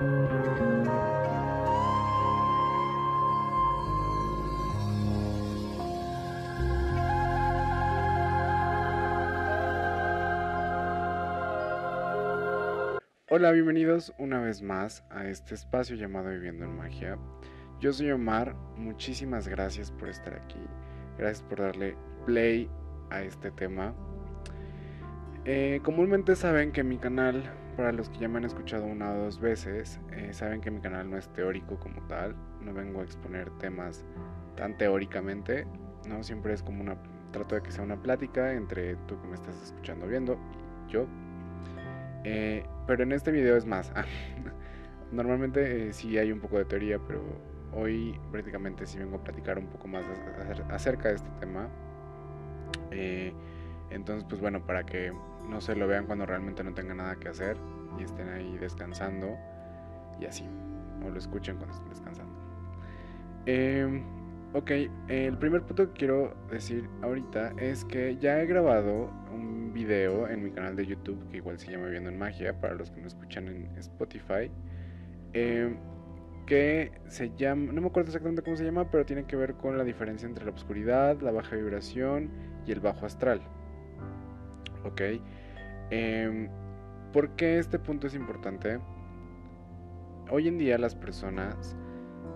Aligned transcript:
Hola, 0.00 0.10
bienvenidos 13.50 14.14
una 14.18 14.40
vez 14.40 14.62
más 14.62 15.04
a 15.10 15.26
este 15.26 15.56
espacio 15.56 15.96
llamado 15.96 16.30
Viviendo 16.30 16.64
en 16.66 16.76
Magia. 16.76 17.18
Yo 17.80 17.92
soy 17.92 18.12
Omar, 18.12 18.54
muchísimas 18.76 19.48
gracias 19.48 19.90
por 19.90 20.08
estar 20.08 20.32
aquí, 20.34 20.60
gracias 21.18 21.42
por 21.42 21.58
darle 21.58 21.96
play 22.24 22.70
a 23.10 23.22
este 23.22 23.50
tema. 23.50 23.96
Eh, 25.44 25.80
comúnmente 25.82 26.36
saben 26.36 26.70
que 26.70 26.84
mi 26.84 26.98
canal, 26.98 27.42
para 27.78 27.92
los 27.92 28.10
que 28.10 28.18
ya 28.18 28.28
me 28.28 28.38
han 28.38 28.44
escuchado 28.44 28.86
una 28.86 29.12
o 29.12 29.16
dos 29.18 29.38
veces, 29.38 30.00
eh, 30.10 30.32
saben 30.32 30.60
que 30.60 30.68
mi 30.68 30.80
canal 30.80 31.08
no 31.08 31.16
es 31.16 31.28
teórico 31.28 31.78
como 31.78 32.02
tal, 32.08 32.34
no 32.60 32.74
vengo 32.74 33.00
a 33.00 33.04
exponer 33.04 33.50
temas 33.60 34.04
tan 34.56 34.76
teóricamente, 34.76 35.64
no 36.08 36.24
siempre 36.24 36.54
es 36.54 36.62
como 36.64 36.82
una, 36.82 36.96
trato 37.30 37.54
de 37.54 37.62
que 37.62 37.70
sea 37.70 37.84
una 37.84 38.02
plática 38.02 38.52
entre 38.52 38.96
tú 39.06 39.20
que 39.20 39.28
me 39.28 39.36
estás 39.36 39.62
escuchando 39.62 40.08
viendo 40.08 40.36
y 40.88 40.92
yo 40.92 41.06
eh, 42.24 42.64
pero 42.88 43.04
en 43.04 43.12
este 43.12 43.30
video 43.30 43.56
es 43.56 43.64
más. 43.64 43.92
Normalmente 45.12 45.86
eh, 45.88 45.92
sí 45.92 46.18
hay 46.18 46.32
un 46.32 46.40
poco 46.40 46.58
de 46.58 46.64
teoría, 46.64 46.98
pero 46.98 47.22
hoy 47.72 48.18
prácticamente 48.32 48.86
sí 48.86 48.98
vengo 48.98 49.18
a 49.18 49.22
platicar 49.22 49.56
un 49.56 49.68
poco 49.68 49.86
más 49.86 50.04
acerca 50.68 51.10
de 51.10 51.14
este 51.14 51.30
tema. 51.38 51.68
Entonces, 53.90 54.26
pues 54.28 54.40
bueno, 54.40 54.66
para 54.66 54.84
que 54.84 55.12
no 55.48 55.60
se 55.60 55.74
lo 55.74 55.86
vean 55.86 56.06
cuando 56.06 56.26
realmente 56.26 56.62
no 56.62 56.74
tengan 56.74 56.98
nada 56.98 57.16
que 57.16 57.28
hacer 57.28 57.56
y 57.98 58.02
estén 58.02 58.28
ahí 58.28 58.56
descansando 58.58 59.36
y 60.20 60.26
así, 60.26 60.44
o 61.04 61.10
lo 61.10 61.18
escuchen 61.18 61.56
cuando 61.56 61.74
estén 61.74 61.88
descansando. 61.90 62.34
Em, 63.46 64.04
ok, 64.52 64.70
el 65.08 65.38
primer 65.38 65.62
punto 65.62 65.92
que 65.92 65.98
quiero 65.98 66.34
decir 66.50 66.88
ahorita 67.02 67.52
es 67.58 67.84
que 67.84 68.16
ya 68.16 68.40
he 68.40 68.46
grabado 68.46 69.10
un 69.32 69.72
video 69.72 70.28
en 70.28 70.42
mi 70.42 70.50
canal 70.50 70.76
de 70.76 70.86
YouTube 70.86 71.28
que 71.30 71.38
igual 71.38 71.58
se 71.58 71.70
llama 71.70 71.86
Viendo 71.86 72.10
en 72.10 72.18
Magia 72.18 72.60
para 72.60 72.74
los 72.74 72.90
que 72.90 73.00
no 73.00 73.06
escuchan 73.06 73.48
en 73.48 73.76
Spotify. 73.78 74.50
Em, 75.32 75.76
que 76.48 76.92
se 77.08 77.30
llama, 77.36 77.72
no 77.72 77.82
me 77.82 77.88
acuerdo 77.88 78.08
exactamente 78.08 78.40
cómo 78.42 78.56
se 78.56 78.64
llama, 78.64 78.90
pero 78.90 79.04
tiene 79.04 79.24
que 79.24 79.36
ver 79.36 79.54
con 79.54 79.76
la 79.76 79.84
diferencia 79.84 80.26
entre 80.26 80.46
la 80.46 80.50
oscuridad, 80.50 81.20
la 81.20 81.30
baja 81.30 81.56
vibración 81.56 82.30
y 82.66 82.72
el 82.72 82.80
bajo 82.80 83.04
astral. 83.04 83.42
Ok. 84.84 85.02
Eh, 85.90 86.48
¿Por 87.12 87.30
qué 87.36 87.58
este 87.58 87.78
punto 87.78 88.06
es 88.06 88.14
importante? 88.14 88.78
Hoy 90.30 90.46
en 90.46 90.58
día 90.58 90.76
las 90.76 90.94
personas, 90.94 91.74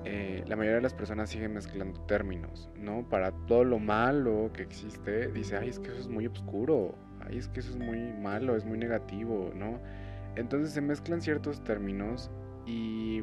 eh, 0.04 0.42
la 0.46 0.56
mayoría 0.56 0.76
de 0.76 0.82
las 0.82 0.94
personas 0.94 1.28
siguen 1.28 1.52
mezclando 1.52 2.00
términos, 2.02 2.70
¿no? 2.78 3.06
Para 3.08 3.32
todo 3.46 3.64
lo 3.64 3.78
malo 3.78 4.50
que 4.54 4.62
existe, 4.62 5.28
dice, 5.28 5.58
ay, 5.58 5.68
es 5.68 5.78
que 5.78 5.88
eso 5.88 6.00
es 6.00 6.08
muy 6.08 6.26
oscuro, 6.26 6.94
ay, 7.20 7.36
es 7.36 7.48
que 7.48 7.60
eso 7.60 7.70
es 7.70 7.78
muy 7.78 8.12
malo, 8.14 8.56
es 8.56 8.64
muy 8.64 8.78
negativo, 8.78 9.52
¿no? 9.54 9.78
Entonces 10.36 10.72
se 10.72 10.80
mezclan 10.80 11.20
ciertos 11.20 11.62
términos 11.62 12.30
y 12.64 13.22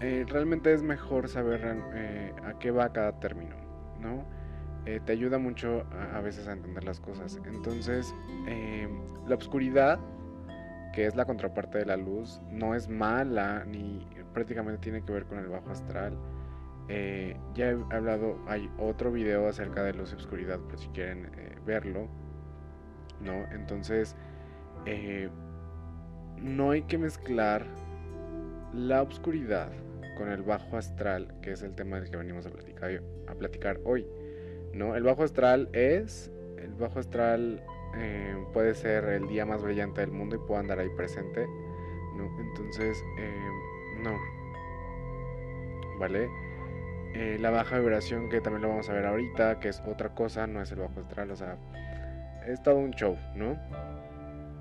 eh, 0.00 0.26
realmente 0.28 0.72
es 0.72 0.82
mejor 0.82 1.28
saber 1.28 1.60
eh, 1.94 2.32
a 2.44 2.58
qué 2.58 2.72
va 2.72 2.92
cada 2.92 3.20
término, 3.20 3.54
¿no? 4.00 4.24
Eh, 4.86 5.00
te 5.04 5.12
ayuda 5.12 5.38
mucho 5.38 5.84
a, 6.14 6.20
veces 6.20 6.46
a 6.48 6.52
entender 6.52 6.84
las 6.84 7.00
cosas. 7.00 7.40
Entonces, 7.44 8.14
la 9.26 9.34
oscuridad, 9.34 9.98
que 10.94 11.06
es 11.06 11.16
la 11.16 11.24
contraparte 11.24 11.78
de 11.78 11.86
la 11.86 11.96
luz, 11.96 12.40
no 12.50 12.74
es 12.74 12.88
mala 12.88 13.64
ni 13.64 14.06
prácticamente 14.32 14.80
tiene 14.80 15.04
que 15.04 15.12
ver 15.12 15.24
con 15.24 15.38
el 15.38 15.48
bajo 15.48 15.70
astral. 15.70 16.16
ya 16.88 17.70
he 17.70 17.76
hablado, 17.90 18.38
hay 18.46 18.70
otro 18.78 19.10
video 19.10 19.48
acerca 19.48 19.82
de 19.82 19.92
luz 19.92 20.12
y 20.12 20.16
oscuridad, 20.16 20.60
por 20.60 20.78
si 20.78 20.86
quieren 20.88 21.28
verlo. 21.66 22.08
¿no? 23.20 23.44
Entonces, 23.52 24.16
eh, 24.84 25.28
no 26.40 26.70
hay 26.70 26.82
que 26.82 26.98
mezclar 26.98 27.66
la 28.72 29.02
oscuridad 29.02 29.70
con 30.16 30.30
el 30.30 30.42
bajo 30.42 30.76
astral, 30.76 31.34
que 31.42 31.52
es 31.52 31.62
el 31.62 31.74
tema 31.74 32.00
del 32.00 32.10
que 32.10 32.16
venimos 32.16 32.46
a 32.46 33.34
platicar 33.34 33.80
hoy, 33.84 34.06
¿no? 34.76 34.94
El 34.94 35.02
bajo 35.02 35.24
astral 35.24 35.68
es, 35.72 36.30
el 36.58 36.74
bajo 36.74 36.98
astral 36.98 37.64
eh, 37.96 38.36
puede 38.52 38.74
ser 38.74 39.04
el 39.04 39.26
día 39.26 39.46
más 39.46 39.62
brillante 39.62 40.02
del 40.02 40.10
mundo 40.10 40.36
y 40.36 40.38
puede 40.38 40.60
andar 40.60 40.78
ahí 40.78 40.88
presente, 40.90 41.46
¿no? 42.16 42.40
Entonces, 42.40 43.02
eh, 43.18 43.50
no, 44.02 44.16
¿vale? 45.98 46.28
la 47.38 47.48
baja 47.48 47.78
vibración, 47.78 48.28
que 48.28 48.42
también 48.42 48.60
lo 48.60 48.68
vamos 48.68 48.90
a 48.90 48.92
ver 48.92 49.06
ahorita, 49.06 49.58
que 49.58 49.70
es 49.70 49.80
otra 49.86 50.10
cosa, 50.10 50.46
no 50.46 50.60
es 50.60 50.70
el 50.70 50.80
bajo 50.80 51.00
astral, 51.00 51.30
o 51.30 51.36
sea, 51.36 51.56
es 52.46 52.62
todo 52.62 52.76
un 52.76 52.90
show, 52.90 53.16
¿no? 53.34 53.58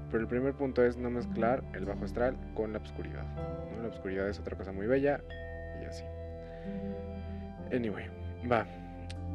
Pero 0.09 0.21
el 0.21 0.27
primer 0.27 0.53
punto 0.53 0.83
es 0.83 0.95
no 0.95 1.09
mezclar 1.09 1.63
el 1.73 1.85
bajo 1.85 2.05
astral 2.05 2.37
con 2.53 2.71
la 2.71 2.79
oscuridad. 2.79 3.25
La 3.81 3.89
oscuridad 3.89 4.29
es 4.29 4.39
otra 4.39 4.55
cosa 4.55 4.71
muy 4.71 4.87
bella 4.87 5.19
y 5.81 5.85
así. 5.85 6.05
Anyway, 7.73 8.05
va. 8.49 8.65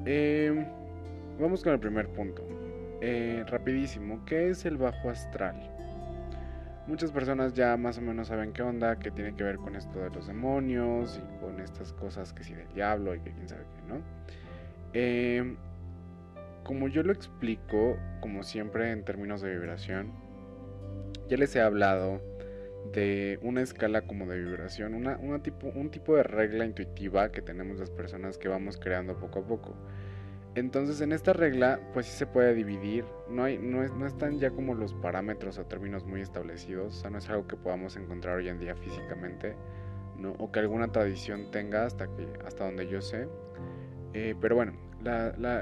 Em, 0.05 0.67
vamos 1.39 1.63
con 1.63 1.73
el 1.73 1.81
primer 1.81 2.09
punto. 2.09 2.43
Eh, 3.01 3.45
rapidísimo, 3.47 4.25
¿qué 4.25 4.51
es 4.51 4.65
el 4.65 4.77
bajo 4.77 5.11
astral? 5.11 5.57
Muchas 6.87 7.13
personas 7.13 7.55
ya 7.55 7.77
más 7.77 7.99
o 7.99 8.01
menos 8.01 8.29
saben 8.29 8.53
qué 8.53 8.63
onda, 8.63 8.99
que 8.99 9.11
tiene 9.11 9.35
que 9.35 9.45
ver 9.45 9.57
con 9.57 9.77
esto 9.77 9.99
de 10.01 10.11
los 10.11 10.27
demonios 10.27 11.19
y 11.23 11.41
con 11.41 11.61
estas 11.61 11.93
cosas 11.93 12.33
que 12.33 12.43
si 12.43 12.55
del 12.55 12.73
diablo 12.75 13.15
y 13.15 13.21
que 13.21 13.33
quién 13.33 13.49
sabe 13.49 13.65
qué, 13.65 13.95
¿no? 13.95 14.01
Eh, 14.93 15.57
como 16.65 16.89
yo 16.89 17.03
lo 17.03 17.13
explico, 17.13 17.97
como 18.21 18.43
siempre 18.43 18.91
en 18.91 19.05
términos 19.05 19.41
de 19.41 19.51
vibración, 19.51 20.13
ya 21.29 21.37
les 21.37 21.55
he 21.55 21.61
hablado 21.61 22.21
de 22.93 23.39
una 23.43 23.63
escala 23.63 24.03
como 24.03 24.27
de 24.27 24.39
vibración, 24.39 24.95
una, 24.95 25.43
tipo, 25.43 25.69
un 25.69 25.91
tipo 25.91 26.17
de 26.17 26.23
regla 26.23 26.65
intuitiva 26.65 27.31
que 27.31 27.43
tenemos 27.43 27.79
las 27.79 27.91
personas 27.91 28.39
que 28.39 28.49
vamos 28.49 28.79
creando 28.79 29.19
poco 29.19 29.41
a 29.41 29.47
poco. 29.47 29.77
Entonces 30.57 31.01
en 31.01 31.13
esta 31.13 31.33
regla 31.33 31.81
pues 31.93 32.07
sí 32.07 32.19
se 32.19 32.27
puede 32.27 32.55
dividir, 32.55 33.05
no, 33.29 33.45
hay, 33.45 33.59
no, 33.59 33.85
es, 33.85 33.93
no 33.93 34.07
están 34.07 34.41
ya 34.41 34.51
como 34.51 34.75
los 34.75 34.95
parámetros 34.95 35.59
o 35.59 35.67
términos 35.67 36.05
muy 36.05 36.21
establecidos, 36.21 36.97
o 36.97 37.01
sea, 37.01 37.11
no 37.11 37.19
es 37.19 37.29
algo 37.31 37.47
que 37.47 37.57
podamos 37.57 37.97
encontrar 37.97 38.37
hoy 38.37 38.49
en 38.49 38.59
día 38.59 38.75
físicamente, 38.75 39.55
¿no? 40.19 40.33
o 40.39 40.51
que 40.51 40.59
alguna 40.59 40.89
tradición 40.91 41.53
tenga 41.53 41.85
hasta, 41.85 42.09
que, 42.09 42.27
hasta 42.45 42.65
donde 42.65 42.89
yo 42.89 43.01
sé. 43.01 43.29
Eh, 44.13 44.35
pero 44.41 44.57
bueno, 44.57 44.73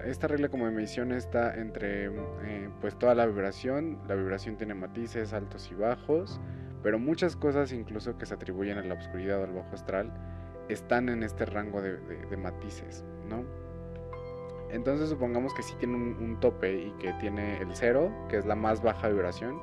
esta 0.06 0.26
regla 0.26 0.48
como 0.48 0.66
emisión 0.66 1.12
está 1.12 1.54
entre 1.54 2.06
eh, 2.06 2.68
pues 2.80 2.98
toda 2.98 3.14
la 3.14 3.26
vibración. 3.26 3.98
La 4.08 4.14
vibración 4.14 4.56
tiene 4.56 4.74
matices 4.74 5.32
altos 5.32 5.70
y 5.70 5.74
bajos, 5.74 6.40
pero 6.82 6.98
muchas 6.98 7.36
cosas 7.36 7.72
incluso 7.72 8.16
que 8.18 8.26
se 8.26 8.34
atribuyen 8.34 8.78
a 8.78 8.82
la 8.82 8.94
oscuridad 8.94 9.40
o 9.40 9.44
al 9.44 9.52
bajo 9.52 9.74
astral 9.74 10.12
están 10.68 11.08
en 11.08 11.22
este 11.22 11.46
rango 11.46 11.80
de, 11.80 12.36
matices, 12.36 13.04
¿no? 13.28 13.44
Entonces 14.70 15.08
supongamos 15.08 15.54
que 15.54 15.62
sí 15.62 15.74
tiene 15.78 15.96
un, 15.96 16.38
tope 16.40 16.74
y 16.74 16.90
que 16.98 17.12
tiene 17.14 17.58
el 17.58 17.74
cero, 17.74 18.12
que 18.28 18.36
es 18.36 18.44
la 18.44 18.54
más 18.54 18.82
baja 18.82 19.08
vibración, 19.08 19.58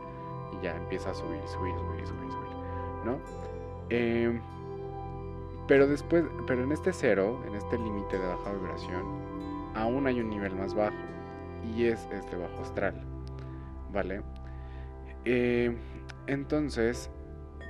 y 0.54 0.64
ya 0.64 0.76
empieza 0.76 1.12
a 1.12 1.14
subir, 1.14 1.40
subir, 1.48 1.76
subir, 1.76 2.08
subir, 2.08 2.32
subir, 2.32 3.06
¿no? 3.06 3.20
Eh, 3.90 4.40
pero 5.68 5.88
después, 5.88 6.24
pero 6.48 6.64
en 6.64 6.72
este 6.72 6.92
cero, 6.92 7.42
en 7.48 7.56
este 7.56 7.78
límite 7.78 8.18
de 8.18 8.28
baja 8.28 8.52
vibración, 8.52 9.04
aún 9.76 10.08
hay 10.08 10.20
un 10.20 10.30
nivel 10.30 10.56
más 10.56 10.74
bajo 10.74 10.96
y 11.76 11.86
es 11.86 12.08
este 12.12 12.36
bajo 12.36 12.62
astral, 12.62 13.02
¿vale? 13.92 14.22
Eh, 15.26 15.76
entonces, 16.28 17.10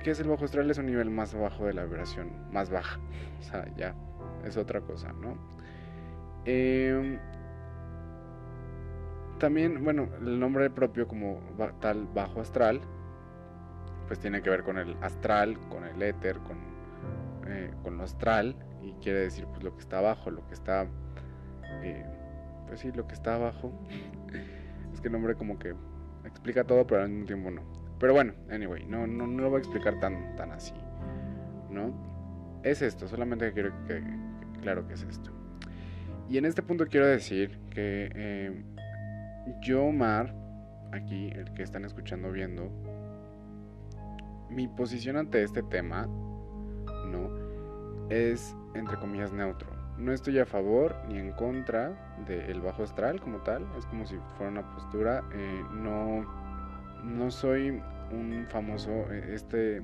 ¿qué 0.06 0.12
es 0.12 0.20
el 0.20 0.28
bajo 0.28 0.44
astral? 0.44 0.70
Es 0.70 0.78
un 0.78 0.86
nivel 0.86 1.10
más 1.10 1.34
bajo 1.34 1.66
de 1.66 1.74
la 1.74 1.84
vibración, 1.84 2.30
más 2.52 2.70
baja, 2.70 3.00
o 3.40 3.42
sea, 3.42 3.66
ya, 3.74 3.92
es 4.44 4.56
otra 4.56 4.80
cosa, 4.80 5.12
¿no? 5.12 5.36
Eh, 6.44 7.18
también, 9.40 9.82
bueno, 9.82 10.08
el 10.20 10.38
nombre 10.38 10.70
propio 10.70 11.08
como 11.08 11.40
tal 11.80 12.06
bajo 12.14 12.40
astral, 12.40 12.82
pues 14.06 14.20
tiene 14.20 14.42
que 14.42 14.50
ver 14.50 14.62
con 14.62 14.78
el 14.78 14.96
astral, 15.00 15.58
con 15.70 15.82
el 15.82 16.00
éter, 16.00 16.38
con, 16.38 16.58
eh, 17.48 17.72
con 17.82 17.98
lo 17.98 18.04
astral, 18.04 18.54
y 18.82 18.92
quiere 19.02 19.18
decir 19.18 19.44
pues 19.48 19.64
lo 19.64 19.74
que 19.74 19.80
está 19.80 19.98
abajo, 19.98 20.30
lo 20.30 20.46
que 20.46 20.54
está 20.54 20.86
eh, 21.82 22.06
pues 22.68 22.78
sí, 22.78 22.92
lo 22.92 23.08
que 23.08 23.14
está 23.14 23.34
abajo. 23.34 23.72
es 24.94 25.00
que 25.00 25.08
el 25.08 25.12
nombre 25.14 25.34
como 25.34 25.58
que 25.58 25.74
explica 26.24 26.62
todo, 26.62 26.86
pero 26.86 27.02
al 27.02 27.08
mismo 27.08 27.26
tiempo 27.26 27.50
no. 27.50 27.85
Pero 27.98 28.12
bueno, 28.12 28.34
anyway, 28.50 28.84
no, 28.86 29.06
no, 29.06 29.26
no 29.26 29.42
lo 29.42 29.50
voy 29.50 29.58
a 29.58 29.60
explicar 29.60 29.98
tan, 30.00 30.36
tan 30.36 30.52
así, 30.52 30.74
¿no? 31.70 32.60
Es 32.62 32.82
esto, 32.82 33.08
solamente 33.08 33.52
quiero 33.52 33.72
que, 33.86 34.02
claro 34.60 34.86
que 34.86 34.94
es 34.94 35.02
esto. 35.04 35.30
Y 36.28 36.38
en 36.38 36.44
este 36.44 36.62
punto 36.62 36.86
quiero 36.86 37.06
decir 37.06 37.58
que 37.70 38.10
eh, 38.14 38.64
yo, 39.62 39.84
Omar, 39.84 40.34
aquí, 40.92 41.28
el 41.28 41.52
que 41.54 41.62
están 41.62 41.84
escuchando, 41.84 42.32
viendo, 42.32 42.70
mi 44.50 44.68
posición 44.68 45.16
ante 45.16 45.42
este 45.42 45.62
tema, 45.62 46.06
¿no? 47.10 47.30
Es, 48.10 48.54
entre 48.74 48.96
comillas, 48.96 49.32
neutro. 49.32 49.70
No 49.98 50.12
estoy 50.12 50.38
a 50.38 50.46
favor 50.46 50.94
ni 51.08 51.18
en 51.18 51.32
contra 51.32 52.16
del 52.26 52.60
bajo 52.60 52.82
astral 52.82 53.20
como 53.20 53.38
tal, 53.38 53.66
es 53.78 53.86
como 53.86 54.06
si 54.06 54.16
fuera 54.36 54.52
una 54.52 54.70
postura. 54.74 55.24
Eh, 55.32 55.64
no, 55.72 56.26
no 57.06 57.30
soy 57.30 57.80
un 58.10 58.46
famoso, 58.48 58.90
eh, 59.10 59.30
este 59.32 59.82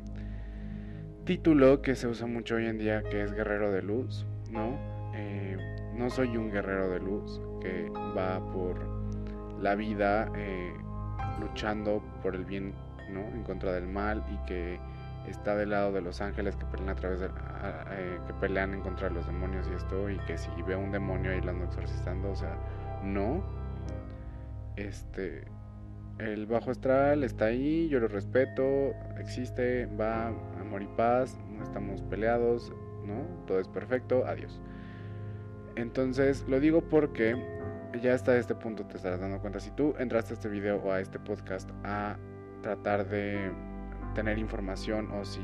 título 1.25 1.83
que 1.83 1.95
se 1.95 2.09
usa 2.09 2.27
mucho 2.27 2.57
hoy 2.57 2.67
en 2.67 2.79
día 2.79 3.03
que 3.03 3.23
es 3.23 3.33
guerrero 3.33 3.73
de 3.73 3.83
luz, 3.83 4.27
¿no? 4.51 4.77
Eh, 5.15 5.57
no 5.95 6.11
soy 6.11 6.37
un 6.37 6.51
guerrero 6.51 6.91
de 6.91 7.01
luz 7.01 7.41
que 7.61 7.91
va 8.17 8.41
por 8.53 8.77
la 9.61 9.75
vida 9.75 10.31
luchando 11.41 12.03
por 12.23 12.35
el 12.35 12.45
bien 12.45 12.75
en 13.17 13.43
contra 13.43 13.73
del 13.73 13.87
mal 13.87 14.25
y 14.31 14.47
que 14.47 14.79
está 15.27 15.55
del 15.55 15.71
lado 15.71 15.93
de 15.93 16.01
los 16.01 16.21
ángeles 16.21 16.57
que 16.57 16.65
pelean 16.67 16.91
a 16.91 16.95
través 16.95 17.21
de 17.21 17.27
eh, 17.27 18.19
que 18.27 18.35
pelean 18.35 18.75
en 18.75 18.81
contra 18.81 19.09
de 19.09 19.15
los 19.15 19.27
demonios 19.27 19.69
y 19.71 19.75
esto 19.75 20.11
y 20.11 20.19
que 20.21 20.39
si 20.39 20.51
ve 20.63 20.75
un 20.77 20.91
demonio 20.91 21.33
ahí 21.33 21.41
lo 21.41 21.51
ando 21.51 22.31
o 22.31 22.37
sea, 22.37 22.57
no. 23.03 23.43
Este 24.77 25.45
el 26.19 26.47
bajo 26.47 26.71
astral 26.71 27.25
está 27.25 27.47
ahí, 27.47 27.89
yo 27.89 28.01
lo 28.01 28.09
respeto, 28.09 28.95
existe, 29.19 29.87
va 29.87 30.29
amor 30.61 30.83
y 30.83 30.89
paz, 30.97 31.39
no 31.51 31.63
estamos 31.63 32.03
peleados, 32.03 32.73
¿no? 33.05 33.23
Todo 33.47 33.61
es 33.61 33.69
perfecto, 33.69 34.25
adiós. 34.27 34.61
Entonces, 35.77 36.45
lo 36.49 36.61
digo 36.61 36.83
porque 36.83 37.37
ya 38.01 38.15
hasta 38.15 38.37
este 38.37 38.55
punto 38.55 38.87
te 38.87 38.97
estarás 38.97 39.21
dando 39.21 39.39
cuenta 39.41 39.61
si 39.61 39.71
tú 39.71 39.95
entraste 39.99 40.33
a 40.33 40.35
este 40.35 40.49
video 40.49 40.79
o 40.79 40.93
a 40.93 41.01
este 41.01 41.19
podcast 41.19 41.71
a 41.85 42.17
tratar 42.63 43.09
de 43.09 43.51
tener 44.15 44.39
información 44.39 45.11
o 45.13 45.25
si 45.25 45.41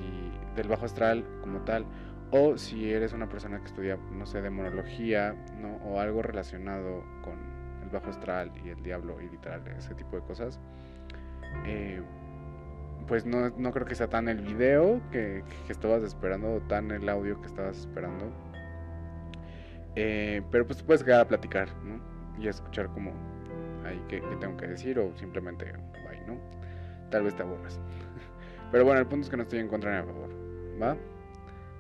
del 0.55 0.69
bajo 0.69 0.85
astral 0.85 1.25
como 1.41 1.61
tal 1.63 1.87
o 2.31 2.59
si 2.59 2.93
eres 2.93 3.13
una 3.13 3.29
persona 3.29 3.59
que 3.61 3.67
estudia 3.67 3.99
no 4.13 4.27
sé 4.27 4.43
demonología 4.43 5.35
no 5.61 5.77
o 5.77 6.01
algo 6.01 6.23
relacionado 6.23 7.03
con 7.23 7.39
el 7.89 7.95
bajo 7.95 8.11
astral 8.11 8.53
y 8.65 8.69
el 8.69 8.83
diablo 8.83 9.21
y 9.21 9.29
literal 9.29 9.67
ese 9.77 9.95
tipo 9.95 10.17
de 10.17 10.23
cosas 10.23 10.61
eh, 11.65 12.01
pues 13.07 13.25
no, 13.25 13.49
no, 13.51 13.73
creo 13.73 13.87
que 13.87 13.95
sea 13.95 14.09
tan 14.09 14.29
el 14.29 14.43
video 14.43 15.01
que, 15.11 15.43
estabas 15.69 16.03
esperando 16.03 16.55
o 16.55 16.61
tan 16.61 16.91
el 16.91 17.09
audio 17.09 17.41
que 17.41 17.47
estabas 17.47 17.79
esperando 17.79 18.31
eh, 19.97 20.43
pero 20.51 20.67
pues 20.67 20.83
puedes 20.83 21.03
quedar 21.03 21.21
a 21.23 21.29
platicar 21.29 21.69
¿no? 21.85 22.01
y 22.39 22.47
a 22.47 22.51
escuchar 22.51 22.89
como 22.89 23.13
ahí 23.87 24.03
que, 24.09 24.21
que 24.21 24.37
tengo 24.37 24.57
que 24.57 24.67
decir 24.67 24.99
o 24.99 25.17
simplemente 25.17 25.73
bye 26.07 26.21
¿no? 26.27 26.39
tal 27.11 27.23
vez 27.23 27.35
te 27.35 27.43
aburras. 27.43 27.81
Pero 28.73 28.85
bueno, 28.85 29.01
el 29.01 29.07
punto 29.07 29.25
es 29.25 29.31
que 29.31 29.37
no 29.37 29.43
estoy 29.43 29.61
en 29.61 29.69
contra 29.69 29.91
ni 29.93 29.99
a 29.99 30.05
favor. 30.05 30.31
¿Va? 30.81 30.97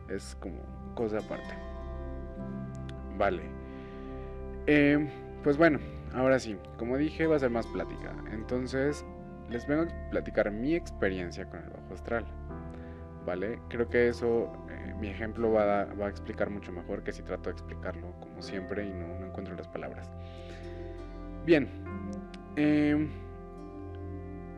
Es 0.08 0.36
como 0.40 0.58
cosa 0.94 1.18
aparte. 1.18 1.54
Vale. 3.16 3.42
Eh, 4.66 5.08
pues 5.42 5.56
bueno, 5.56 5.78
ahora 6.14 6.38
sí, 6.38 6.56
como 6.76 6.96
dije, 6.96 7.26
va 7.26 7.36
a 7.36 7.38
ser 7.38 7.50
más 7.50 7.66
plática. 7.66 8.14
Entonces, 8.32 9.04
les 9.50 9.66
vengo 9.66 9.82
a 9.82 10.10
platicar 10.10 10.50
mi 10.50 10.74
experiencia 10.74 11.48
con 11.48 11.60
el 11.60 11.70
bajo 11.70 11.94
astral. 11.94 12.26
¿Vale? 13.24 13.60
Creo 13.68 13.88
que 13.88 14.08
eso, 14.08 14.52
eh, 14.70 14.94
mi 14.98 15.08
ejemplo 15.08 15.52
va 15.52 15.82
a, 15.82 16.08
explicar 16.08 16.48
mucho 16.48 16.72
mejor 16.72 17.02
que 17.02 17.12
si 17.12 17.22
trato 17.22 17.50
de 17.50 17.52
explicarlo 17.52 18.12
como 18.20 18.40
siempre 18.40 18.86
y 18.86 18.90
no, 18.90 19.26
encuentro 19.26 19.54
las 19.54 19.68
palabras. 19.68 20.10
Bien. 21.44 21.68
Eh, 22.56 23.06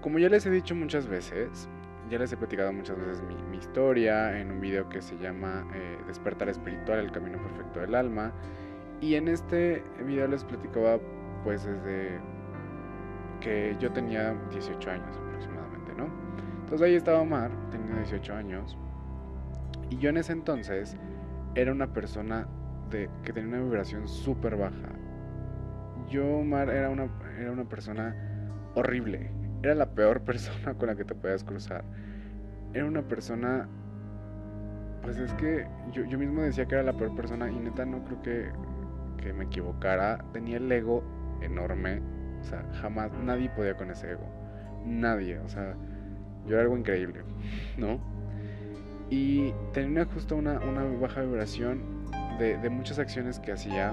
como 0.00 0.18
ya 0.18 0.28
les 0.28 0.46
he 0.46 0.50
dicho 0.50 0.74
muchas 0.74 1.06
veces, 1.06 1.68
ya 2.08 2.18
les 2.18 2.32
he 2.32 2.36
platicado 2.36 2.72
muchas 2.72 2.96
veces 2.96 3.22
mi, 3.22 3.58
historia 3.58 4.40
en 4.40 4.50
un 4.50 4.60
video 4.60 4.88
que 4.88 5.02
se 5.02 5.18
llama 5.18 5.68
eh, 5.74 5.98
Despertar 6.06 6.48
Espiritual, 6.48 6.98
el 7.00 7.12
Camino 7.12 7.42
Perfecto 7.42 7.80
del 7.80 7.94
Alma. 7.94 8.32
Y 9.02 9.16
en 9.16 9.28
este 9.28 9.82
video 10.04 10.26
les 10.26 10.44
platicaba 10.44 10.98
pues 11.44 11.64
desde 11.64 12.20
que 13.40 13.76
yo 13.78 13.90
tenía 13.92 14.34
18 14.50 14.90
años 14.90 15.16
aproximadamente, 15.16 15.94
¿no? 15.96 16.06
Entonces 16.60 16.82
ahí 16.82 16.94
estaba 16.94 17.20
Omar, 17.20 17.50
tenía 17.70 17.96
18 17.96 18.34
años. 18.34 18.76
Y 19.88 19.96
yo 19.96 20.10
en 20.10 20.18
ese 20.18 20.32
entonces 20.32 20.96
era 21.54 21.72
una 21.72 21.92
persona 21.92 22.46
de, 22.90 23.08
que 23.24 23.32
tenía 23.32 23.56
una 23.56 23.64
vibración 23.64 24.06
súper 24.06 24.56
baja. 24.56 24.88
Yo, 26.08 26.26
Omar, 26.38 26.68
era 26.70 26.90
una, 26.90 27.08
era 27.38 27.50
una 27.50 27.64
persona 27.64 28.14
horrible 28.74 29.30
era 29.62 29.74
la 29.74 29.86
peor 29.86 30.20
persona 30.24 30.74
con 30.74 30.88
la 30.88 30.96
que 30.96 31.04
te 31.04 31.14
podías 31.14 31.44
cruzar. 31.44 31.84
Era 32.72 32.84
una 32.84 33.02
persona, 33.02 33.68
pues 35.02 35.18
es 35.18 35.32
que 35.34 35.66
yo, 35.92 36.04
yo 36.04 36.18
mismo 36.18 36.42
decía 36.42 36.66
que 36.66 36.74
era 36.74 36.84
la 36.84 36.92
peor 36.92 37.14
persona 37.14 37.50
y 37.50 37.58
neta 37.58 37.84
no 37.84 38.04
creo 38.04 38.22
que, 38.22 38.50
que 39.22 39.32
me 39.32 39.44
equivocara. 39.44 40.24
Tenía 40.32 40.58
el 40.58 40.70
ego 40.70 41.02
enorme, 41.40 42.00
o 42.40 42.44
sea, 42.44 42.64
jamás, 42.80 43.12
nadie 43.12 43.50
podía 43.50 43.76
con 43.76 43.90
ese 43.90 44.12
ego. 44.12 44.26
Nadie, 44.84 45.38
o 45.38 45.48
sea, 45.48 45.74
yo 46.46 46.54
era 46.54 46.62
algo 46.62 46.76
increíble, 46.76 47.22
¿no? 47.76 48.00
Y 49.10 49.52
tenía 49.72 50.04
justo 50.06 50.36
una, 50.36 50.60
una 50.60 50.84
baja 50.84 51.22
vibración 51.22 51.82
de, 52.38 52.56
de, 52.58 52.70
muchas 52.70 52.98
acciones 52.98 53.38
que 53.40 53.52
hacía, 53.52 53.92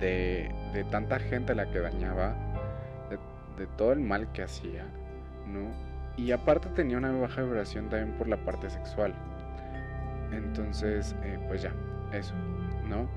de, 0.00 0.52
de 0.74 0.84
tanta 0.84 1.18
gente 1.18 1.52
a 1.52 1.54
la 1.54 1.70
que 1.70 1.78
dañaba 1.78 2.36
de 3.58 3.66
todo 3.66 3.92
el 3.92 4.00
mal 4.00 4.30
que 4.32 4.42
hacía, 4.42 4.84
¿no? 5.46 5.70
Y 6.16 6.32
aparte 6.32 6.68
tenía 6.70 6.96
una 6.96 7.12
baja 7.12 7.42
vibración 7.42 7.88
también 7.88 8.16
por 8.16 8.28
la 8.28 8.36
parte 8.44 8.70
sexual. 8.70 9.14
Entonces, 10.32 11.14
eh, 11.22 11.38
pues 11.48 11.62
ya, 11.62 11.72
eso, 12.12 12.34
¿no? 12.88 13.08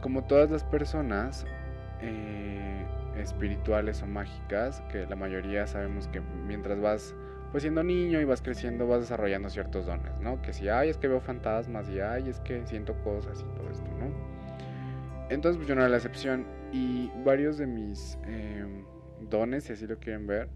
Como 0.00 0.24
todas 0.24 0.50
las 0.50 0.64
personas 0.64 1.46
eh, 2.00 2.84
espirituales 3.16 4.02
o 4.02 4.06
mágicas, 4.06 4.82
que 4.90 5.06
la 5.06 5.16
mayoría 5.16 5.66
sabemos 5.66 6.08
que 6.08 6.20
mientras 6.20 6.80
vas 6.80 7.14
pues 7.52 7.62
siendo 7.62 7.84
niño 7.84 8.18
y 8.20 8.24
vas 8.24 8.40
creciendo 8.40 8.86
vas 8.88 9.02
desarrollando 9.02 9.50
ciertos 9.50 9.84
dones, 9.84 10.18
¿no? 10.20 10.40
Que 10.40 10.54
si, 10.54 10.68
ay, 10.68 10.88
es 10.88 10.96
que 10.96 11.06
veo 11.06 11.20
fantasmas 11.20 11.88
y, 11.90 12.00
ay, 12.00 12.30
es 12.30 12.40
que 12.40 12.66
siento 12.66 12.94
cosas 13.04 13.40
y 13.40 13.56
todo 13.56 13.70
esto, 13.70 13.88
¿no? 13.98 14.10
Entonces, 15.28 15.58
pues 15.58 15.68
yo 15.68 15.74
no 15.74 15.82
era 15.82 15.90
la 15.90 15.98
excepción 15.98 16.46
y 16.72 17.10
varios 17.24 17.58
de 17.58 17.66
mis 17.66 18.18
em, 18.24 18.84
dones, 19.28 19.64
si 19.64 19.74
así 19.74 19.86
lo 19.86 19.98
quieren 19.98 20.26
ver, 20.26 20.48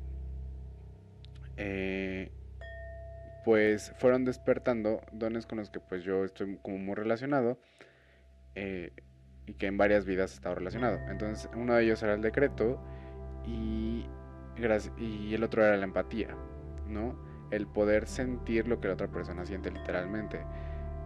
eh, 1.58 2.32
pues 3.44 3.92
fueron 3.98 4.24
despertando 4.24 5.02
dones 5.12 5.46
con 5.46 5.58
los 5.58 5.70
que 5.70 5.80
pues 5.80 6.02
yo 6.02 6.24
estoy 6.24 6.58
como 6.62 6.78
muy 6.78 6.94
relacionado 6.94 7.58
eh, 8.54 8.92
y 9.46 9.54
que 9.54 9.66
en 9.66 9.76
varias 9.76 10.04
vidas 10.04 10.32
he 10.32 10.34
estado 10.34 10.56
relacionado. 10.56 10.98
Entonces 11.08 11.48
uno 11.54 11.74
de 11.74 11.84
ellos 11.84 12.02
era 12.02 12.14
el 12.14 12.22
decreto 12.22 12.80
y, 13.44 14.06
y 14.98 15.34
el 15.34 15.42
otro 15.44 15.64
era 15.64 15.76
la 15.76 15.84
empatía, 15.84 16.36
¿no? 16.88 17.14
El 17.50 17.66
poder 17.66 18.06
sentir 18.06 18.66
lo 18.66 18.80
que 18.80 18.88
la 18.88 18.94
otra 18.94 19.08
persona 19.08 19.44
siente 19.44 19.70
literalmente. 19.70 20.40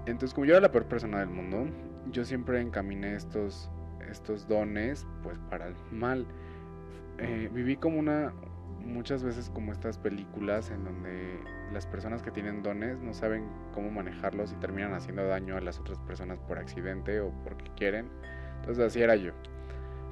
Entonces 0.07 0.35
como 0.35 0.47
yo 0.47 0.53
era 0.53 0.61
la 0.63 0.73
peor 0.73 0.87
persona 0.87 1.21
del 1.21 1.29
mundo, 1.29 1.67
yo 2.11 2.25
siempre 2.25 2.61
encaminé 2.61 3.15
estos 3.15 3.71
estos 4.11 4.47
dones 4.49 5.07
pues 5.23 5.39
para 5.51 5.69
el 5.69 5.75
mal. 5.91 6.27
Eh, 7.19 7.51
viví 7.53 7.77
como 7.77 7.99
una, 7.99 8.33
muchas 8.85 9.23
veces 9.23 9.51
como 9.51 9.73
estas 9.73 9.99
películas 9.99 10.71
en 10.71 10.85
donde 10.85 11.39
las 11.73 11.87
personas 11.87 12.23
que 12.23 12.31
tienen 12.31 12.63
dones 12.63 13.01
no 13.01 13.15
saben 13.15 13.47
cómo 13.73 13.91
manejarlos 13.91 14.53
y 14.53 14.57
terminan 14.57 14.95
haciendo 14.95 15.25
daño 15.27 15.57
a 15.57 15.61
las 15.61 15.79
otras 15.79 15.99
personas 16.01 16.39
por 16.41 16.59
accidente 16.59 17.21
o 17.21 17.33
porque 17.45 17.71
quieren. 17.77 18.09
Entonces 18.61 18.85
así 18.85 19.01
era 19.03 19.17
yo. 19.17 19.33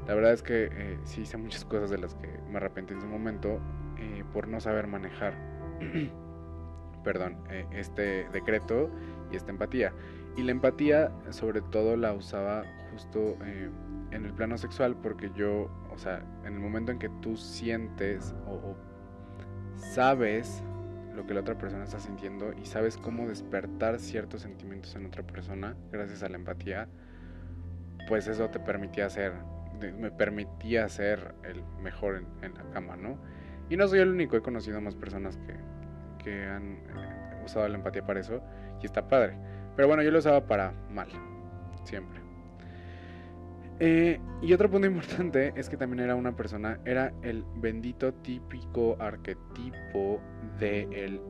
La 0.07 0.15
verdad 0.15 0.33
es 0.33 0.43
que 0.43 0.71
eh, 0.73 0.99
sí 1.05 1.23
hice 1.23 1.37
muchas 1.37 1.65
cosas 1.65 1.91
de 1.91 1.99
las 1.99 2.15
que 2.15 2.29
me 2.51 2.57
arrepentí 2.57 2.95
en 2.95 3.01
su 3.01 3.07
momento 3.07 3.61
eh, 3.99 4.25
por 4.33 4.49
no 4.49 4.61
saber 4.61 4.87
manejar, 4.87 5.35
perdón, 7.05 7.37
este 7.73 8.29
decreto 8.31 8.91
y 9.31 9.37
esta 9.37 9.51
empatía. 9.51 9.93
Y 10.37 10.43
la 10.43 10.53
empatía 10.53 11.13
sobre 11.31 11.61
todo 11.61 11.97
la 11.97 12.13
usaba 12.15 12.63
justo 12.93 13.37
en 14.11 14.25
el 14.25 14.33
plano 14.33 14.57
sexual 14.59 14.97
porque 14.97 15.31
yo, 15.35 15.71
o 15.91 15.99
sea, 15.99 16.23
en 16.45 16.55
el 16.55 16.61
momento 16.61 16.93
en 16.93 16.99
que 16.99 17.09
tú 17.21 17.37
sientes 17.37 18.35
o, 18.47 18.77
sabes 19.77 20.63
lo 21.15 21.27
que 21.27 21.35
la 21.35 21.41
otra 21.41 21.57
persona 21.57 21.85
está 21.85 21.99
sintiendo 21.99 22.53
y 22.53 22.67
sabes 22.67 22.97
cómo 22.97 23.29
despertar 23.29 23.99
ciertos 23.99 24.43
sentimientos 24.43 24.95
en 24.97 25.07
otra 25.07 25.23
persona 25.23 25.77
gracias 25.93 26.23
a 26.23 26.29
la 26.29 26.37
empatía, 26.37 26.89
pues 28.09 28.29
eso 28.29 28.49
te 28.51 28.61
permitía 28.61 29.11
ser, 29.11 29.33
me 29.99 30.11
permitía 30.11 30.89
ser 30.89 31.35
el 31.43 31.63
mejor 31.83 32.25
en, 32.43 32.55
la 32.55 32.71
cama, 32.71 32.97
¿no? 32.97 33.19
Y 33.69 33.77
no 33.77 33.87
soy 33.87 34.01
el 34.01 34.09
único, 34.09 34.37
he 34.37 34.43
conocido 34.43 34.81
más 34.81 34.95
personas 34.95 35.37
que, 35.39 35.55
que 36.25 36.47
han 36.47 36.73
eh, 36.73 37.43
usado 37.45 37.69
la 37.69 37.77
empatía 37.77 38.07
para 38.07 38.21
eso 38.21 38.41
y 38.81 38.87
está 38.87 39.09
padre. 39.09 39.37
Pero 39.77 39.89
bueno, 39.89 40.03
yo 40.03 40.11
lo 40.11 40.19
usaba 40.19 40.47
para 40.47 40.73
mal, 40.91 41.09
siempre. 41.85 42.28
Eh, 43.81 44.21
y 44.43 44.53
otro 44.53 44.71
punto 44.71 44.87
importante 44.89 45.53
es 45.57 45.69
que 45.69 45.77
también 45.77 46.01
era 46.01 46.15
una 46.15 46.35
persona, 46.35 46.81
era 46.85 47.13
el 47.23 47.45
bendito 47.57 48.13
típico 48.15 48.97
arquetipo 48.99 50.21
de 50.59 50.89
el 50.93 51.21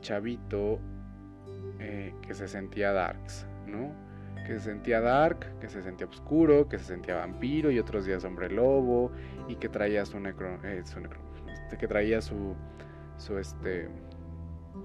chavito 0.00 0.78
eh, 1.78 2.14
que 2.22 2.34
se 2.34 2.48
sentía 2.48 2.92
darks, 2.92 3.46
¿no? 3.66 3.92
Que 4.46 4.54
se 4.54 4.60
sentía 4.60 5.00
dark, 5.00 5.58
que 5.58 5.68
se 5.68 5.82
sentía 5.82 6.06
oscuro, 6.06 6.68
que 6.68 6.78
se 6.78 6.84
sentía 6.84 7.16
vampiro 7.16 7.70
y 7.70 7.78
otros 7.78 8.04
días 8.04 8.24
hombre 8.24 8.50
lobo 8.50 9.10
y 9.48 9.56
que 9.56 9.70
traía 9.70 10.04
su 10.04 10.20
necro, 10.20 10.62
eh, 10.64 10.82
su 10.84 11.00
necro 11.00 11.20
este, 11.64 11.78
que 11.78 11.88
traía 11.88 12.20
su, 12.20 12.54
su 13.16 13.38
este, 13.38 13.88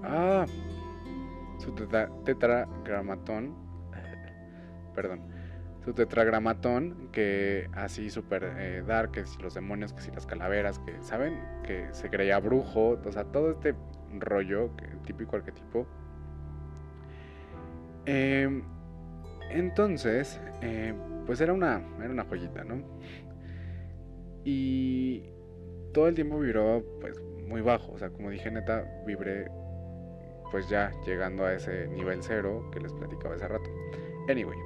ah, 0.02 0.46
su 1.58 1.74
tetragramatón, 2.24 3.54
perdón, 4.94 5.20
su 5.90 5.94
tetragramatón, 5.94 7.08
que 7.10 7.68
así 7.72 8.10
super 8.10 8.44
eh, 8.56 8.84
dark, 8.86 9.10
que 9.10 9.26
si 9.26 9.42
los 9.42 9.54
demonios, 9.54 9.92
que 9.92 10.02
si 10.02 10.12
las 10.12 10.24
calaveras, 10.24 10.78
que 10.78 11.02
saben, 11.02 11.40
que 11.64 11.88
se 11.90 12.08
creía 12.08 12.38
brujo, 12.38 13.00
o 13.04 13.12
sea, 13.12 13.24
todo 13.24 13.50
este 13.50 13.74
rollo, 14.20 14.76
que, 14.76 14.86
típico 15.04 15.34
arquetipo. 15.34 15.88
Em, 18.06 18.62
entonces, 19.50 20.40
eh, 20.62 20.94
pues 21.26 21.40
era 21.40 21.52
una, 21.52 21.82
era 21.98 22.10
una 22.10 22.24
joyita, 22.24 22.62
¿no? 22.62 22.84
Y 24.44 25.24
todo 25.92 26.06
el 26.06 26.14
tiempo 26.14 26.38
vibró 26.38 26.84
pues 27.00 27.20
muy 27.48 27.62
bajo, 27.62 27.92
o 27.92 27.98
sea, 27.98 28.10
como 28.10 28.30
dije 28.30 28.48
neta, 28.48 28.84
vibré 29.04 29.50
pues 30.52 30.68
ya 30.68 30.92
llegando 31.04 31.44
a 31.44 31.54
ese 31.54 31.88
nivel 31.88 32.22
cero 32.22 32.70
que 32.72 32.78
les 32.78 32.92
platicaba 32.92 33.34
hace 33.34 33.48
rato. 33.48 33.68
Anyway, 34.28 34.56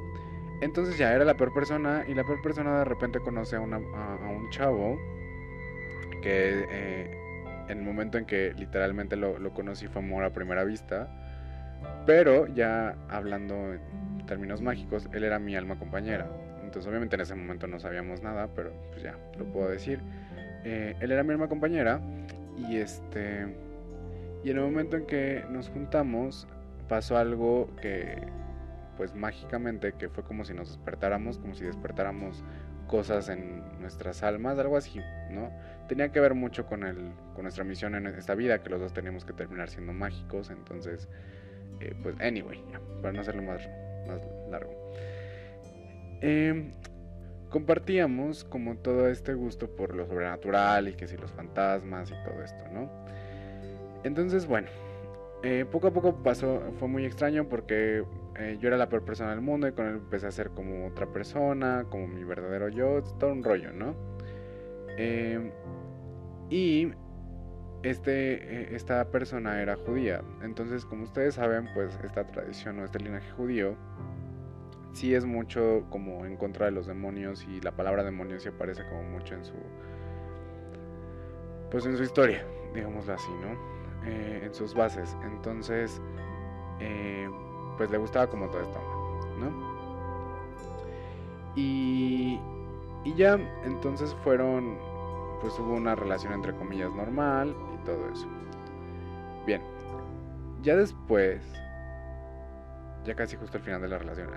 entonces 0.64 0.96
ya 0.96 1.12
era 1.12 1.24
la 1.24 1.34
peor 1.34 1.52
persona 1.52 2.04
y 2.08 2.14
la 2.14 2.24
peor 2.24 2.40
persona 2.40 2.78
de 2.78 2.84
repente 2.84 3.20
conoce 3.20 3.56
a, 3.56 3.60
un 3.60 4.48
chavo 4.50 4.98
que 6.22 6.64
eh, 6.70 7.18
en 7.68 7.78
el 7.78 7.84
momento 7.84 8.16
en 8.16 8.24
que 8.24 8.54
literalmente 8.54 9.14
lo, 9.16 9.38
lo, 9.38 9.52
conocí 9.52 9.88
fue 9.88 10.00
amor 10.00 10.24
a 10.24 10.32
primera 10.32 10.64
vista, 10.64 11.08
pero 12.06 12.46
ya 12.46 12.96
hablando 13.10 13.74
en 13.74 14.26
términos 14.26 14.62
mágicos, 14.62 15.06
él 15.12 15.24
era 15.24 15.38
mi 15.38 15.54
alma 15.54 15.78
compañera. 15.78 16.26
Entonces 16.62 16.88
obviamente 16.88 17.16
en 17.16 17.20
ese 17.20 17.34
momento 17.34 17.66
no 17.66 17.78
sabíamos 17.78 18.22
nada, 18.22 18.48
pero 18.56 18.72
pues 18.90 19.02
ya, 19.02 19.18
lo 19.38 19.44
puedo 19.44 19.68
decir. 19.68 20.00
Eh, 20.64 20.96
él 20.98 21.12
era 21.12 21.22
mi 21.22 21.32
alma 21.32 21.48
compañera 21.48 22.00
y 22.56 22.76
este... 22.78 23.46
Y 24.42 24.50
en 24.50 24.58
el 24.58 24.64
momento 24.64 24.96
en 24.96 25.06
que 25.06 25.44
nos 25.50 25.68
juntamos 25.68 26.46
pasó 26.88 27.16
algo 27.16 27.68
que 27.80 28.18
pues 28.96 29.14
mágicamente 29.14 29.92
que 29.92 30.08
fue 30.08 30.24
como 30.24 30.44
si 30.44 30.54
nos 30.54 30.68
despertáramos, 30.68 31.38
como 31.38 31.54
si 31.54 31.64
despertáramos 31.64 32.42
cosas 32.86 33.28
en 33.28 33.80
nuestras 33.80 34.22
almas, 34.22 34.58
algo 34.58 34.76
así, 34.76 35.00
¿no? 35.30 35.50
Tenía 35.88 36.10
que 36.10 36.20
ver 36.20 36.34
mucho 36.34 36.66
con, 36.66 36.84
el, 36.84 37.12
con 37.34 37.42
nuestra 37.42 37.64
misión 37.64 37.94
en 37.94 38.06
esta 38.06 38.34
vida, 38.34 38.62
que 38.62 38.70
los 38.70 38.80
dos 38.80 38.92
teníamos 38.92 39.24
que 39.24 39.32
terminar 39.32 39.70
siendo 39.70 39.92
mágicos, 39.92 40.50
entonces, 40.50 41.08
eh, 41.80 41.94
pues, 42.02 42.18
anyway, 42.20 42.62
para 43.00 43.12
no 43.12 43.20
hacerlo 43.20 43.42
más, 43.42 43.68
más 44.06 44.20
largo. 44.50 44.72
Eh, 46.20 46.72
compartíamos 47.50 48.44
como 48.44 48.76
todo 48.76 49.08
este 49.08 49.34
gusto 49.34 49.68
por 49.76 49.94
lo 49.94 50.06
sobrenatural 50.06 50.88
y 50.88 50.94
que 50.94 51.06
si 51.06 51.16
los 51.16 51.30
fantasmas 51.32 52.10
y 52.10 52.14
todo 52.24 52.42
esto, 52.42 52.64
¿no? 52.72 52.90
Entonces, 54.04 54.46
bueno, 54.46 54.68
eh, 55.46 55.66
poco 55.70 55.88
a 55.88 55.90
poco 55.92 56.22
pasó, 56.22 56.62
fue 56.78 56.88
muy 56.88 57.04
extraño 57.04 57.50
porque 57.50 58.02
eh, 58.38 58.56
yo 58.58 58.68
era 58.68 58.78
la 58.78 58.88
peor 58.88 59.04
persona 59.04 59.28
del 59.28 59.42
mundo 59.42 59.68
y 59.68 59.72
con 59.72 59.86
él 59.86 59.96
empecé 59.96 60.26
a 60.26 60.30
ser 60.30 60.48
como 60.48 60.86
otra 60.86 61.06
persona, 61.12 61.84
como 61.90 62.06
mi 62.08 62.24
verdadero 62.24 62.70
yo, 62.70 63.02
todo 63.20 63.30
un 63.30 63.44
rollo, 63.44 63.70
¿no? 63.70 63.94
Eh, 64.96 65.52
y 66.48 66.92
este, 67.82 68.74
esta 68.74 69.10
persona 69.10 69.60
era 69.60 69.76
judía, 69.76 70.22
entonces 70.42 70.86
como 70.86 71.04
ustedes 71.04 71.34
saben, 71.34 71.68
pues 71.74 71.98
esta 72.02 72.26
tradición 72.26 72.78
o 72.78 72.84
este 72.86 73.00
linaje 73.00 73.30
judío 73.32 73.76
sí 74.94 75.14
es 75.14 75.26
mucho 75.26 75.84
como 75.90 76.24
en 76.24 76.38
contra 76.38 76.64
de 76.64 76.72
los 76.72 76.86
demonios 76.86 77.44
y 77.46 77.60
la 77.60 77.72
palabra 77.72 78.02
demonio 78.02 78.40
sí 78.40 78.48
aparece 78.48 78.82
como 78.88 79.02
mucho 79.02 79.34
en 79.34 79.44
su 79.44 79.54
pues 81.70 81.84
en 81.84 81.96
su 81.96 82.04
historia 82.04 82.46
digámoslo 82.72 83.12
así 83.12 83.30
no 83.42 83.73
eh, 84.04 84.42
en 84.44 84.54
sus 84.54 84.74
bases. 84.74 85.16
Entonces 85.24 86.00
eh, 86.80 87.28
pues 87.76 87.90
le 87.90 87.98
gustaba 87.98 88.26
como 88.26 88.48
todo 88.48 88.62
esto 88.62 88.80
no 89.38 89.74
y 91.56 92.40
y 93.04 93.14
ya 93.14 93.38
entonces 93.64 94.14
fueron 94.24 94.78
pues 95.40 95.58
hubo 95.58 95.74
una 95.74 95.94
relación 95.94 96.32
entre 96.32 96.54
comillas 96.54 96.90
normal 96.92 97.54
y 97.74 97.84
todo 97.84 98.08
eso. 98.10 98.26
Bien 99.46 99.62
ya 100.62 100.76
después 100.76 101.42
ya 103.04 103.14
casi 103.14 103.36
justo 103.36 103.58
al 103.58 103.64
final 103.64 103.82
de 103.82 103.88
la 103.88 103.98
relación 103.98 104.28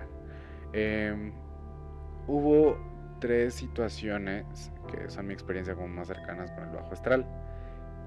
Em, 0.74 1.32
hubo 2.28 2.78
tres 3.20 3.54
situaciones 3.54 4.72
que 4.92 5.10
son 5.10 5.28
mi 5.28 5.34
experiencia 5.34 5.76
como 5.76 5.88
más 5.88 6.08
cercanas 6.08 6.52
con 6.52 6.66
el 6.66 6.76
bajo 6.76 6.92
astral 6.92 7.26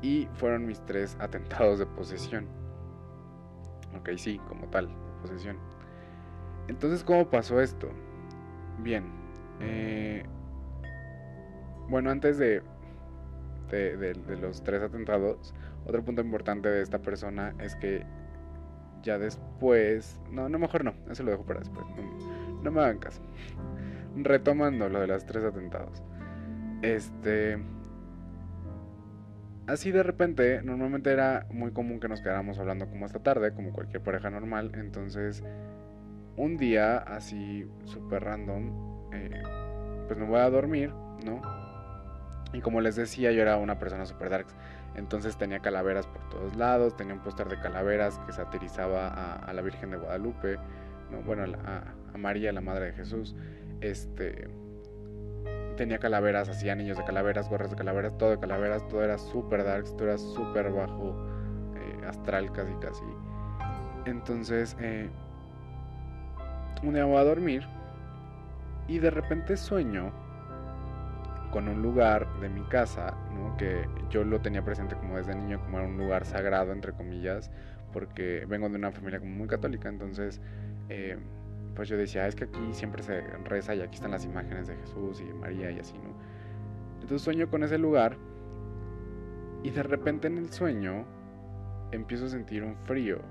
y 0.02 0.28
fueron 0.35 0.66
mis 0.66 0.80
tres 0.87 1.16
atentados 1.21 1.78
de 1.78 1.87
posesión. 1.87 2.47
Ok, 3.99 4.11
sí, 4.16 4.40
como 4.49 4.66
tal, 4.69 4.88
de 4.88 5.21
posesión. 5.23 5.59
Entonces, 6.69 7.02
¿cómo 7.04 7.28
pasó 7.28 7.61
esto? 7.61 7.88
Bien. 8.78 9.04
Eh, 9.61 10.25
bueno, 11.88 12.11
antes 12.11 12.38
de, 12.38 12.62
de, 13.71 14.14
los 14.40 14.62
tres 14.62 14.83
atentados, 14.83 15.54
otro 15.85 16.04
punto 16.04 16.23
importante 16.23 16.69
de 16.69 16.83
esta 16.83 17.00
persona 17.00 17.54
es 17.59 17.75
que 17.76 18.07
ya 19.02 19.19
después... 19.19 20.21
No, 20.30 20.49
no, 20.49 20.59
mejor 20.59 20.85
no, 20.85 20.95
eso 21.11 21.23
lo 21.23 21.33
dejo 21.33 21.45
para 21.45 21.61
después. 21.61 21.85
No 22.62 22.71
me 22.71 22.80
hagan 22.80 22.99
caso. 22.99 23.21
Retomando 24.16 24.88
lo 24.88 25.00
de 25.00 25.07
los 25.09 25.25
tres 25.26 25.45
atentados. 25.45 26.02
Este. 26.83 27.59
Así 29.71 29.93
de 29.93 30.03
repente, 30.03 30.62
normalmente 30.65 31.12
era 31.12 31.47
muy 31.53 31.71
común 31.71 32.00
que 32.00 32.09
nos 32.09 32.21
quedáramos 32.21 32.59
hablando 32.59 32.89
como 32.89 33.07
esta 33.07 33.21
tarde, 33.21 33.55
como 33.55 33.73
cualquier 33.73 34.03
pareja 34.03 34.29
normal. 34.29 34.73
Entonces, 34.75 35.45
un 36.37 36.57
día 36.57 36.97
así 36.97 37.71
súper 37.85 38.25
random, 38.25 39.12
eh, 39.12 39.43
pues 40.09 40.19
me 40.19 40.27
voy 40.27 40.41
a 40.41 40.50
dormir, 40.50 40.93
¿no? 41.25 41.41
Y 42.53 42.61
como 42.62 42.81
les 42.81 42.97
decía, 42.97 43.31
yo 43.31 43.43
era 43.43 43.59
una 43.59 43.79
persona 43.79 44.07
super 44.07 44.29
darks. 44.29 44.57
Entonces 44.97 45.37
tenía 45.37 45.61
calaveras 45.61 46.09
por 46.09 46.29
todos 46.31 46.57
lados, 46.57 46.97
tenía 46.97 47.15
un 47.15 47.21
póster 47.21 47.49
de 47.49 47.61
calaveras 47.61 48.19
que 48.27 48.33
satirizaba 48.33 49.37
a, 49.37 49.53
la 49.53 49.62
Virgen 49.62 49.93
de 49.93 49.99
Guadalupe, 49.99 50.59
¿no? 51.12 51.23
bueno, 51.23 51.45
a, 51.65 51.85
a 52.12 52.19
María, 52.19 52.53
la 52.53 52.61
madre 52.61 52.87
de 52.87 52.93
Jesús, 52.95 53.37
este 53.81 54.49
tenía 55.81 55.99
calaveras, 55.99 56.47
hacía 56.51 56.75
anillos 56.75 56.99
de 56.99 57.05
calaveras, 57.05 57.49
gorras 57.49 57.71
de 57.71 57.77
calaveras, 57.77 58.19
todo 58.19 58.29
de 58.29 58.39
calaveras, 58.39 58.87
todo 58.89 59.03
era 59.03 59.17
super 59.17 59.65
dark, 59.65 59.85
todo 59.97 60.09
era 60.09 60.19
súper 60.19 60.71
bajo, 60.71 61.17
eh, 61.75 62.07
astral 62.07 62.53
casi 62.53 62.75
casi. 62.83 63.03
Entonces, 64.05 64.77
eh, 64.79 65.09
un 66.83 66.93
día 66.93 67.07
voy 67.07 67.17
a 67.17 67.25
dormir 67.25 67.67
y 68.89 68.99
de 68.99 69.09
repente 69.09 69.57
sueño 69.57 70.13
con 71.51 71.67
un 71.67 71.81
lugar 71.81 72.29
de 72.41 72.51
mi 72.51 72.63
casa, 72.65 73.17
¿no? 73.35 73.57
que 73.57 73.89
yo 74.11 74.23
lo 74.23 74.39
tenía 74.43 74.63
presente 74.63 74.97
como 74.97 75.17
desde 75.17 75.35
niño, 75.35 75.63
como 75.63 75.79
era 75.79 75.89
un 75.89 75.97
lugar 75.97 76.27
sagrado, 76.27 76.73
entre 76.73 76.93
comillas, 76.93 77.51
porque 77.91 78.45
vengo 78.47 78.69
de 78.69 78.77
una 78.77 78.93
familia 78.93 79.19
como 79.19 79.35
muy 79.35 79.49
católica, 79.49 79.89
entonces... 79.89 80.43
Eh, 80.91 81.17
pues 81.81 81.89
yo 81.89 81.97
decía, 81.97 82.27
es 82.27 82.35
que 82.35 82.45
aquí 82.45 82.75
siempre 82.75 83.03
se 83.03 83.23
reza 83.47 83.75
y 83.75 83.81
aquí 83.81 83.95
están 83.95 84.11
las 84.11 84.27
imágenes 84.27 84.67
de 84.67 84.77
Jesús 84.77 85.19
y 85.23 85.33
María 85.33 85.71
y 85.71 85.79
así, 85.79 85.95
¿no? 85.95 86.11
Entonces 86.97 87.23
sueño 87.23 87.49
con 87.49 87.63
ese 87.63 87.79
lugar 87.79 88.19
y 89.63 89.71
de 89.71 89.83
repente 89.83 90.29
en 90.29 90.37
el 90.37 90.53
sueño 90.53 91.07
empiezo 91.91 92.27
a 92.27 92.29
sentir 92.29 92.65
un 92.65 92.77
frío, 92.85 93.23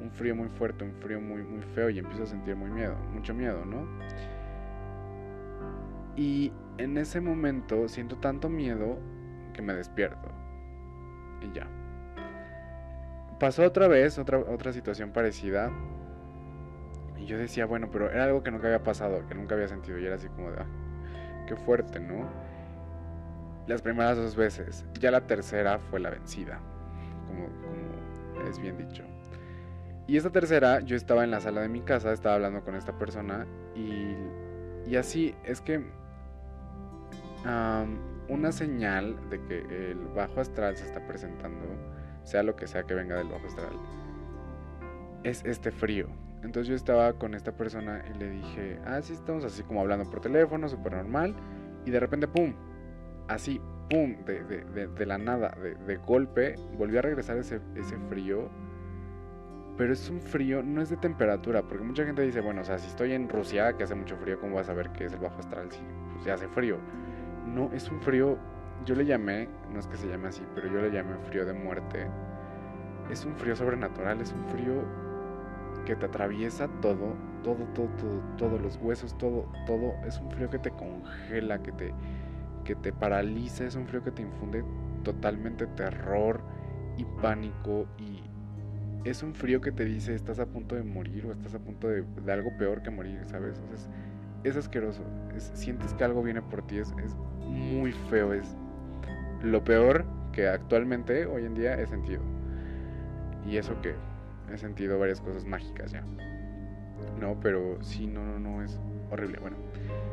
un 0.00 0.10
frío 0.10 0.34
muy 0.34 0.48
fuerte, 0.48 0.84
un 0.84 0.94
frío 0.94 1.20
muy, 1.20 1.42
muy 1.42 1.60
feo 1.60 1.90
y 1.90 1.98
empiezo 1.98 2.22
a 2.22 2.26
sentir 2.26 2.56
muy 2.56 2.70
miedo, 2.70 2.96
mucho 3.12 3.34
miedo, 3.34 3.62
¿no? 3.66 3.86
Y 6.16 6.50
en 6.78 6.96
ese 6.96 7.20
momento 7.20 7.88
siento 7.88 8.16
tanto 8.16 8.48
miedo 8.48 8.98
que 9.52 9.60
me 9.60 9.74
despierto. 9.74 10.30
Y 11.42 11.54
ya. 11.54 11.66
Pasó 13.38 13.64
otra 13.64 13.86
vez, 13.86 14.18
otra, 14.18 14.38
otra 14.38 14.72
situación 14.72 15.12
parecida 15.12 15.70
y 17.18 17.26
yo 17.26 17.36
decía, 17.38 17.66
bueno, 17.66 17.88
pero 17.90 18.10
era 18.10 18.24
algo 18.24 18.42
que 18.42 18.50
nunca 18.50 18.66
había 18.68 18.82
pasado, 18.82 19.26
que 19.26 19.34
nunca 19.34 19.54
había 19.54 19.68
sentido. 19.68 19.98
Y 19.98 20.06
era 20.06 20.14
así 20.16 20.28
como 20.28 20.50
de, 20.50 20.60
ah, 20.60 20.66
qué 21.46 21.56
fuerte, 21.56 22.00
¿no? 22.00 22.26
Las 23.66 23.82
primeras 23.82 24.16
dos 24.16 24.36
veces. 24.36 24.86
Ya 25.00 25.10
la 25.10 25.26
tercera 25.26 25.78
fue 25.78 26.00
la 26.00 26.10
vencida, 26.10 26.60
como, 27.26 27.46
como 27.46 28.48
es 28.48 28.58
bien 28.58 28.78
dicho. 28.78 29.02
Y 30.06 30.16
esta 30.16 30.30
tercera, 30.30 30.80
yo 30.80 30.96
estaba 30.96 31.24
en 31.24 31.30
la 31.30 31.40
sala 31.40 31.60
de 31.60 31.68
mi 31.68 31.82
casa, 31.82 32.12
estaba 32.12 32.36
hablando 32.36 32.62
con 32.62 32.74
esta 32.76 32.96
persona 32.98 33.46
y 33.74 34.16
Y 34.86 34.96
así 34.96 35.34
es 35.44 35.60
que 35.60 35.84
una 38.28 38.52
señal 38.52 39.16
de 39.28 39.40
que 39.44 39.90
el 39.90 39.98
bajo 40.14 40.40
astral 40.40 40.76
se 40.76 40.86
está 40.86 41.06
presentando, 41.06 41.66
sea 42.22 42.42
lo 42.42 42.56
que 42.56 42.66
sea 42.66 42.84
que 42.84 42.94
venga 42.94 43.16
del 43.16 43.28
bajo 43.28 43.46
astral, 43.46 43.72
es 45.24 45.44
este 45.44 45.70
frío. 45.70 46.08
Entonces 46.42 46.68
yo 46.68 46.74
estaba 46.74 47.12
con 47.14 47.34
esta 47.34 47.52
persona 47.52 48.02
y 48.08 48.18
le 48.18 48.30
dije, 48.30 48.78
ah, 48.86 49.00
sí, 49.02 49.12
estamos 49.12 49.44
así 49.44 49.62
como 49.62 49.80
hablando 49.80 50.08
por 50.08 50.20
teléfono, 50.20 50.68
súper 50.68 50.94
normal. 50.94 51.34
Y 51.84 51.90
de 51.90 52.00
repente, 52.00 52.28
¡pum! 52.28 52.54
Así, 53.26 53.60
¡pum! 53.90 54.16
De, 54.24 55.06
la 55.06 55.18
nada, 55.18 55.56
de, 55.86 55.96
golpe, 55.96 56.54
volvió 56.76 57.00
a 57.00 57.02
regresar 57.02 57.38
ese, 57.38 57.60
ese 57.74 57.96
frío. 58.08 58.48
Pero 59.76 59.92
es 59.92 60.10
un 60.10 60.20
frío, 60.20 60.62
no 60.62 60.82
es 60.82 60.90
de 60.90 60.96
temperatura, 60.96 61.62
porque 61.62 61.84
mucha 61.84 62.04
gente 62.04 62.22
dice, 62.22 62.40
bueno, 62.40 62.62
o 62.62 62.64
sea, 62.64 62.78
si 62.78 62.88
estoy 62.88 63.12
en 63.12 63.28
Rusia, 63.28 63.76
que 63.76 63.84
hace 63.84 63.94
mucho 63.94 64.16
frío, 64.16 64.40
¿cómo 64.40 64.56
vas 64.56 64.68
a 64.68 64.74
ver 64.74 64.90
qué 64.90 65.04
es 65.04 65.12
el 65.12 65.20
bajo 65.20 65.38
astral 65.38 65.70
si 65.70 65.80
pues, 66.14 66.26
hace 66.28 66.48
frío? 66.48 66.78
No, 67.46 67.70
es 67.72 67.88
un 67.88 68.00
frío, 68.00 68.36
yo 68.84 68.96
le 68.96 69.06
llamé, 69.06 69.48
no 69.72 69.78
es 69.78 69.86
que 69.86 69.96
se 69.96 70.08
llame 70.08 70.28
así, 70.28 70.42
pero 70.54 70.66
yo 70.68 70.80
le 70.80 70.90
llamé 70.90 71.16
frío 71.18 71.46
de 71.46 71.52
muerte. 71.52 72.08
Es 73.08 73.24
un 73.24 73.36
frío 73.36 73.54
sobrenatural, 73.54 74.20
es 74.20 74.32
un 74.32 74.44
frío 74.48 74.82
que 75.88 75.96
te 75.96 76.04
atraviesa 76.04 76.68
todo, 76.82 77.16
todo, 77.42 77.64
todo, 77.74 77.88
todo, 77.96 78.20
todos 78.36 78.60
los 78.60 78.76
huesos, 78.76 79.16
todo, 79.16 79.50
todo. 79.66 79.94
Es 80.06 80.20
un 80.20 80.30
frío 80.30 80.50
que 80.50 80.58
te 80.58 80.70
congela, 80.70 81.62
que 81.62 81.72
te, 81.72 81.94
que 82.62 82.74
te 82.74 82.92
paraliza, 82.92 83.64
es 83.64 83.74
un 83.74 83.86
frío 83.86 84.04
que 84.04 84.10
te 84.10 84.20
infunde 84.20 84.62
totalmente 85.02 85.66
terror 85.68 86.42
y 86.98 87.06
pánico 87.22 87.86
y 87.96 88.20
es 89.08 89.22
un 89.22 89.34
frío 89.34 89.62
que 89.62 89.72
te 89.72 89.86
dice 89.86 90.14
estás 90.14 90.40
a 90.40 90.44
punto 90.44 90.74
de 90.74 90.82
morir 90.82 91.24
o 91.24 91.32
estás 91.32 91.54
a 91.54 91.58
punto 91.58 91.88
de, 91.88 92.04
algo 92.30 92.50
peor 92.58 92.82
que 92.82 92.90
morir, 92.90 93.22
¿sabes? 93.24 93.62
es, 94.44 94.56
asqueroso, 94.56 95.02
sientes 95.38 95.94
que 95.94 96.04
algo 96.04 96.22
viene 96.22 96.42
por 96.42 96.66
ti, 96.66 96.76
es, 96.76 96.92
es 97.02 97.16
muy 97.46 97.92
feo, 98.10 98.34
es 98.34 98.54
lo 99.42 99.64
peor 99.64 100.04
que 100.32 100.48
actualmente 100.48 101.24
hoy 101.24 101.46
en 101.46 101.54
día 101.54 101.80
he 101.80 101.86
sentido. 101.86 102.20
Y 103.46 103.56
eso 103.56 103.80
que 103.80 103.94
he 104.54 104.58
sentido 104.58 104.98
varias 104.98 105.20
cosas 105.20 105.44
mágicas 105.44 105.92
ya. 105.92 106.02
No, 107.20 107.38
pero 107.40 107.78
sí, 107.82 108.06
no, 108.06 108.24
no, 108.24 108.38
no, 108.38 108.62
es 108.62 108.78
horrible. 109.10 109.38
Bueno, 109.40 109.56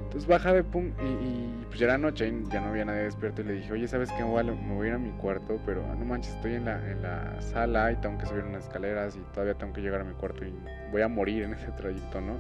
entonces 0.04 0.27
baja 0.27 0.54
de 0.54 0.63
pum 0.63 0.92
y, 1.04 1.65
pues 1.68 1.80
ya 1.80 1.88
era 1.88 1.98
noche 1.98 2.27
y 2.27 2.50
ya 2.50 2.62
no 2.62 2.68
había 2.68 2.86
nadie 2.86 3.04
despierto 3.04 3.42
y 3.42 3.46
le 3.46 3.54
dije, 3.54 3.72
oye, 3.74 3.88
¿sabes 3.88 4.12
qué? 4.12 4.24
Me 4.24 4.30
voy 4.30 4.86
a, 4.86 4.89
ir 4.89 4.96
a 4.96 4.98
mi 4.98 5.12
cuarto, 5.12 5.60
pero 5.65 5.84
ah, 5.92 5.96
no 5.96 6.06
manches, 6.06 6.34
estoy 6.36 6.56
en 6.56 6.65
la, 6.65 6.77
en 6.89 7.01
la 7.01 7.42
sala 7.42 7.92
y 7.92 7.96
tengo 7.98 8.18
que 8.18 8.25
subir 8.25 8.44
unas 8.44 8.63
escaleras 8.63 9.15
y 9.15 9.20
todavía 9.34 9.56
tengo 9.56 9.74
que 9.74 9.82
llegar 9.82 10.01
a 10.01 10.04
mi 10.04 10.13
cuarto 10.13 10.46
y 10.46 10.54
voy 10.92 11.01
a 11.01 11.08
morir 11.08 11.44
en 11.44 11.54
ese 11.54 11.72
trayecto, 11.72 12.22
¿no? 12.22 12.38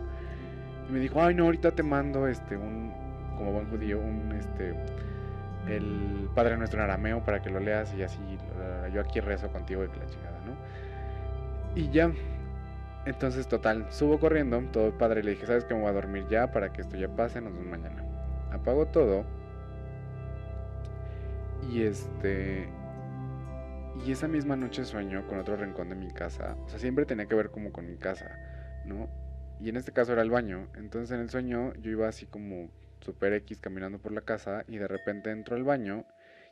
Y 0.87 0.93
me 0.93 0.99
dijo, 0.99 1.21
ay, 1.21 1.35
no, 1.35 1.45
ahorita 1.45 1.71
te 1.71 1.83
mando 1.83 2.27
este, 2.27 2.55
un, 2.55 2.93
como 3.37 3.51
buen 3.51 3.69
judío, 3.69 3.99
un, 3.99 4.31
este, 4.31 4.73
el 5.67 6.29
Padre 6.33 6.57
Nuestro 6.57 6.79
en 6.79 6.85
arameo 6.85 7.23
para 7.23 7.41
que 7.41 7.49
lo 7.49 7.59
leas 7.59 7.93
y 7.93 8.03
así, 8.03 8.19
yo 8.93 9.01
aquí 9.01 9.19
rezo 9.19 9.49
contigo 9.49 9.83
y 9.83 9.87
que 9.89 9.99
la 9.99 10.05
chingada, 10.05 10.39
¿no? 10.45 10.55
Y 11.75 11.89
ya, 11.89 12.11
entonces 13.05 13.47
total, 13.47 13.85
subo 13.91 14.19
corriendo, 14.19 14.59
todo 14.71 14.97
padre, 14.97 15.23
le 15.23 15.31
dije, 15.31 15.45
¿sabes 15.45 15.65
que 15.65 15.73
me 15.73 15.81
voy 15.81 15.89
a 15.89 15.93
dormir 15.93 16.25
ya 16.29 16.51
para 16.51 16.71
que 16.71 16.81
esto 16.81 16.95
ya 16.95 17.07
pase? 17.07 17.41
Nos 17.41 17.53
vemos 17.53 17.67
mañana. 17.67 18.03
Apago 18.51 18.87
todo. 18.87 19.25
Y 21.69 21.83
este... 21.83 22.67
Y 24.05 24.11
esa 24.11 24.27
misma 24.27 24.55
noche 24.55 24.83
sueño 24.83 25.25
con 25.27 25.39
otro 25.39 25.55
rincón 25.55 25.89
de 25.89 25.95
mi 25.95 26.11
casa. 26.11 26.57
O 26.65 26.69
sea, 26.69 26.79
siempre 26.79 27.05
tenía 27.05 27.27
que 27.27 27.35
ver 27.35 27.49
como 27.49 27.71
con 27.71 27.87
mi 27.87 27.97
casa, 27.97 28.37
¿no? 28.85 29.07
Y 29.59 29.69
en 29.69 29.77
este 29.77 29.91
caso 29.91 30.13
era 30.13 30.21
el 30.21 30.29
baño. 30.29 30.67
Entonces 30.75 31.11
en 31.11 31.21
el 31.21 31.29
sueño 31.29 31.73
yo 31.75 31.91
iba 31.91 32.07
así 32.07 32.25
como 32.25 32.69
super 33.01 33.33
X 33.33 33.59
caminando 33.59 33.99
por 33.99 34.11
la 34.11 34.21
casa 34.21 34.65
y 34.67 34.77
de 34.77 34.87
repente 34.87 35.31
entro 35.31 35.55
al 35.55 35.63
baño. 35.63 36.05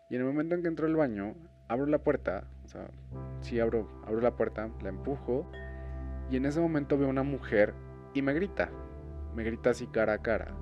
Y 0.09 0.15
en 0.15 0.21
el 0.21 0.27
momento 0.27 0.55
en 0.55 0.61
que 0.61 0.67
entro 0.67 0.85
al 0.85 0.95
baño, 0.95 1.35
abro 1.67 1.85
la 1.85 1.99
puerta, 1.99 2.43
o 2.65 2.67
sea, 2.67 2.87
sí 3.41 3.59
abro, 3.59 3.87
abro 4.05 4.21
la 4.21 4.35
puerta, 4.35 4.69
la 4.81 4.89
empujo 4.89 5.49
y 6.29 6.37
en 6.37 6.45
ese 6.45 6.59
momento 6.59 6.97
veo 6.97 7.09
una 7.09 7.23
mujer 7.23 7.73
y 8.13 8.21
me 8.21 8.33
grita, 8.33 8.69
me 9.35 9.43
grita 9.43 9.71
así 9.71 9.87
cara 9.87 10.13
a 10.13 10.17
cara. 10.19 10.53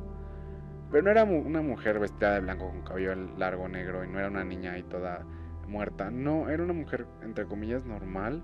Pero 0.92 1.04
no 1.04 1.12
era 1.12 1.24
una 1.24 1.62
mujer 1.62 2.00
vestida 2.00 2.34
de 2.34 2.42
blanco 2.42 2.68
con 2.68 2.82
cabello 2.82 3.16
largo 3.38 3.68
negro 3.68 4.04
y 4.04 4.10
no 4.10 4.20
era 4.20 4.28
una 4.28 4.44
niña 4.44 4.74
ahí 4.74 4.84
toda 4.84 5.26
muerta, 5.68 6.12
no, 6.12 6.50
era 6.50 6.64
una 6.64 6.74
mujer 6.74 7.08
entre 7.22 7.46
comillas 7.46 7.86
normal. 7.86 8.44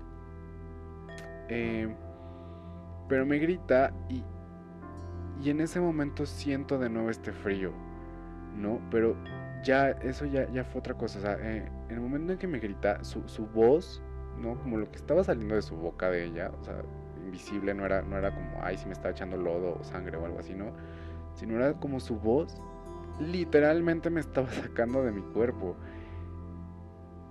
Eh, 1.48 1.94
pero 3.08 3.24
me 3.26 3.38
grita 3.38 3.92
y, 4.08 4.22
y 5.42 5.50
en 5.50 5.60
ese 5.60 5.80
momento 5.80 6.26
siento 6.26 6.78
de 6.78 6.90
nuevo 6.90 7.10
este 7.10 7.32
frío, 7.32 7.72
¿no? 8.56 8.80
Pero 8.90 9.16
ya, 9.62 9.90
eso 9.90 10.24
ya, 10.26 10.50
ya 10.50 10.64
fue 10.64 10.80
otra 10.80 10.94
cosa. 10.94 11.18
O 11.18 11.22
sea, 11.22 11.36
eh, 11.40 11.70
en 11.88 11.94
el 11.94 12.00
momento 12.00 12.32
en 12.32 12.38
que 12.38 12.46
me 12.46 12.58
grita, 12.58 13.02
su, 13.04 13.28
su 13.28 13.46
voz, 13.46 14.02
¿no? 14.40 14.58
Como 14.60 14.78
lo 14.78 14.90
que 14.90 14.96
estaba 14.96 15.24
saliendo 15.24 15.54
de 15.54 15.62
su 15.62 15.76
boca 15.76 16.10
de 16.10 16.24
ella, 16.24 16.50
o 16.60 16.64
sea, 16.64 16.82
invisible, 17.24 17.74
no 17.74 17.84
era, 17.84 18.02
no 18.02 18.16
era 18.16 18.34
como, 18.34 18.62
ay, 18.62 18.76
si 18.76 18.86
me 18.86 18.92
estaba 18.92 19.10
echando 19.10 19.36
lodo 19.36 19.78
o 19.80 19.84
sangre 19.84 20.16
o 20.16 20.24
algo 20.24 20.38
así, 20.38 20.54
¿no? 20.54 20.72
Sino 21.34 21.56
era 21.56 21.74
como 21.74 22.00
su 22.00 22.18
voz, 22.18 22.60
literalmente 23.20 24.10
me 24.10 24.20
estaba 24.20 24.48
sacando 24.62 25.02
de 25.02 25.12
mi 25.12 25.22
cuerpo. 25.22 25.76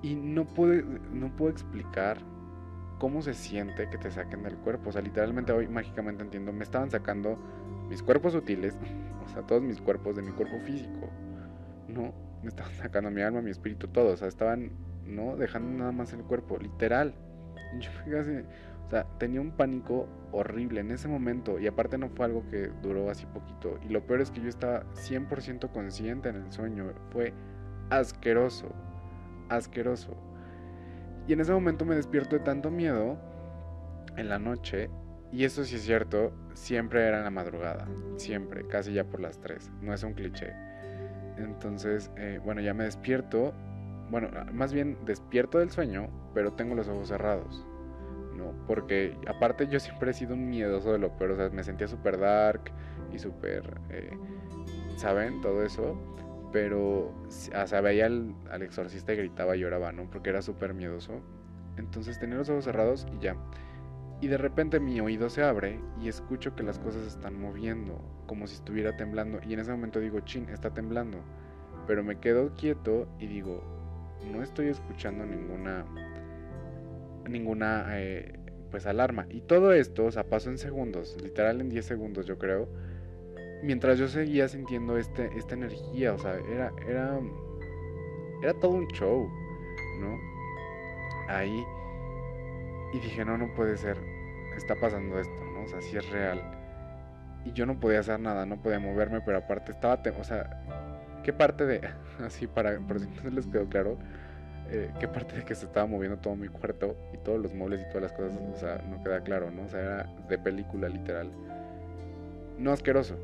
Y 0.02 0.16
no 0.16 0.46
puedo, 0.46 0.84
no 1.12 1.36
puedo 1.36 1.52
explicar 1.52 2.20
cómo 3.00 3.22
se 3.22 3.34
siente 3.34 3.90
que 3.90 3.98
te 3.98 4.12
saquen 4.12 4.44
del 4.44 4.58
cuerpo. 4.58 4.90
O 4.90 4.92
sea, 4.92 5.02
literalmente 5.02 5.52
hoy 5.52 5.68
mágicamente 5.68 6.24
entiendo, 6.24 6.54
me 6.54 6.64
estaban 6.64 6.92
sacando 6.92 7.38
mis 7.90 8.04
cuerpos 8.04 8.34
sutiles, 8.34 8.78
o 9.26 9.30
sea, 9.30 9.42
todos 9.44 9.62
mis 9.62 9.82
cuerpos 9.82 10.16
de 10.16 10.22
mi 10.22 10.32
cuerpo 10.32 10.60
físico. 10.60 11.10
No, 11.88 12.14
me 12.42 12.50
estaban 12.50 12.74
sacando 12.76 13.12
mi 13.12 13.22
alma, 13.22 13.42
mi 13.42 13.52
espíritu, 13.52 13.88
todo. 13.88 14.14
O 14.14 14.18
sea, 14.18 14.28
estaban, 14.28 14.72
no, 15.06 15.36
dejando 15.36 15.78
nada 15.78 15.92
más 15.92 16.14
el 16.14 16.24
cuerpo, 16.24 16.58
literal. 16.58 17.14
Yo 17.80 17.90
me 18.06 18.46
o 18.88 18.90
sea, 18.90 19.06
tenía 19.18 19.42
un 19.42 19.52
pánico 19.52 20.08
horrible 20.32 20.80
en 20.80 20.92
ese 20.92 21.10
momento 21.10 21.60
y 21.60 21.68
aparte 21.68 21.98
no 21.98 22.08
fue 22.10 22.26
algo 22.26 22.48
que 22.50 22.72
duró 22.82 23.10
así 23.10 23.26
poquito. 23.26 23.78
Y 23.84 23.90
lo 23.90 24.06
peor 24.06 24.22
es 24.22 24.32
que 24.32 24.40
yo 24.40 24.48
estaba 24.48 24.86
100% 24.94 25.70
consciente 25.72 26.30
en 26.30 26.38
el 26.38 26.52
sueño. 26.54 26.94
Fue 27.12 27.34
asqueroso, 27.90 28.74
asqueroso. 29.50 30.16
Y 31.28 31.34
en 31.34 31.42
ese 31.42 31.52
momento 31.52 31.84
me 31.84 31.96
despierto 31.96 32.38
de 32.38 32.44
tanto 32.44 32.72
miedo 32.72 33.18
en 34.16 34.30
la 34.30 34.40
noche. 34.40 34.90
Y 35.34 35.44
eso 35.44 35.66
sí 35.66 35.76
es 35.76 35.82
cierto, 35.82 36.32
siempre 36.54 37.06
era 37.06 37.18
en 37.18 37.26
la 37.26 37.30
madrugada. 37.30 37.90
Siempre, 38.16 38.66
casi 38.68 38.94
ya 38.94 39.04
por 39.04 39.20
las 39.20 39.42
3. 39.42 39.70
No 39.82 39.94
es 39.94 40.02
un 40.04 40.14
cliché. 40.14 40.54
Entonces, 41.38 42.12
eh, 42.18 42.40
bueno, 42.44 42.62
ya 42.62 42.74
me 42.74 42.84
despierto. 42.86 43.54
Bueno, 44.10 44.30
más 44.54 44.74
bien 44.74 44.98
despierto 45.06 45.60
del 45.60 45.70
sueño, 45.70 46.10
pero 46.34 46.54
tengo 46.54 46.76
los 46.76 46.88
ojos 46.88 47.10
cerrados. 47.10 47.66
¿no? 48.36 48.54
Porque 48.68 49.18
aparte 49.28 49.68
yo 49.68 49.80
siempre 49.80 50.12
he 50.12 50.14
sido 50.14 50.36
un 50.36 50.50
miedoso 50.50 50.92
de 50.94 51.00
lo 51.00 51.18
peor, 51.18 51.32
o 51.32 51.36
sea, 51.36 51.50
me 51.50 51.64
sentía 51.64 51.88
súper 51.88 52.20
dark 52.20 52.72
y 53.12 53.20
súper, 53.20 53.80
eh, 53.90 54.12
¿saben? 54.96 55.42
Todo 55.42 55.64
eso. 55.64 55.98
Pero, 56.52 57.08
o 57.10 57.68
sea, 57.68 57.82
veía 57.82 58.06
al, 58.06 58.34
al 58.50 58.62
exorcista 58.62 59.14
y 59.14 59.18
gritaba 59.18 59.56
y 59.56 59.60
lloraba, 59.60 59.92
¿no? 59.92 60.10
Porque 60.10 60.30
era 60.30 60.42
súper 60.42 60.74
miedoso. 60.74 61.22
Entonces 61.78 62.20
tenía 62.20 62.38
los 62.38 62.50
ojos 62.50 62.66
cerrados 62.66 63.06
y 63.14 63.20
ya. 63.24 63.36
Y 64.20 64.28
de 64.28 64.38
repente 64.38 64.80
mi 64.80 65.00
oído 65.00 65.30
se 65.30 65.44
abre 65.44 65.80
y 66.02 66.08
escucho 66.08 66.56
que 66.56 66.64
las 66.64 66.80
cosas 66.80 67.06
están 67.06 67.40
moviendo, 67.40 68.02
como 68.26 68.48
si 68.48 68.56
estuviera 68.56 68.98
temblando. 68.98 69.40
Y 69.48 69.54
en 69.54 69.60
ese 69.60 69.72
momento 69.72 70.00
digo, 70.00 70.20
chin, 70.22 70.50
está 70.50 70.74
temblando. 70.74 71.20
Pero 71.86 72.04
me 72.04 72.20
quedo 72.20 72.54
quieto 72.56 73.08
y 73.20 73.28
digo, 73.28 73.64
no 74.32 74.42
estoy 74.42 74.68
escuchando 74.68 75.26
ninguna 75.26 75.86
ninguna 77.30 77.86
eh, 78.00 78.40
pues 78.72 78.86
alarma. 78.86 79.28
Y 79.30 79.42
todo 79.42 79.74
esto, 79.74 80.06
o 80.06 80.12
sea, 80.12 80.24
pasó 80.24 80.50
en 80.50 80.58
segundos, 80.58 81.18
literal 81.22 81.62
en 81.62 81.70
10 81.70 81.86
segundos 81.86 82.26
yo 82.26 82.38
creo. 82.38 82.68
Mientras 83.64 83.98
yo 83.98 84.08
seguía 84.08 84.48
sintiendo 84.48 84.98
este, 84.98 85.30
esta 85.36 85.56
energía, 85.56 86.14
o 86.14 86.18
sea, 86.18 86.36
era, 86.52 86.72
era, 86.88 87.20
era 88.44 88.54
todo 88.60 88.72
un 88.72 88.88
show, 88.90 89.28
¿no? 90.00 90.18
Ahí. 91.28 91.64
Y 92.94 93.00
dije, 93.00 93.26
no, 93.26 93.38
no 93.38 93.54
puede 93.54 93.78
ser, 93.78 93.98
está 94.56 94.76
pasando 94.76 95.20
esto, 95.20 95.46
¿no? 95.54 95.64
O 95.64 95.68
sea, 95.68 95.82
si 95.82 95.98
es 95.98 96.10
real. 96.10 96.42
Y 97.46 97.52
yo 97.54 97.66
no 97.66 97.80
podía 97.80 98.00
hacer 98.00 98.20
nada, 98.20 98.46
no 98.46 98.62
podía 98.62 98.80
moverme, 98.80 99.22
pero 99.22 99.38
aparte 99.38 99.72
estaba, 99.72 100.02
o 100.20 100.24
sea, 100.24 100.64
¿qué 101.24 101.34
parte 101.34 101.66
de, 101.66 101.82
así 102.26 102.48
para, 102.48 102.78
por 102.80 103.00
si 103.00 103.08
no 103.24 103.30
les 103.30 103.48
quedó 103.48 103.68
claro, 103.68 103.98
eh, 104.70 104.92
qué 105.00 105.08
parte 105.08 105.38
de 105.38 105.46
que 105.46 105.56
se 105.56 105.66
estaba 105.66 105.86
moviendo 105.86 106.18
todo 106.18 106.36
mi 106.36 106.50
cuarto 106.50 106.98
y 107.14 107.18
todos 107.20 107.42
los 107.42 107.54
muebles 107.54 107.82
y 107.82 107.86
todas 107.86 108.04
las 108.04 108.14
cosas, 108.14 108.38
o 108.54 108.58
sea, 108.58 108.84
no 108.90 109.02
queda 109.02 109.22
claro, 109.22 109.50
¿no? 109.50 109.64
O 109.64 109.68
sea, 109.70 109.80
era 109.80 110.04
de 110.28 110.38
película 110.38 110.90
literal. 110.90 111.32
No 112.58 112.72
asqueroso. 112.72 113.18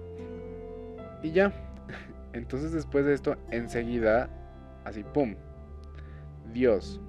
Y 1.21 1.31
ya. 1.31 1.51
Entonces 2.33 2.71
después 2.71 3.05
de 3.05 3.13
esto, 3.13 3.35
enseguida, 3.51 4.29
así, 4.85 5.03
¡pum! 5.03 5.35
Dios, 6.53 7.01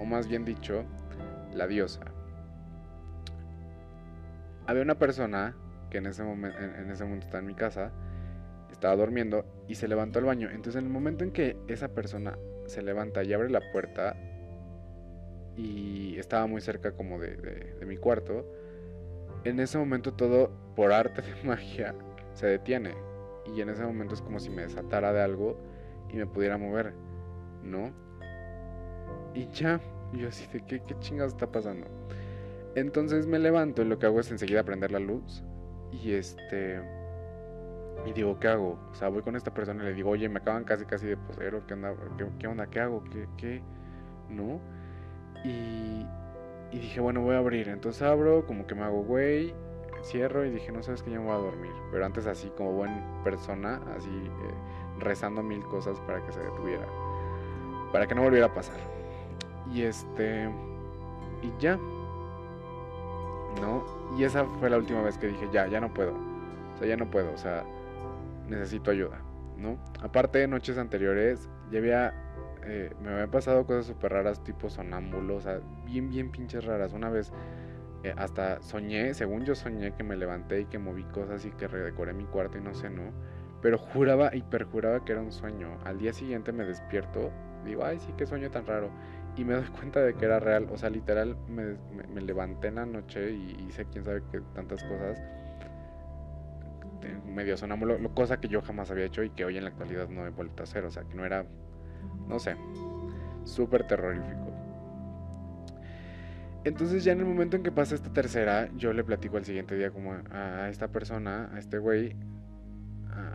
o 0.00 0.04
más 0.04 0.26
bien 0.26 0.44
dicho, 0.44 0.84
la 1.54 1.66
diosa. 1.66 2.02
Había 4.66 4.82
una 4.82 4.98
persona 4.98 5.56
que 5.90 5.98
en 5.98 6.06
ese 6.06 6.22
momento, 6.22 6.58
en 6.58 6.90
ese 6.90 7.04
momento 7.04 7.26
está 7.26 7.38
en 7.38 7.46
mi 7.46 7.54
casa 7.54 7.92
estaba 8.82 8.96
durmiendo 8.96 9.44
y 9.68 9.76
se 9.76 9.86
levantó 9.86 10.18
al 10.18 10.24
baño. 10.24 10.48
Entonces 10.50 10.80
en 10.80 10.86
el 10.86 10.92
momento 10.92 11.22
en 11.22 11.30
que 11.30 11.56
esa 11.68 11.88
persona 11.88 12.36
se 12.66 12.82
levanta 12.82 13.22
y 13.22 13.32
abre 13.32 13.48
la 13.48 13.60
puerta 13.70 14.16
y 15.56 16.18
estaba 16.18 16.48
muy 16.48 16.60
cerca 16.60 16.90
como 16.90 17.20
de, 17.20 17.36
de 17.36 17.86
mi 17.86 17.96
cuarto, 17.96 18.44
en 19.44 19.60
ese 19.60 19.78
momento 19.78 20.14
todo, 20.14 20.50
por 20.74 20.92
arte 20.92 21.22
de 21.22 21.34
magia, 21.44 21.94
se 22.34 22.46
detiene. 22.48 22.94
Y 23.54 23.60
en 23.60 23.68
ese 23.68 23.84
momento 23.84 24.14
es 24.14 24.22
como 24.22 24.40
si 24.40 24.50
me 24.50 24.62
desatara 24.62 25.12
de 25.12 25.20
algo 25.20 25.56
y 26.10 26.16
me 26.16 26.26
pudiera 26.26 26.58
mover, 26.58 26.92
¿no? 27.62 27.92
Y 29.34 29.48
ya, 29.50 29.80
yo 30.18 30.28
así 30.28 30.46
de, 30.52 30.64
¿qué, 30.64 30.80
qué 30.80 30.98
chingados 31.00 31.32
está 31.32 31.50
pasando? 31.50 31.86
Entonces 32.74 33.26
me 33.26 33.38
levanto 33.38 33.82
y 33.82 33.84
lo 33.84 33.98
que 33.98 34.06
hago 34.06 34.20
es 34.20 34.30
enseguida 34.30 34.64
prender 34.64 34.92
la 34.92 34.98
luz. 34.98 35.42
Y 35.90 36.12
este... 36.12 36.80
Y 38.06 38.12
digo, 38.12 38.40
¿qué 38.40 38.48
hago? 38.48 38.78
O 38.90 38.94
sea, 38.94 39.08
voy 39.08 39.22
con 39.22 39.36
esta 39.36 39.54
persona 39.54 39.84
y 39.84 39.86
le 39.86 39.94
digo, 39.94 40.10
oye, 40.10 40.28
me 40.28 40.40
acaban 40.40 40.64
casi 40.64 40.84
casi 40.86 41.06
de 41.06 41.16
poseer, 41.16 41.60
¿qué 41.68 41.74
onda? 41.74 41.94
¿Qué, 42.38 42.46
onda? 42.48 42.66
¿Qué 42.66 42.80
hago? 42.80 43.04
¿Qué? 43.04 43.28
¿Qué? 43.36 43.62
¿No? 44.28 44.60
Y, 45.44 46.04
y 46.72 46.78
dije, 46.78 47.00
bueno, 47.00 47.20
voy 47.20 47.36
a 47.36 47.38
abrir. 47.38 47.68
Entonces 47.68 48.02
abro, 48.02 48.44
como 48.46 48.66
que 48.66 48.74
me 48.74 48.82
hago 48.82 49.04
güey, 49.04 49.54
cierro 50.02 50.44
y 50.44 50.50
dije, 50.50 50.72
no 50.72 50.82
sabes 50.82 51.02
que 51.02 51.10
yo 51.10 51.20
me 51.20 51.26
voy 51.26 51.36
a 51.36 51.38
dormir. 51.38 51.72
Pero 51.92 52.04
antes 52.04 52.26
así, 52.26 52.50
como 52.56 52.72
buena 52.72 53.22
persona, 53.22 53.80
así 53.96 54.10
eh, 54.10 54.98
rezando 54.98 55.42
mil 55.42 55.62
cosas 55.64 56.00
para 56.00 56.24
que 56.24 56.32
se 56.32 56.40
detuviera. 56.40 56.86
Para 57.92 58.06
que 58.08 58.14
no 58.14 58.22
volviera 58.22 58.46
a 58.46 58.54
pasar. 58.54 58.80
Y 59.70 59.82
este... 59.82 60.48
Y 61.42 61.52
ya. 61.60 61.76
¿No? 63.60 63.84
Y 64.16 64.24
esa 64.24 64.44
fue 64.44 64.70
la 64.70 64.78
última 64.78 65.02
vez 65.02 65.18
que 65.18 65.28
dije, 65.28 65.48
ya, 65.52 65.66
ya 65.66 65.80
no 65.80 65.92
puedo. 65.92 66.12
O 66.12 66.78
sea, 66.78 66.86
ya 66.86 66.96
no 66.96 67.10
puedo. 67.10 67.32
O 67.32 67.38
sea, 67.38 67.64
necesito 68.48 68.90
ayuda. 68.90 69.20
¿No? 69.58 69.78
Aparte, 70.00 70.46
noches 70.48 70.78
anteriores, 70.78 71.48
había 71.76 72.12
eh, 72.64 72.94
me 73.02 73.10
habían 73.10 73.30
pasado 73.30 73.66
cosas 73.66 73.86
súper 73.86 74.12
raras, 74.12 74.42
tipo 74.44 74.70
sonámbulos, 74.70 75.38
o 75.38 75.40
sea, 75.40 75.60
bien, 75.84 76.10
bien 76.10 76.30
pinches 76.30 76.64
raras. 76.64 76.92
Una 76.92 77.10
vez 77.10 77.32
eh, 78.04 78.14
hasta 78.16 78.62
soñé, 78.62 79.14
según 79.14 79.44
yo 79.44 79.54
soñé 79.54 79.92
que 79.94 80.04
me 80.04 80.16
levanté 80.16 80.60
y 80.60 80.64
que 80.66 80.78
moví 80.78 81.04
cosas 81.04 81.44
y 81.44 81.50
que 81.50 81.66
redecoré 81.66 82.12
mi 82.12 82.24
cuarto 82.24 82.58
y 82.58 82.60
no 82.60 82.74
sé, 82.74 82.88
¿no? 82.90 83.12
Pero 83.60 83.78
juraba 83.78 84.34
y 84.34 84.42
perjuraba 84.42 85.04
que 85.04 85.12
era 85.12 85.20
un 85.20 85.32
sueño. 85.32 85.78
Al 85.84 85.98
día 85.98 86.12
siguiente 86.12 86.52
me 86.52 86.64
despierto, 86.64 87.30
digo, 87.64 87.84
ay, 87.84 87.98
sí, 87.98 88.12
qué 88.16 88.26
sueño 88.26 88.50
tan 88.50 88.66
raro. 88.66 88.90
Y 89.36 89.44
me 89.44 89.54
doy 89.54 89.64
cuenta 89.64 90.00
de 90.00 90.14
que 90.14 90.26
era 90.26 90.40
real, 90.40 90.68
o 90.70 90.76
sea, 90.76 90.90
literal, 90.90 91.36
me, 91.48 92.20
levanté 92.20 92.68
en 92.68 92.74
la 92.74 92.86
noche 92.86 93.30
y 93.32 93.66
hice 93.68 93.86
quién 93.86 94.04
sabe 94.04 94.22
qué 94.30 94.40
tantas 94.54 94.82
cosas 94.84 95.20
medio 97.26 97.56
sonámbulo, 97.56 97.98
cosa 98.14 98.38
que 98.40 98.46
yo 98.46 98.62
jamás 98.62 98.90
había 98.90 99.06
hecho 99.06 99.24
y 99.24 99.30
que 99.30 99.44
hoy 99.44 99.56
en 99.56 99.64
la 99.64 99.70
actualidad 99.70 100.08
no 100.08 100.24
he 100.24 100.30
vuelto 100.30 100.62
a 100.62 100.64
hacer, 100.64 100.84
o 100.84 100.90
sea, 100.90 101.02
que 101.02 101.14
no 101.14 101.24
era 101.24 101.44
no 102.28 102.38
sé, 102.38 102.56
súper 103.44 103.86
terrorífico. 103.86 104.50
Entonces 106.64 107.02
ya 107.02 107.12
en 107.12 107.20
el 107.20 107.26
momento 107.26 107.56
en 107.56 107.62
que 107.62 107.72
pasa 107.72 107.94
esta 107.94 108.12
tercera, 108.12 108.68
yo 108.76 108.92
le 108.92 109.02
platico 109.02 109.36
al 109.36 109.44
siguiente 109.44 109.76
día 109.76 109.90
como 109.90 110.14
a, 110.30 110.68
esta 110.68 110.88
persona, 110.88 111.50
a 111.52 111.58
este 111.58 111.78
güey, 111.78 112.14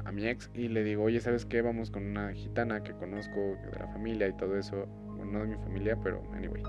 a, 0.05 0.11
mi 0.11 0.25
ex, 0.25 0.49
y 0.53 0.69
le 0.69 0.83
digo, 0.83 1.03
oye, 1.03 1.19
¿sabes 1.19 1.45
qué? 1.45 1.61
Vamos 1.61 1.91
con 1.91 2.05
una 2.05 2.31
gitana 2.33 2.81
que 2.83 2.93
conozco 2.93 3.57
de 3.71 3.79
la 3.79 3.87
familia 3.87 4.27
y 4.27 4.33
todo 4.37 4.57
eso. 4.57 4.87
No 5.25 5.39
de 5.39 5.47
mi 5.47 5.57
familia, 5.57 5.97
pero 6.01 6.21
anyway. 6.33 6.63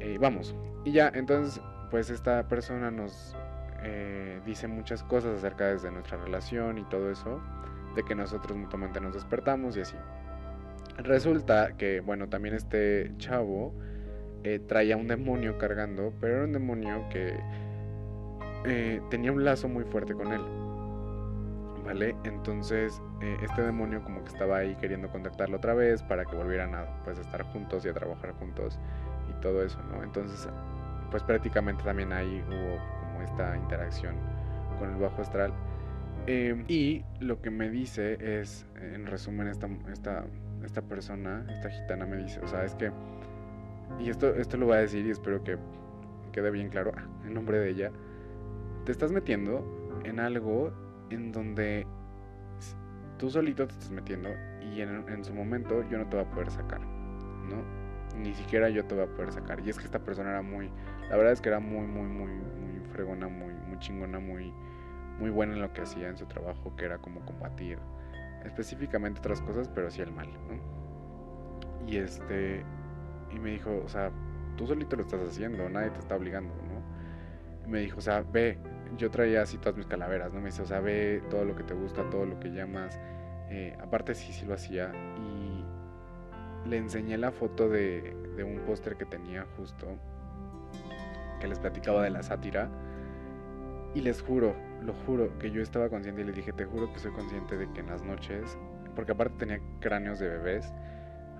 Eh, 0.00 0.18
vamos. 0.20 0.54
Y 0.84 0.92
ya, 0.92 1.10
entonces, 1.14 1.60
pues 1.90 2.10
esta 2.10 2.46
persona 2.48 2.90
nos 2.90 3.36
eh, 3.82 4.40
dice 4.44 4.68
muchas 4.68 5.02
cosas 5.02 5.38
acerca 5.38 5.74
de 5.74 5.90
nuestra 5.90 6.18
relación 6.18 6.78
y 6.78 6.84
todo 6.84 7.10
eso, 7.10 7.40
de 7.94 8.02
que 8.04 8.14
nosotros 8.14 8.56
mutuamente 8.56 9.00
nos 9.00 9.14
despertamos 9.14 9.76
y 9.76 9.80
así. 9.80 9.96
Resulta 10.98 11.76
que, 11.76 12.00
bueno, 12.00 12.28
también 12.28 12.54
este 12.54 13.12
chavo 13.18 13.74
eh, 14.44 14.60
traía 14.66 14.96
un 14.96 15.08
demonio 15.08 15.58
cargando, 15.58 16.12
pero 16.20 16.36
era 16.36 16.44
un 16.44 16.52
demonio 16.52 17.08
que 17.10 17.38
tenía 19.10 19.30
un 19.30 19.44
lazo 19.44 19.68
muy 19.68 19.84
fuerte 19.84 20.12
con 20.12 20.32
él. 20.32 20.40
¿Vale? 21.86 22.16
Entonces, 22.24 23.00
eh, 23.20 23.36
este 23.42 23.62
demonio 23.62 24.02
como 24.02 24.24
que 24.24 24.32
estaba 24.32 24.58
ahí 24.58 24.74
queriendo 24.76 25.08
contactarlo 25.08 25.56
otra 25.56 25.72
vez 25.74 26.02
para 26.02 26.24
que 26.24 26.34
volvieran 26.34 26.74
a 26.74 26.84
pues, 27.04 27.18
estar 27.18 27.42
juntos 27.44 27.86
y 27.86 27.88
a 27.88 27.94
trabajar 27.94 28.32
juntos 28.32 28.78
y 29.30 29.40
todo 29.40 29.62
eso, 29.62 29.80
¿no? 29.90 30.02
Entonces, 30.02 30.48
pues 31.10 31.22
prácticamente 31.22 31.84
también 31.84 32.12
ahí 32.12 32.44
hubo 32.48 32.78
como 33.00 33.22
esta 33.22 33.56
interacción 33.56 34.16
con 34.80 34.90
el 34.90 34.96
bajo 34.96 35.22
astral. 35.22 35.52
y 36.26 37.04
lo 37.20 37.40
que 37.40 37.50
me 37.50 37.70
dice 37.70 38.40
es, 38.40 38.66
en 38.80 39.06
resumen, 39.06 39.46
esta, 39.46 39.68
esta 39.92 40.24
esta 40.66 40.82
persona, 40.82 41.46
esta 41.48 41.70
gitana 41.70 42.06
me 42.06 42.16
dice, 42.16 42.40
o 42.40 42.48
sea, 42.48 42.64
es 42.64 42.74
que, 42.74 42.90
y 43.98 44.10
esto, 44.10 44.34
esto 44.34 44.56
lo 44.56 44.66
voy 44.66 44.76
a 44.76 44.80
decir 44.80 45.06
y 45.06 45.10
espero 45.10 45.42
que 45.42 45.56
quede 46.32 46.50
bien 46.50 46.68
claro, 46.68 46.92
en 47.24 47.34
nombre 47.34 47.58
de 47.58 47.70
ella, 47.70 47.90
te 48.84 48.92
estás 48.92 49.12
metiendo 49.12 49.64
en 50.04 50.20
algo 50.20 50.72
en 51.10 51.32
donde 51.32 51.86
tú 53.18 53.30
solito 53.30 53.66
te 53.66 53.72
estás 53.72 53.90
metiendo 53.90 54.30
y 54.60 54.80
en, 54.80 55.08
en, 55.08 55.24
su 55.24 55.32
momento 55.32 55.82
yo 55.88 55.98
no 55.98 56.08
te 56.08 56.16
voy 56.16 56.26
a 56.26 56.30
poder 56.30 56.50
sacar, 56.50 56.80
¿no? 56.80 57.62
Ni 58.18 58.34
siquiera 58.34 58.68
yo 58.68 58.84
te 58.84 58.94
voy 58.94 59.04
a 59.04 59.06
poder 59.08 59.32
sacar. 59.32 59.60
Y 59.60 59.70
es 59.70 59.78
que 59.78 59.84
esta 59.84 59.98
persona 59.98 60.30
era 60.30 60.42
muy, 60.42 60.70
la 61.08 61.16
verdad 61.16 61.32
es 61.32 61.40
que 61.40 61.48
era 61.48 61.60
muy, 61.60 61.86
muy, 61.86 62.08
muy, 62.08 62.30
muy 62.30 62.80
fregona, 62.92 63.28
muy, 63.28 63.54
muy 63.54 63.78
chingona, 63.78 64.18
muy, 64.18 64.52
muy 65.18 65.30
buena 65.30 65.54
en 65.54 65.62
lo 65.62 65.72
que 65.72 65.82
hacía 65.82 66.08
en 66.08 66.16
su 66.16 66.26
trabajo, 66.26 66.74
que 66.76 66.84
era 66.84 66.98
como 66.98 67.20
combatir 67.24 67.78
específicamente 68.44 69.20
otras 69.20 69.40
cosas, 69.40 69.68
pero 69.68 69.90
sí 69.90 70.02
el 70.02 70.12
mal, 70.12 70.28
¿no? 70.48 71.86
Y 71.86 71.96
este, 71.98 72.64
y 73.34 73.38
me 73.38 73.50
dijo, 73.50 73.82
o 73.84 73.88
sea, 73.88 74.10
tú 74.56 74.66
solito 74.66 74.96
lo 74.96 75.02
estás 75.02 75.20
haciendo, 75.20 75.68
nadie 75.68 75.90
te 75.90 75.98
está 76.00 76.16
obligando, 76.16 76.54
¿no? 76.54 77.66
Y 77.66 77.70
me 77.70 77.80
dijo, 77.80 77.98
o 77.98 78.02
sea, 78.02 78.22
ve, 78.22 78.58
yo 78.96 79.10
traía 79.10 79.42
así 79.42 79.58
todas 79.58 79.76
mis 79.76 79.86
calaveras, 79.86 80.32
¿no? 80.32 80.40
Me 80.40 80.46
dice, 80.46 80.62
o 80.62 80.66
sea, 80.66 80.80
ve 80.80 81.22
todo 81.30 81.44
lo 81.44 81.56
que 81.56 81.62
te 81.62 81.74
gusta, 81.74 82.08
todo 82.10 82.26
lo 82.26 82.38
que 82.40 82.50
llamas. 82.50 82.98
Eh, 83.50 83.76
aparte 83.80 84.14
sí, 84.14 84.32
sí 84.32 84.46
lo 84.46 84.54
hacía. 84.54 84.92
Y 85.18 86.68
le 86.68 86.76
enseñé 86.76 87.16
la 87.16 87.32
foto 87.32 87.68
de, 87.68 88.14
un 88.44 88.60
póster 88.66 88.96
que 88.96 89.04
tenía 89.04 89.46
justo, 89.56 89.86
que 91.40 91.48
les 91.48 91.58
platicaba 91.58 92.02
de 92.02 92.10
la 92.10 92.22
sátira. 92.22 92.68
Y 93.94 94.00
les 94.02 94.20
juro, 94.20 94.54
lo 94.82 94.92
juro, 94.92 95.38
que 95.38 95.50
yo 95.50 95.62
estaba 95.62 95.88
consciente 95.88 96.22
y 96.22 96.24
le 96.24 96.32
dije, 96.32 96.52
te 96.52 96.66
juro 96.66 96.92
que 96.92 96.98
soy 96.98 97.12
consciente 97.12 97.56
de 97.56 97.70
que 97.72 97.80
en 97.80 97.86
las 97.86 98.02
noches, 98.02 98.58
porque 98.94 99.12
aparte 99.12 99.46
tenía 99.46 99.60
cráneos 99.80 100.18
de 100.18 100.28
bebés, 100.28 100.72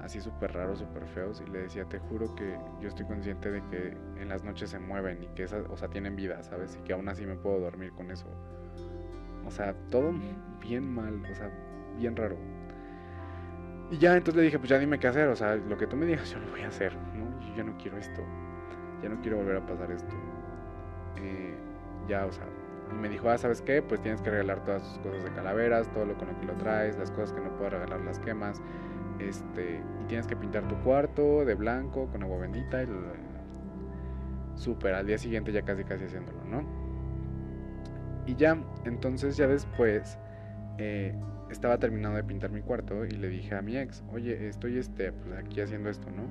así 0.07 0.21
súper 0.21 0.53
raros, 0.53 0.79
súper 0.79 1.07
feos, 1.07 1.42
y 1.47 1.51
le 1.51 1.62
decía, 1.62 1.85
te 1.85 1.99
juro 1.99 2.35
que 2.35 2.59
yo 2.81 2.88
estoy 2.88 3.07
consciente 3.07 3.51
de 3.51 3.62
que 3.69 3.97
en 4.21 4.29
las 4.29 4.42
noches 4.42 4.71
se 4.71 4.79
mueven 4.79 5.23
y 5.23 5.27
que 5.29 5.42
esas, 5.45 5.66
o 5.69 5.77
sea, 5.77 5.88
tienen 5.88 6.16
vida, 6.16 6.42
¿sabes? 6.42 6.77
Y 6.81 6.85
que 6.85 6.92
aún 6.92 7.09
así 7.09 7.27
me 7.27 7.37
puedo 7.37 7.61
dormir 7.61 7.92
con 7.92 8.11
eso. 8.11 8.27
O 9.47 9.51
sea, 9.51 9.75
todo 9.90 10.12
bien 10.61 10.92
mal, 10.92 11.23
o 11.31 11.35
sea, 11.35 11.51
bien 11.99 12.16
raro. 12.16 12.37
Y 13.90 13.99
ya 13.99 14.16
entonces 14.16 14.37
le 14.37 14.42
dije, 14.42 14.59
pues 14.59 14.71
ya 14.71 14.79
dime 14.79 14.99
qué 14.99 15.09
hacer, 15.09 15.29
o 15.29 15.37
sea, 15.37 15.55
lo 15.57 15.77
que 15.77 15.87
tú 15.87 15.97
me 15.97 16.07
digas 16.07 16.31
yo 16.33 16.38
lo 16.38 16.51
voy 16.51 16.62
a 16.62 16.69
hacer, 16.69 16.97
¿no? 17.14 17.40
Yo 17.40 17.57
ya 17.57 17.64
no 17.64 17.77
quiero 17.79 17.99
esto, 17.99 18.23
ya 19.03 19.09
no 19.09 19.21
quiero 19.21 19.37
volver 19.38 19.57
a 19.57 19.66
pasar 19.66 19.90
esto. 19.90 20.14
Eh, 21.16 21.55
ya, 22.09 22.27
o 22.27 22.33
sea, 22.33 22.47
y 22.92 22.95
me 22.95 23.09
dijo, 23.09 23.29
ah, 23.29 23.38
¿sabes 23.38 23.62
qué? 23.62 23.83
Pues 23.83 24.01
tienes 24.01 24.21
que 24.23 24.31
regalar 24.31 24.64
todas 24.64 24.83
tus 24.83 24.99
cosas 24.99 25.25
de 25.25 25.31
calaveras, 25.33 25.90
todo 25.92 26.05
lo 26.05 26.16
con 26.16 26.29
lo 26.29 26.40
que 26.40 26.47
lo 26.47 26.55
traes, 26.55 26.97
las 26.99 27.11
cosas 27.11 27.33
que 27.33 27.40
no 27.40 27.57
puedes 27.57 27.73
regalar 27.73 28.01
las 28.01 28.19
quemas. 28.21 28.61
Este, 29.19 29.81
y 30.03 30.05
tienes 30.09 30.27
que 30.27 30.37
pintar 30.37 30.69
tu 30.69 30.77
cuarto 30.83 31.45
de 31.45 31.55
blanco 31.55 32.07
con 32.09 32.23
agua 32.23 32.39
bendita 32.39 32.83
y 32.83 32.87
súper 34.55 34.95
al 34.95 35.07
día 35.07 35.19
siguiente 35.19 35.53
ya 35.53 35.63
casi 35.63 35.85
casi 35.85 36.05
haciéndolo, 36.05 36.45
¿no? 36.45 36.65
Y 38.27 38.35
ya, 38.35 38.59
entonces 38.85 39.37
ya 39.37 39.47
después 39.47 40.19
eh, 40.79 41.15
estaba 41.51 41.79
terminando 41.79 42.17
de 42.17 42.25
pintar 42.25 42.51
mi 42.51 42.61
cuarto 42.61 43.05
y 43.05 43.11
le 43.11 43.29
dije 43.29 43.55
a 43.55 43.63
mi 43.63 43.77
ex, 43.77 44.03
oye, 44.13 44.49
estoy 44.49 44.79
este, 44.79 45.13
pues 45.13 45.39
aquí 45.39 45.61
haciendo 45.61 45.89
esto, 45.89 46.11
¿no? 46.11 46.25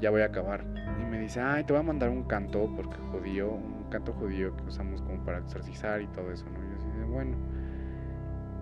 Ya 0.00 0.10
voy 0.10 0.22
a 0.22 0.26
acabar. 0.26 0.64
Y 1.00 1.04
me 1.04 1.20
dice, 1.20 1.40
ay, 1.40 1.64
te 1.64 1.72
voy 1.72 1.80
a 1.80 1.84
mandar 1.84 2.10
un 2.10 2.24
canto 2.24 2.72
porque 2.74 2.96
jodió, 3.10 3.58
canto 3.90 4.12
judío 4.12 4.56
que 4.56 4.64
usamos 4.64 5.02
como 5.02 5.22
para 5.24 5.38
exorcizar 5.38 6.00
y 6.00 6.06
todo 6.08 6.32
eso, 6.32 6.46
¿no? 6.46 6.58
Y 6.58 6.70
yo 6.70 6.76
así 6.76 7.10
bueno. 7.12 7.36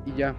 Y 0.07 0.13
ya. 0.15 0.35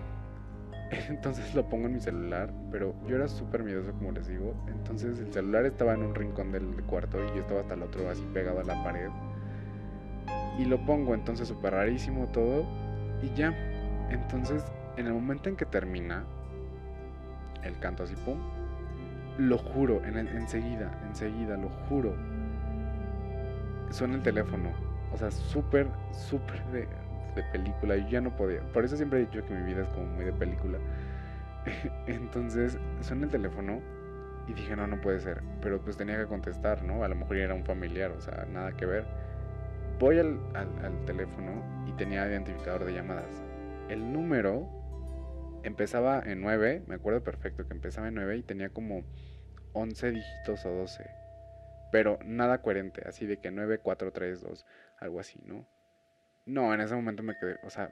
Entonces 1.10 1.56
lo 1.56 1.67
pongo 1.67 1.88
en 1.88 1.93
mi 1.93 1.99
celular, 1.99 2.51
pero 2.71 2.93
yo 3.08 3.15
era 3.15 3.27
súper 3.27 3.63
miedoso, 3.63 3.93
como 3.93 4.12
les 4.12 4.27
digo. 4.27 4.54
Entonces 4.67 5.19
el 5.19 5.32
celular 5.32 5.65
estaba 5.65 5.93
en 5.93 6.04
un 6.04 6.15
rincón 6.15 6.51
del 6.51 6.65
cuarto 6.84 7.17
y 7.23 7.27
yo 7.36 7.41
estaba 7.41 7.62
hasta 7.62 7.75
el 7.75 7.84
otro 7.84 8.10
así 8.10 8.23
pegado 8.34 8.60
a 8.60 8.63
la 8.63 8.84
pared. 8.84 9.10
Y 10.60 10.65
lo 10.65 10.86
pongo, 10.86 11.13
entonces 11.13 11.47
súper 11.47 11.73
rarísimo 11.73 12.27
todo. 12.27 12.65
Y 13.21 13.34
ya. 13.36 13.56
Entonces, 14.10 14.65
en 14.97 15.08
el 15.08 15.13
momento 15.13 15.47
en 15.47 15.56
que 15.56 15.65
termina 15.65 16.25
el 17.63 17.77
canto 17.80 18.04
así, 18.04 18.15
pum, 18.25 18.38
lo 19.38 19.58
juro, 19.58 20.04
en 20.04 20.17
enseguida, 20.17 20.91
enseguida, 21.08 21.56
lo 21.56 21.69
juro, 21.88 22.13
suena 23.89 24.15
el 24.15 24.21
teléfono. 24.21 24.69
O 25.13 25.17
sea, 25.17 25.32
súper, 25.32 25.88
súper 26.12 26.63
de 26.67 26.88
de 27.36 27.44
película. 27.44 27.98
Yo 27.98 28.08
ya 28.10 28.22
no 28.22 28.36
podía. 28.36 28.62
Por 28.74 28.86
eso 28.86 28.98
siempre 28.98 29.20
he 29.20 29.26
dicho 29.26 29.46
que 29.46 29.54
mi 29.54 29.63
vida 29.63 29.84
es 29.84 29.89
como 29.89 30.06
muy 30.08 30.26
de 30.26 30.34
película. 30.34 30.80
Entonces 32.08 32.78
suena 33.02 33.26
el 33.26 33.32
teléfono 33.32 33.82
y 34.48 34.54
dije, 34.54 34.76
no, 34.76 34.88
no 34.88 35.00
puede 35.02 35.20
ser. 35.20 35.41
Pero 35.62 35.82
pues 35.82 35.98
tenía 35.98 36.17
que 36.17 36.26
contestar, 36.26 36.84
¿no? 36.84 37.04
A 37.04 37.08
lo 37.08 37.15
mejor 37.15 37.38
era 37.38 37.54
un 37.54 37.65
familiar, 37.65 38.12
o 38.12 38.22
sea, 38.22 38.46
nada 38.52 38.72
que 38.74 38.86
ver. 38.86 39.06
Voy 40.00 40.17
al, 40.17 40.39
al 40.56 41.06
teléfono 41.06 41.86
y 41.88 41.91
tenía 41.94 42.28
identificador 42.28 42.86
de 42.86 42.94
llamadas. 42.94 43.44
El 43.89 44.12
número 44.12 44.67
empezaba 45.63 46.22
en 46.26 46.41
9, 46.41 46.84
me 46.88 46.96
acuerdo 46.96 47.24
perfecto 47.24 47.67
que 47.67 47.74
empezaba 47.74 48.08
en 48.08 48.15
9 48.15 48.38
y 48.38 48.44
tenía 48.44 48.70
como 48.70 49.04
11 49.74 50.12
dígitos 50.12 50.65
o 50.65 50.72
12. 50.72 51.06
Pero 51.91 52.20
nada 52.24 52.62
coherente, 52.62 53.04
así 53.06 53.26
de 53.26 53.38
que 53.38 53.52
9, 53.52 53.80
4, 53.80 54.12
3, 54.12 54.41
2, 54.41 54.65
algo 54.98 55.20
así, 55.20 55.41
¿no? 55.46 55.67
No, 56.45 56.73
en 56.73 56.82
ese 56.82 56.95
momento 56.95 57.23
me 57.23 57.38
quedé, 57.38 57.60
o 57.63 57.69
sea, 57.69 57.91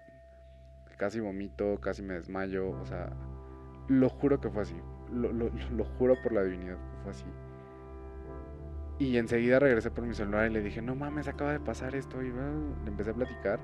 casi 0.97 1.19
vomito, 1.19 1.79
casi 1.79 2.01
me 2.01 2.15
desmayo, 2.15 2.69
o 2.71 2.85
sea, 2.85 3.09
lo 3.87 4.09
juro 4.09 4.41
que 4.41 4.49
fue 4.49 4.63
así. 4.63 4.75
Lo, 5.11 5.31
lo, 5.31 5.49
lo 5.71 5.85
juro 5.85 6.15
por 6.21 6.33
la 6.33 6.43
divinidad 6.43 6.75
que 6.75 6.97
fue 7.03 7.11
así. 7.11 7.25
Y 8.99 9.17
enseguida 9.17 9.59
regresé 9.59 9.91
por 9.91 10.05
mi 10.05 10.13
celular 10.13 10.49
y 10.51 10.53
le 10.53 10.61
dije, 10.61 10.81
no 10.81 10.93
mames, 10.93 11.27
acaba 11.29 11.53
de 11.53 11.59
pasar 11.61 11.95
esto. 11.95 12.21
Y 12.21 12.31
le 12.31 12.89
empecé 12.89 13.11
a 13.11 13.13
platicar. 13.13 13.59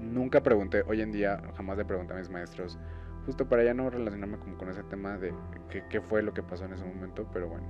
Nunca 0.00 0.42
pregunté, 0.42 0.82
hoy 0.86 1.00
en 1.00 1.10
día 1.10 1.40
jamás 1.56 1.78
le 1.78 1.86
pregunté 1.86 2.12
a 2.12 2.16
mis 2.18 2.28
maestros, 2.28 2.78
justo 3.24 3.48
para 3.48 3.64
ya 3.64 3.72
no 3.72 3.88
relacionarme 3.88 4.38
como 4.38 4.58
con 4.58 4.68
ese 4.68 4.82
tema 4.84 5.16
de 5.16 5.32
qué 5.88 6.00
fue 6.02 6.22
lo 6.22 6.34
que 6.34 6.42
pasó 6.42 6.66
en 6.66 6.74
ese 6.74 6.84
momento, 6.84 7.26
pero 7.32 7.48
bueno. 7.48 7.66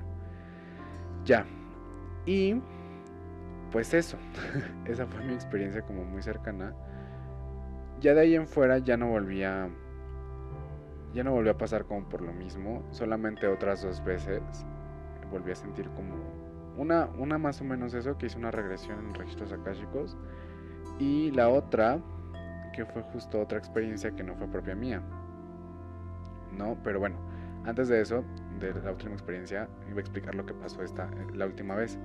Ya. 1.24 1.46
Y 2.26 2.60
pues 3.74 3.92
eso, 3.92 4.16
esa 4.86 5.04
fue 5.04 5.24
mi 5.24 5.34
experiencia 5.34 5.82
como 5.82 6.04
muy 6.04 6.22
cercana. 6.22 6.72
Ya 8.00 8.14
de 8.14 8.20
ahí 8.20 8.36
en 8.36 8.46
fuera 8.46 8.78
ya 8.78 8.96
no 8.96 9.08
volvía 9.08 9.68
ya 11.12 11.24
no 11.24 11.32
volví 11.32 11.48
a 11.48 11.58
pasar 11.58 11.84
como 11.84 12.08
por 12.08 12.20
lo 12.20 12.32
mismo, 12.32 12.86
solamente 12.92 13.48
otras 13.48 13.82
dos 13.82 14.04
veces 14.04 14.40
volví 15.28 15.50
a 15.50 15.56
sentir 15.56 15.88
como 15.90 16.14
una, 16.76 17.06
una 17.18 17.36
más 17.36 17.60
o 17.62 17.64
menos 17.64 17.94
eso, 17.94 18.16
que 18.16 18.26
hice 18.26 18.38
una 18.38 18.52
regresión 18.52 19.08
en 19.08 19.14
registros 19.14 19.52
akáshicos, 19.52 20.16
y 21.00 21.32
la 21.32 21.48
otra, 21.48 21.98
que 22.72 22.84
fue 22.86 23.02
justo 23.02 23.40
otra 23.40 23.58
experiencia 23.58 24.12
que 24.12 24.22
no 24.22 24.36
fue 24.36 24.46
propia 24.46 24.76
mía. 24.76 25.02
No, 26.56 26.78
pero 26.84 27.00
bueno, 27.00 27.16
antes 27.64 27.88
de 27.88 28.00
eso, 28.00 28.24
de 28.60 28.72
la 28.74 28.92
última 28.92 29.14
experiencia, 29.14 29.68
iba 29.88 29.98
a 29.98 30.00
explicar 30.00 30.36
lo 30.36 30.46
que 30.46 30.54
pasó 30.54 30.80
esta, 30.82 31.10
la 31.32 31.46
última 31.46 31.74
vez. 31.74 31.98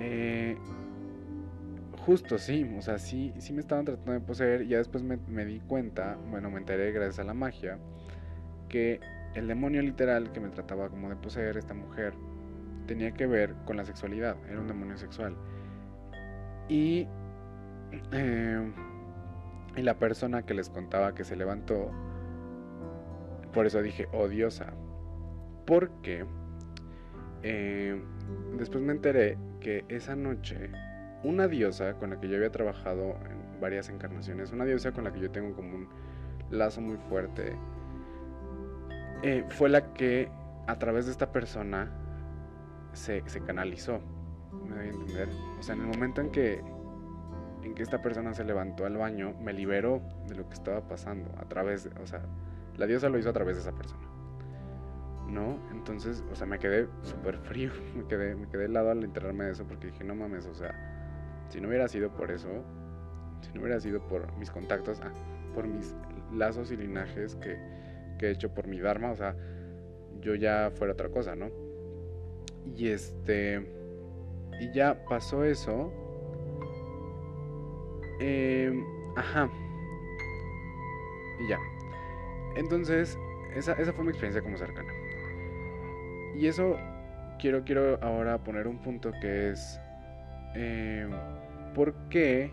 Eh, 0.00 0.56
justo, 2.06 2.38
sí, 2.38 2.64
o 2.78 2.82
sea, 2.82 2.98
sí, 2.98 3.34
sí 3.38 3.52
me 3.52 3.60
estaban 3.60 3.84
tratando 3.84 4.12
de 4.12 4.20
poseer, 4.20 4.66
ya 4.66 4.78
después 4.78 5.02
me, 5.02 5.44
di 5.44 5.60
cuenta, 5.60 6.16
bueno, 6.30 6.50
me 6.50 6.58
enteré 6.58 6.92
gracias 6.92 7.18
a 7.18 7.24
la 7.24 7.34
magia, 7.34 7.78
que 8.68 9.00
el 9.34 9.48
demonio 9.48 9.82
literal 9.82 10.32
que 10.32 10.40
me 10.40 10.48
trataba 10.50 10.88
como 10.88 11.08
de 11.08 11.16
poseer 11.16 11.56
esta 11.56 11.74
mujer 11.74 12.14
tenía 12.86 13.12
que 13.12 13.26
ver 13.26 13.54
con 13.66 13.76
la 13.76 13.84
sexualidad, 13.84 14.36
era 14.48 14.60
un 14.60 14.68
demonio 14.68 14.96
sexual. 14.96 15.36
Y, 16.68 17.08
eh, 18.12 18.72
y 19.76 19.82
la 19.82 19.98
persona 19.98 20.46
que 20.46 20.54
les 20.54 20.70
contaba 20.70 21.14
que 21.14 21.24
se 21.24 21.34
levantó, 21.34 21.90
por 23.52 23.66
eso 23.66 23.82
dije 23.82 24.06
odiosa, 24.12 24.72
porque 25.66 26.24
eh, 27.42 28.00
después 28.56 28.82
me 28.82 28.92
enteré 28.92 29.36
que 29.60 29.84
esa 29.88 30.16
noche 30.16 30.70
una 31.22 31.48
diosa 31.48 31.94
con 31.94 32.10
la 32.10 32.20
que 32.20 32.28
yo 32.28 32.36
había 32.36 32.50
trabajado 32.50 33.16
en 33.28 33.60
varias 33.60 33.88
encarnaciones, 33.88 34.52
una 34.52 34.64
diosa 34.64 34.92
con 34.92 35.04
la 35.04 35.12
que 35.12 35.20
yo 35.20 35.30
tengo 35.30 35.54
como 35.54 35.74
un 35.74 35.88
lazo 36.50 36.80
muy 36.80 36.96
fuerte, 37.08 37.56
eh, 39.22 39.44
fue 39.48 39.68
la 39.68 39.92
que 39.92 40.30
a 40.66 40.78
través 40.78 41.06
de 41.06 41.12
esta 41.12 41.32
persona 41.32 41.90
se, 42.92 43.22
canalizó. 43.46 44.00
¿Me 44.52 44.76
voy 44.76 44.86
a 44.86 44.90
entender? 44.90 45.28
O 45.58 45.62
sea, 45.62 45.74
en 45.74 45.82
el 45.82 45.86
momento 45.88 46.20
en 46.20 46.30
que, 46.30 46.62
en 47.62 47.74
que 47.74 47.82
esta 47.82 48.00
persona 48.00 48.32
se 48.34 48.44
levantó 48.44 48.86
al 48.86 48.96
baño, 48.96 49.34
me 49.40 49.52
liberó 49.52 50.02
de 50.28 50.36
lo 50.36 50.48
que 50.48 50.54
estaba 50.54 50.86
pasando. 50.86 51.30
A 51.38 51.48
través, 51.48 51.88
o 52.00 52.06
sea, 52.06 52.22
la 52.76 52.86
diosa 52.86 53.08
lo 53.08 53.18
hizo 53.18 53.30
a 53.30 53.32
través 53.32 53.56
de 53.56 53.62
esa 53.62 53.72
persona. 53.72 54.07
¿No? 55.28 55.58
Entonces, 55.70 56.24
o 56.30 56.34
sea, 56.34 56.46
me 56.46 56.58
quedé 56.58 56.88
súper 57.02 57.38
frío. 57.38 57.70
Me 57.94 58.06
quedé, 58.06 58.34
me 58.34 58.48
quedé 58.48 58.64
helado 58.64 58.90
al 58.90 59.04
enterarme 59.04 59.44
de 59.44 59.52
eso 59.52 59.66
porque 59.66 59.88
dije, 59.88 60.04
no 60.04 60.14
mames, 60.14 60.46
o 60.46 60.54
sea, 60.54 60.74
si 61.50 61.60
no 61.60 61.68
hubiera 61.68 61.88
sido 61.88 62.10
por 62.14 62.30
eso, 62.30 62.48
si 63.42 63.52
no 63.52 63.60
hubiera 63.60 63.80
sido 63.80 64.00
por 64.06 64.32
mis 64.38 64.50
contactos, 64.50 65.00
ah, 65.02 65.12
por 65.54 65.66
mis 65.66 65.94
lazos 66.32 66.70
y 66.70 66.76
linajes 66.76 67.34
que 67.36 67.58
que 68.18 68.26
he 68.26 68.30
hecho 68.32 68.52
por 68.52 68.66
mi 68.66 68.80
Dharma, 68.80 69.12
o 69.12 69.16
sea, 69.16 69.34
yo 70.20 70.34
ya 70.34 70.70
fuera 70.74 70.92
otra 70.92 71.08
cosa, 71.08 71.34
¿no? 71.34 71.50
Y 72.76 72.88
este. 72.88 73.64
Y 74.60 74.72
ya 74.72 75.04
pasó 75.08 75.44
eso. 75.44 75.92
Em, 78.20 78.84
ajá. 79.16 79.48
Y 81.40 81.48
ya. 81.48 81.58
Entonces, 82.56 83.16
esa, 83.54 83.72
esa, 83.74 83.92
fue 83.92 84.04
mi 84.04 84.10
experiencia 84.10 84.42
como 84.42 84.58
cercana. 84.58 84.92
Y 86.36 86.46
eso 86.46 86.76
quiero, 87.38 87.64
quiero 87.64 87.98
ahora 88.02 88.38
poner 88.38 88.66
un 88.66 88.78
punto 88.78 89.12
que 89.20 89.50
es. 89.50 89.80
Eh, 90.54 91.08
¿Por 91.74 91.94
qué? 92.08 92.52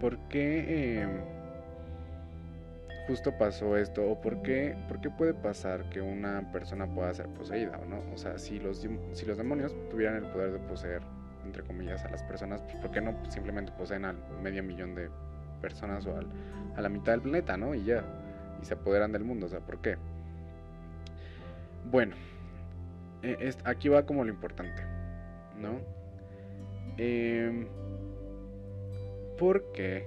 ¿Por 0.00 0.18
qué? 0.28 0.64
Eh, 0.68 1.08
justo 3.08 3.32
pasó 3.38 3.76
esto 3.76 4.06
o 4.06 4.20
por 4.20 4.42
qué, 4.42 4.76
por 4.86 5.00
qué 5.00 5.08
puede 5.08 5.32
pasar 5.32 5.88
que 5.88 6.02
una 6.02 6.52
persona 6.52 6.86
pueda 6.86 7.12
ser 7.14 7.26
poseída 7.28 7.78
o 7.78 7.86
no. 7.86 8.02
O 8.12 8.18
sea, 8.18 8.38
si 8.38 8.58
los, 8.58 8.86
si 9.12 9.26
los 9.26 9.38
demonios 9.38 9.74
tuvieran 9.90 10.16
el 10.16 10.30
poder 10.30 10.52
de 10.52 10.58
poseer, 10.58 11.02
entre 11.44 11.62
comillas, 11.62 12.04
a 12.04 12.10
las 12.10 12.22
personas, 12.24 12.60
pues 12.62 12.76
¿por 12.76 12.90
qué 12.90 13.00
no 13.00 13.14
simplemente 13.30 13.72
poseen 13.72 14.04
al 14.04 14.16
medio 14.42 14.62
millón 14.62 14.94
de 14.94 15.08
personas 15.62 16.06
o 16.06 16.16
a 16.76 16.80
la 16.80 16.88
mitad 16.88 17.12
del 17.12 17.22
planeta, 17.22 17.56
¿no? 17.56 17.74
Y 17.74 17.84
ya, 17.84 18.04
y 18.60 18.64
se 18.66 18.74
apoderan 18.74 19.10
del 19.10 19.24
mundo, 19.24 19.46
o 19.46 19.48
sea, 19.48 19.60
¿por 19.60 19.80
qué? 19.80 19.96
Bueno, 21.84 22.16
e, 23.22 23.54
aquí 23.64 23.88
va 23.88 24.04
como 24.06 24.24
lo 24.24 24.30
importante, 24.30 24.82
¿no? 25.56 25.80
Eh, 26.96 27.66
porque 29.38 30.06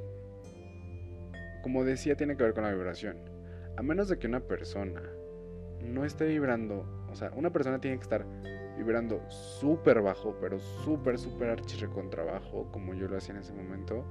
como 1.61 1.83
decía, 1.83 2.15
tiene 2.15 2.35
que 2.35 2.43
ver 2.43 2.53
con 2.53 2.63
la 2.63 2.71
vibración. 2.71 3.17
A 3.77 3.83
menos 3.83 4.09
de 4.09 4.17
que 4.17 4.27
una 4.27 4.41
persona 4.41 5.01
no 5.81 6.05
esté 6.05 6.25
vibrando, 6.25 6.85
o 7.09 7.15
sea, 7.15 7.31
una 7.35 7.51
persona 7.51 7.79
tiene 7.79 7.97
que 7.97 8.03
estar 8.03 8.25
vibrando 8.77 9.21
súper 9.29 10.01
bajo, 10.01 10.35
pero 10.41 10.59
súper, 10.59 11.17
súper 11.17 11.49
archirrecontra 11.49 12.23
bajo, 12.23 12.71
como 12.71 12.93
yo 12.93 13.07
lo 13.07 13.17
hacía 13.17 13.35
en 13.35 13.41
ese 13.41 13.53
momento. 13.53 14.03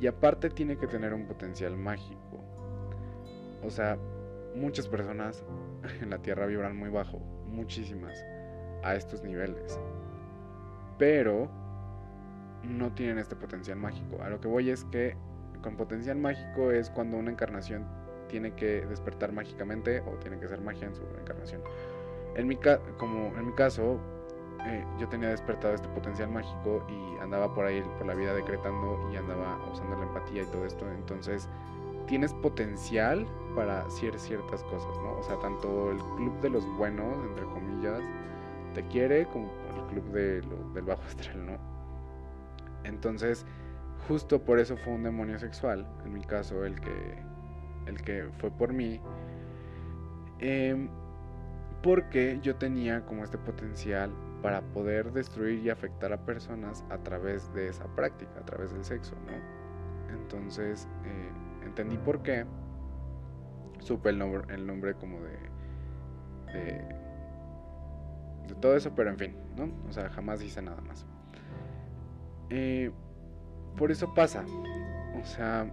Y 0.00 0.06
aparte 0.06 0.50
tiene 0.50 0.76
que 0.76 0.86
tener 0.86 1.14
un 1.14 1.26
potencial 1.26 1.76
mágico. 1.76 2.42
O 3.62 3.70
sea, 3.70 3.96
muchas 4.54 4.88
personas 4.88 5.44
en 6.00 6.10
la 6.10 6.18
Tierra 6.18 6.46
vibran 6.46 6.76
muy 6.76 6.90
bajo, 6.90 7.18
muchísimas, 7.46 8.24
a 8.82 8.94
estos 8.94 9.22
niveles. 9.22 9.78
Pero 10.98 11.50
no 12.62 12.92
tienen 12.92 13.18
este 13.18 13.36
potencial 13.36 13.78
mágico. 13.78 14.22
A 14.22 14.30
lo 14.30 14.40
que 14.40 14.48
voy 14.48 14.70
es 14.70 14.84
que 14.84 15.16
con 15.62 15.76
potencial 15.76 16.18
mágico 16.18 16.70
es 16.70 16.90
cuando 16.90 17.16
una 17.16 17.30
encarnación 17.30 17.86
tiene 18.28 18.52
que 18.54 18.86
despertar 18.86 19.32
mágicamente 19.32 20.00
o 20.00 20.12
tiene 20.18 20.38
que 20.38 20.48
ser 20.48 20.60
magia 20.60 20.88
en 20.88 20.94
su 20.94 21.02
encarnación. 21.20 21.62
En 22.36 22.48
mi, 22.48 22.58
como 22.98 23.36
en 23.36 23.46
mi 23.46 23.52
caso, 23.52 23.98
eh, 24.66 24.84
yo 24.98 25.08
tenía 25.08 25.28
despertado 25.28 25.74
este 25.74 25.88
potencial 25.88 26.30
mágico 26.30 26.84
y 26.88 27.18
andaba 27.22 27.54
por 27.54 27.66
ahí 27.66 27.82
por 27.98 28.06
la 28.06 28.14
vida 28.14 28.34
decretando 28.34 29.10
y 29.12 29.16
andaba 29.16 29.58
usando 29.70 29.96
la 29.96 30.04
empatía 30.04 30.42
y 30.42 30.46
todo 30.46 30.64
esto. 30.64 30.90
Entonces, 30.90 31.48
tienes 32.06 32.32
potencial 32.34 33.26
para 33.54 33.82
hacer 33.82 34.18
ciertas 34.18 34.62
cosas, 34.64 34.96
¿no? 34.98 35.18
O 35.18 35.22
sea, 35.22 35.38
tanto 35.38 35.90
el 35.90 35.98
club 36.16 36.40
de 36.40 36.50
los 36.50 36.66
buenos, 36.76 37.24
entre 37.24 37.44
comillas, 37.44 38.02
te 38.74 38.82
quiere 38.88 39.26
como 39.26 39.50
el 39.74 39.82
club 39.92 40.04
de 40.12 40.40
del 40.74 40.84
bajo 40.84 41.02
astral, 41.06 41.46
¿no? 41.46 41.58
Entonces, 42.84 43.46
justo 44.08 44.42
por 44.42 44.58
eso 44.58 44.76
fue 44.76 44.92
un 44.92 45.02
demonio 45.02 45.38
sexual, 45.38 45.86
en 46.04 46.12
mi 46.12 46.22
caso 46.22 46.64
el 46.64 46.80
que, 46.80 47.18
el 47.86 48.02
que 48.02 48.28
fue 48.38 48.50
por 48.50 48.72
mí, 48.72 49.00
em, 50.40 50.88
porque 51.82 52.38
yo 52.42 52.56
tenía 52.56 53.04
como 53.06 53.24
este 53.24 53.38
potencial 53.38 54.10
para 54.42 54.60
poder 54.60 55.12
destruir 55.12 55.60
y 55.64 55.70
afectar 55.70 56.12
a 56.12 56.18
personas 56.18 56.84
a 56.90 56.98
través 56.98 57.52
de 57.54 57.68
esa 57.68 57.86
práctica, 57.94 58.40
a 58.40 58.44
través 58.44 58.72
del 58.72 58.84
sexo, 58.84 59.14
¿no? 59.26 60.14
Entonces 60.14 60.86
eh, 61.04 61.30
entendí 61.64 61.96
por 61.98 62.22
qué, 62.22 62.46
supe 63.80 64.10
el 64.10 64.18
nombre, 64.18 64.54
el 64.54 64.66
nombre 64.66 64.94
como 64.94 65.18
de, 65.20 65.38
de, 66.52 66.84
todo 68.60 68.76
eso, 68.76 68.94
pero 68.94 69.10
en 69.10 69.18
fin, 69.18 69.34
¿no? 69.56 69.70
O 69.88 69.92
sea, 69.92 70.08
jamás 70.10 70.42
hice 70.42 70.62
nada 70.62 70.80
más. 70.82 71.06
Eh, 72.50 72.90
por 73.76 73.90
eso 73.90 74.12
pasa. 74.14 74.44
O 75.20 75.24
sea, 75.24 75.66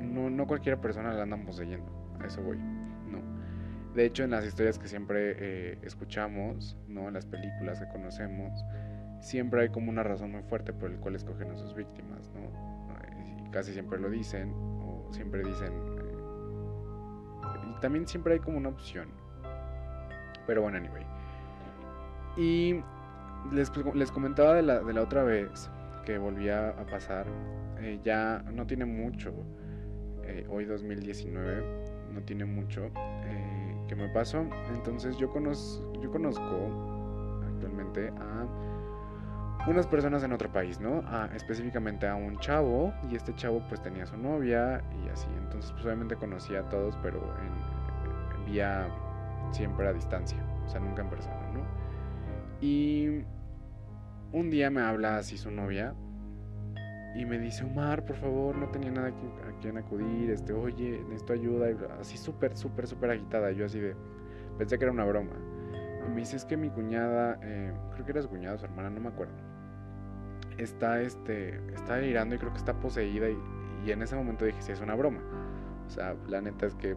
no, 0.00 0.30
no 0.30 0.46
cualquier 0.46 0.78
persona 0.78 1.12
la 1.12 1.22
andan 1.22 1.44
poseyendo. 1.44 1.86
A 2.20 2.26
eso 2.26 2.42
voy. 2.42 2.58
No. 2.58 3.20
De 3.94 4.04
hecho, 4.04 4.24
en 4.24 4.30
las 4.30 4.44
historias 4.44 4.78
que 4.78 4.88
siempre 4.88 5.36
eh, 5.38 5.78
escuchamos, 5.82 6.76
¿no? 6.88 7.08
En 7.08 7.14
las 7.14 7.26
películas 7.26 7.80
que 7.80 7.88
conocemos, 7.88 8.52
siempre 9.20 9.62
hay 9.62 9.68
como 9.68 9.90
una 9.90 10.02
razón 10.02 10.32
muy 10.32 10.42
fuerte 10.42 10.72
por 10.72 10.90
el 10.90 10.98
cual 10.98 11.14
escogen 11.14 11.50
a 11.50 11.56
sus 11.56 11.74
víctimas, 11.74 12.30
¿no? 12.34 13.46
Y 13.46 13.50
casi 13.50 13.72
siempre 13.72 13.98
lo 13.98 14.10
dicen, 14.10 14.52
siempre 15.10 15.42
dicen. 15.42 15.72
Eh, 15.72 16.16
y 17.70 17.80
también 17.80 18.06
siempre 18.06 18.34
hay 18.34 18.40
como 18.40 18.58
una 18.58 18.68
opción. 18.68 19.08
Pero 20.46 20.62
bueno, 20.62 20.78
anyway. 20.78 21.04
Y 22.36 22.82
les, 23.52 23.72
les 23.94 24.10
comentaba 24.12 24.54
de 24.54 24.62
la, 24.62 24.80
de 24.80 24.92
la 24.92 25.02
otra 25.02 25.22
vez 25.22 25.70
que 26.04 26.18
volvía 26.18 26.70
a 26.70 26.86
pasar. 26.86 27.26
Eh, 27.80 28.00
ya 28.02 28.42
no 28.52 28.66
tiene 28.66 28.86
mucho. 28.86 29.32
Eh, 30.24 30.46
hoy 30.48 30.64
2019 30.64 31.86
no 32.12 32.22
tiene 32.22 32.44
mucho 32.44 32.90
eh, 33.24 33.76
que 33.88 33.96
me 33.96 34.08
pasó. 34.08 34.46
Entonces 34.74 35.16
yo, 35.18 35.28
conozco, 35.28 35.92
yo 36.00 36.10
conozco 36.10 37.40
actualmente 37.46 38.08
a 38.08 38.46
unas 39.66 39.86
personas 39.86 40.22
en 40.22 40.32
otro 40.32 40.50
país, 40.52 40.80
¿no? 40.80 41.02
específicamente 41.34 42.06
a 42.06 42.14
un 42.14 42.38
chavo 42.38 42.92
y 43.10 43.16
este 43.16 43.34
chavo 43.34 43.62
pues 43.68 43.82
tenía 43.82 44.06
su 44.06 44.16
novia 44.16 44.82
y 45.04 45.08
así. 45.08 45.28
Entonces 45.38 45.72
pues 45.72 45.84
obviamente 45.84 46.16
conocía 46.16 46.60
a 46.60 46.68
todos, 46.68 46.96
pero 47.02 47.20
en, 47.40 48.46
vía 48.46 48.88
siempre 49.50 49.88
a 49.88 49.92
distancia, 49.92 50.38
o 50.64 50.68
sea, 50.68 50.80
nunca 50.80 51.02
en 51.02 51.10
persona, 51.10 51.50
¿no? 51.52 51.60
Y 52.60 53.24
un 54.32 54.50
día 54.50 54.70
me 54.70 54.80
habla 54.80 55.18
así 55.18 55.36
su 55.36 55.50
novia 55.50 55.94
y 57.16 57.24
me 57.24 57.38
dice, 57.38 57.64
Omar, 57.64 58.04
por 58.04 58.16
favor, 58.16 58.56
no 58.56 58.68
tenía 58.68 58.90
nada 58.90 59.08
a 59.08 59.60
quien 59.60 59.78
acudir, 59.78 60.30
este, 60.30 60.52
oye, 60.52 61.02
necesito 61.04 61.32
ayuda, 61.32 61.70
y 61.70 61.76
así 61.98 62.18
súper, 62.18 62.56
súper, 62.56 62.86
súper 62.86 63.10
agitada, 63.10 63.50
yo 63.52 63.64
así 63.64 63.80
de, 63.80 63.96
pensé 64.58 64.78
que 64.78 64.84
era 64.84 64.92
una 64.92 65.04
broma. 65.04 65.32
Y 66.06 66.10
me 66.10 66.16
dice, 66.16 66.36
es 66.36 66.44
que 66.44 66.58
mi 66.58 66.68
cuñada, 66.68 67.38
eh, 67.42 67.72
creo 67.94 68.04
que 68.04 68.12
era 68.12 68.22
su 68.22 68.28
cuñada, 68.28 68.58
su 68.58 68.66
hermana, 68.66 68.90
no 68.90 69.00
me 69.00 69.08
acuerdo, 69.08 69.34
está, 70.58 71.00
este, 71.00 71.56
está 71.74 71.96
delirando 71.96 72.34
y 72.34 72.38
creo 72.38 72.52
que 72.52 72.58
está 72.58 72.74
poseída 72.74 73.28
y, 73.28 73.38
y 73.84 73.90
en 73.90 74.02
ese 74.02 74.16
momento 74.16 74.44
dije, 74.44 74.60
sí, 74.62 74.72
es 74.72 74.80
una 74.80 74.94
broma. 74.94 75.20
O 75.86 75.90
sea, 75.90 76.16
la 76.28 76.40
neta 76.40 76.66
es 76.66 76.74
que 76.74 76.96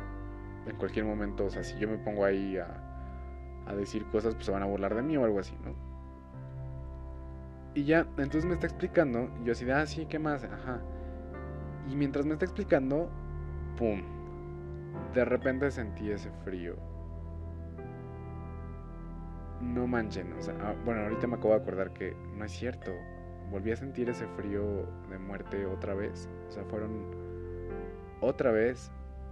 en 0.65 0.75
cualquier 0.77 1.05
momento, 1.05 1.45
o 1.45 1.49
sea, 1.49 1.63
si 1.63 1.77
yo 1.79 1.87
me 1.87 1.97
pongo 1.97 2.25
ahí 2.25 2.57
a, 2.57 2.67
a 3.67 3.75
decir 3.75 4.05
cosas, 4.07 4.33
pues 4.35 4.45
se 4.45 4.51
van 4.51 4.63
a 4.63 4.65
burlar 4.65 4.95
de 4.95 5.01
mí 5.01 5.15
o 5.17 5.23
algo 5.23 5.39
así, 5.39 5.55
¿no? 5.63 5.73
Y 7.75 7.83
ya, 7.85 8.07
entonces 8.17 8.45
me 8.45 8.53
está 8.53 8.67
explicando, 8.67 9.29
y 9.41 9.45
yo 9.45 9.51
así 9.51 9.63
de, 9.63 9.73
ah, 9.73 9.85
sí, 9.85 10.05
¿qué 10.07 10.17
más? 10.17 10.43
Ajá. 10.43 10.81
Y 11.87 11.95
mientras 11.95 12.25
me 12.25 12.33
está 12.33 12.45
explicando, 12.45 13.09
¡pum! 13.77 14.01
De 15.13 15.23
repente 15.23 15.69
sentí 15.69 16.11
ese 16.11 16.31
frío. 16.43 16.75
No 19.61 19.87
manchen, 19.87 20.33
o 20.33 20.41
sea, 20.41 20.55
ah, 20.61 20.73
bueno, 20.83 21.01
ahorita 21.01 21.27
me 21.27 21.35
acabo 21.35 21.53
de 21.53 21.61
acordar 21.61 21.93
que 21.93 22.15
no 22.35 22.45
es 22.45 22.51
cierto. 22.51 22.91
Volví 23.51 23.71
a 23.71 23.75
sentir 23.75 24.09
ese 24.09 24.27
frío 24.35 24.85
de 25.09 25.17
muerte 25.17 25.65
otra 25.65 25.93
vez. 25.93 26.29
O 26.47 26.51
sea, 26.51 26.63
fueron 26.65 26.91
otra 28.21 28.51
vez, 28.51 28.91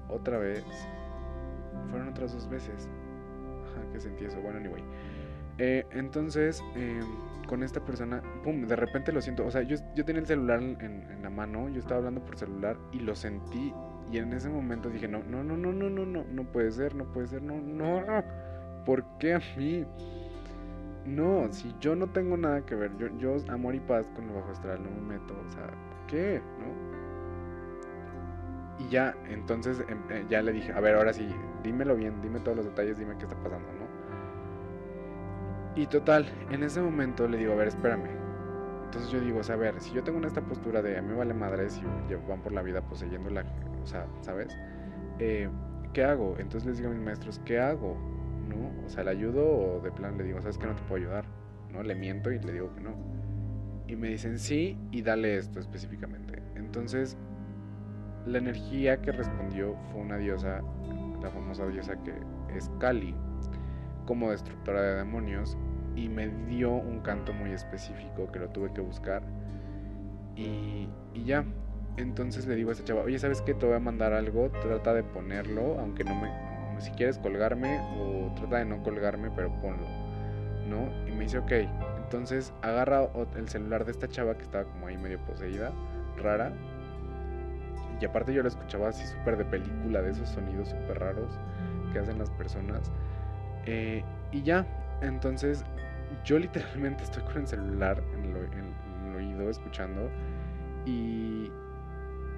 otra 0.10 0.38
vez. 0.38 0.66
Fueron 1.90 2.10
otras 2.10 2.34
dos 2.34 2.50
veces. 2.50 2.90
Ajá, 3.72 3.92
que 3.92 4.00
sentí 4.00 4.26
eso. 4.26 4.40
Bueno, 4.42 4.60
anyway. 4.60 4.84
Eh, 5.60 5.86
entonces, 5.92 6.64
eh, 6.76 7.02
con 7.48 7.64
esta 7.64 7.84
persona, 7.84 8.22
pum, 8.44 8.68
de 8.68 8.76
repente 8.76 9.12
lo 9.12 9.22
siento. 9.22 9.46
O 9.46 9.52
sea, 9.52 9.62
yo, 9.64 9.78
yo 9.96 10.06
tenía 10.06 10.22
el 10.22 10.28
celular 10.28 10.62
en, 10.62 11.22
la 11.22 11.30
mano, 11.30 11.70
yo 11.70 11.80
estaba 11.80 11.98
hablando 11.98 12.24
por 12.24 12.38
celular 12.38 12.78
y 12.92 13.00
lo 13.00 13.16
sentí. 13.16 13.74
Y 14.12 14.18
en 14.20 14.32
ese 14.34 14.50
momento 14.50 14.90
dije, 14.90 15.08
no, 15.08 15.24
no, 15.24 15.44
no, 15.44 15.58
no, 15.58 15.74
no, 15.74 15.90
no, 15.90 16.06
no, 16.06 16.24
no 16.24 16.44
puede 16.52 16.72
ser, 16.72 16.96
no 16.96 17.06
puede 17.12 17.28
ser, 17.28 17.42
no, 17.42 17.60
no. 17.60 18.04
¿Por 18.86 19.04
qué 19.18 19.34
a 19.34 19.42
mí? 19.58 19.86
No, 21.08 21.48
si 21.54 21.74
yo 21.80 21.96
no 21.96 22.12
tengo 22.12 22.36
nada 22.38 22.66
que 22.66 22.76
ver, 22.76 22.96
yo, 22.98 23.08
yo 23.18 23.38
amor 23.50 23.76
y 23.76 23.80
paz 23.80 24.10
con 24.14 24.28
lo 24.28 24.34
bajo 24.34 24.52
astral 24.52 24.84
no 24.84 24.92
me 24.92 25.02
meto, 25.02 25.40
o 25.40 25.50
sea, 25.50 25.70
¿qué? 26.06 26.44
¿No? 26.60 26.76
Y 28.78 28.90
ya, 28.90 29.18
entonces 29.26 29.84
em, 29.88 30.04
eh, 30.12 30.26
ya 30.30 30.42
le 30.42 30.52
dije, 30.52 30.72
a 30.74 30.80
ver, 30.80 30.96
ahora 30.96 31.14
sí, 31.14 31.28
dímelo 31.64 31.96
bien, 31.96 32.22
dime 32.22 32.40
todos 32.42 32.58
los 32.58 32.66
detalles, 32.66 32.98
dime 32.98 33.18
qué 33.18 33.26
está 33.26 33.42
pasando, 33.42 33.74
¿no? 33.74 33.88
Y 35.76 35.88
total, 35.88 36.28
en 36.50 36.64
ese 36.64 36.82
momento 36.82 37.28
le 37.28 37.38
digo, 37.38 37.54
a 37.54 37.56
ver, 37.56 37.68
espérame. 37.68 38.10
Entonces 38.86 39.12
yo 39.12 39.20
digo, 39.22 39.40
o 39.40 39.52
a 39.52 39.56
ver, 39.56 39.80
si 39.82 39.94
yo 39.94 40.04
tengo 40.04 40.26
esta 40.26 40.42
postura 40.42 40.82
de 40.82 40.98
a 40.98 41.02
mí 41.02 41.14
vale 41.14 41.34
madres 41.34 41.78
y 42.10 42.16
van 42.28 42.42
por 42.42 42.52
la 42.54 42.62
vida 42.64 42.82
poseyendo 42.82 43.30
la... 43.30 43.46
O 43.84 43.86
sea, 43.86 44.08
¿sabes? 44.22 44.60
Eh, 45.20 45.50
¿Qué 45.94 46.04
hago? 46.04 46.36
Entonces 46.40 46.66
les 46.68 46.78
digo 46.78 46.90
a 46.90 46.94
mis 46.94 47.02
maestros, 47.04 47.40
¿qué 47.46 47.60
hago? 47.60 47.98
O 48.88 48.90
sea, 48.90 49.04
¿le 49.04 49.12
ayudo 49.12 49.46
o 49.46 49.82
de 49.82 49.92
plan 49.92 50.18
le 50.18 50.24
digo, 50.24 50.42
¿sabes 50.42 50.58
que 50.58 50.66
no 50.66 50.76
te 50.76 50.82
puedo 50.84 51.04
ayudar? 51.04 51.26
¿No? 51.72 51.84
Le 51.84 51.94
miento 51.94 52.32
y 52.32 52.40
le 52.40 52.54
digo 52.54 52.74
que 52.74 52.82
no. 52.82 52.96
Y 53.88 53.96
me 53.96 54.08
dicen 54.08 54.40
sí 54.40 54.78
y 54.92 55.02
dale 55.02 55.38
esto 55.38 55.60
específicamente. 55.60 56.42
Entonces, 56.56 57.18
la 58.26 58.38
energía 58.38 59.02
que 59.02 59.12
respondió 59.12 59.76
fue 59.92 60.02
una 60.02 60.18
diosa, 60.18 60.62
la 61.22 61.30
famosa 61.30 61.68
diosa 61.68 62.02
que 62.04 62.14
es 62.56 62.72
Kali, 62.80 63.14
como 64.06 64.32
destructora 64.32 64.82
de 64.82 64.96
demonios 64.96 65.58
y 65.96 66.08
me 66.08 66.30
dio 66.48 66.72
un 66.72 67.02
canto 67.02 67.34
muy 67.34 67.52
específico 67.52 68.32
que 68.32 68.40
lo 68.40 68.50
tuve 68.50 68.72
que 68.74 68.82
buscar. 68.82 69.24
Y, 70.36 70.88
ya. 71.26 71.44
Entonces 71.98 72.46
le 72.46 72.56
digo 72.56 72.70
a 72.70 72.74
esta 72.74 72.86
chava, 72.86 73.02
oye, 73.02 73.18
¿sabes 73.18 73.42
qué? 73.42 73.56
Te 73.56 73.66
voy 73.66 73.76
a 73.76 73.80
mandar 73.80 74.14
algo, 74.14 74.50
trata 74.52 74.94
de 74.94 75.04
ponerlo, 75.04 75.80
aunque 75.80 76.04
no 76.04 76.14
me... 76.16 76.47
Si 76.80 76.92
quieres 76.92 77.18
colgarme 77.18 77.80
o 78.00 78.32
trata 78.36 78.58
de 78.58 78.66
no 78.66 78.84
colgarme, 78.84 79.32
pero 79.32 79.50
ponlo. 79.62 79.88
¿No? 80.68 80.90
Y 81.08 81.12
me 81.12 81.24
dice, 81.24 81.40
ok. 81.40 81.52
Entonces 82.04 82.54
agarra 82.62 83.08
el 83.36 83.50
celular 83.50 83.86
de 83.86 83.92
esta 83.92 84.08
chava 84.08 84.36
que 84.38 84.44
estaba 84.44 84.64
como 84.66 84.88
ahí 84.88 84.98
medio 84.98 85.20
poseída, 85.20 85.72
rara. 86.18 86.54
Y 88.00 88.06
aparte 88.06 88.34
yo 88.34 88.44
la 88.44 88.50
escuchaba 88.50 88.90
así 88.90 89.06
súper 89.06 89.38
de 89.38 89.46
película, 89.46 90.02
de 90.02 90.12
esos 90.12 90.30
sonidos 90.30 90.70
súper 90.70 91.00
raros 91.00 91.38
que 91.92 92.00
hacen 92.00 92.18
las 92.20 92.30
personas. 92.32 92.92
Eh, 93.66 94.04
y 94.32 94.42
ya, 94.44 94.66
entonces 95.02 95.66
yo 96.24 96.40
literalmente 96.40 97.04
estoy 97.04 97.24
con 97.24 97.38
el 97.38 97.48
celular 97.48 98.02
en 98.14 98.26
el, 98.26 99.16
oído 99.16 99.50
escuchando 99.50 100.12
y, 100.86 101.52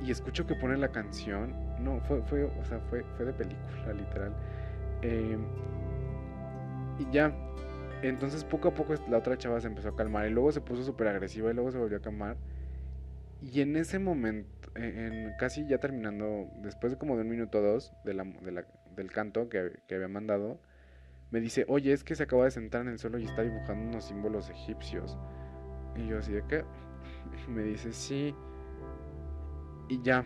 y, 0.01 0.11
escucho 0.11 0.45
que 0.47 0.55
pone 0.55 0.77
la 0.77 0.87
canción. 0.89 1.53
No, 1.81 1.99
fue, 2.01 2.21
fue, 2.23 2.43
o 2.43 2.63
sea, 2.65 2.79
fue, 2.89 3.03
fue 3.15 3.25
de 3.25 3.33
película, 3.33 3.93
literal. 3.93 4.33
Em, 5.01 5.41
y 6.99 7.09
ya, 7.11 7.33
entonces 8.01 8.43
poco 8.43 8.69
a 8.69 8.73
poco 8.73 8.95
la 9.09 9.17
otra 9.17 9.37
chava 9.37 9.59
se 9.61 9.67
empezó 9.67 9.89
a 9.89 9.95
calmar 9.95 10.27
y 10.27 10.31
luego 10.31 10.51
se 10.51 10.61
puso 10.61 10.83
súper 10.83 11.07
agresiva 11.07 11.51
y 11.51 11.53
luego 11.53 11.71
se 11.71 11.77
volvió 11.77 11.97
a 11.97 12.01
calmar. 12.01 12.37
Y 13.41 13.61
en 13.61 13.75
ese 13.77 13.99
momento, 13.99 14.69
e, 14.75 15.07
en, 15.07 15.33
casi 15.39 15.65
ya 15.65 15.77
terminando, 15.79 16.49
después 16.61 16.91
de 16.91 16.97
como 16.97 17.15
de 17.15 17.21
un 17.23 17.29
minuto 17.29 17.59
o 17.59 17.61
dos 17.61 17.93
del 18.03 19.11
canto 19.11 19.47
que, 19.49 19.79
que 19.87 19.95
había 19.95 20.09
mandado, 20.09 20.59
me 21.31 21.39
dice, 21.39 21.65
oye, 21.67 21.93
es 21.93 22.03
que 22.03 22.15
se 22.15 22.23
acaba 22.23 22.45
de 22.45 22.51
sentar 22.51 22.81
en 22.81 22.89
el 22.89 22.99
suelo 22.99 23.19
y 23.19 23.25
está 23.25 23.43
dibujando 23.43 23.89
unos 23.89 24.05
símbolos 24.05 24.49
egipcios. 24.49 25.17
Y 25.95 26.07
yo 26.07 26.19
así 26.19 26.33
de 26.33 26.43
qué? 26.47 26.63
me 27.47 27.63
dice, 27.63 27.93
sí. 27.93 28.35
Y 29.87 30.01
ya. 30.01 30.25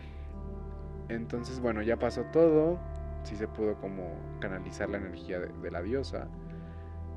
Entonces, 1.08 1.60
bueno, 1.60 1.82
ya 1.82 1.98
pasó 1.98 2.24
todo. 2.32 2.78
Sí 3.22 3.36
se 3.36 3.48
pudo 3.48 3.74
como 3.76 4.16
canalizar 4.40 4.88
la 4.88 4.98
energía 4.98 5.40
de, 5.40 5.70
la 5.70 5.82
diosa. 5.82 6.28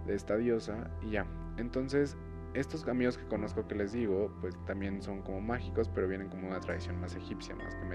De 0.05 0.15
esta 0.15 0.37
diosa. 0.37 0.89
Y 1.01 1.11
ya. 1.11 1.25
Entonces, 1.57 2.17
estos 2.53 2.87
amigos 2.87 3.17
que 3.17 3.25
conozco 3.27 3.67
que 3.67 3.75
les 3.75 3.91
digo, 3.91 4.31
pues 4.41 4.57
también 4.65 5.01
son 5.01 5.21
como 5.21 5.41
mágicos, 5.41 5.89
pero 5.89 6.07
vienen 6.07 6.29
como 6.29 6.47
una 6.47 6.59
tradición 6.59 6.99
más 6.99 7.15
egipcia, 7.15 7.55
más 7.55 7.75
que. 7.75 7.87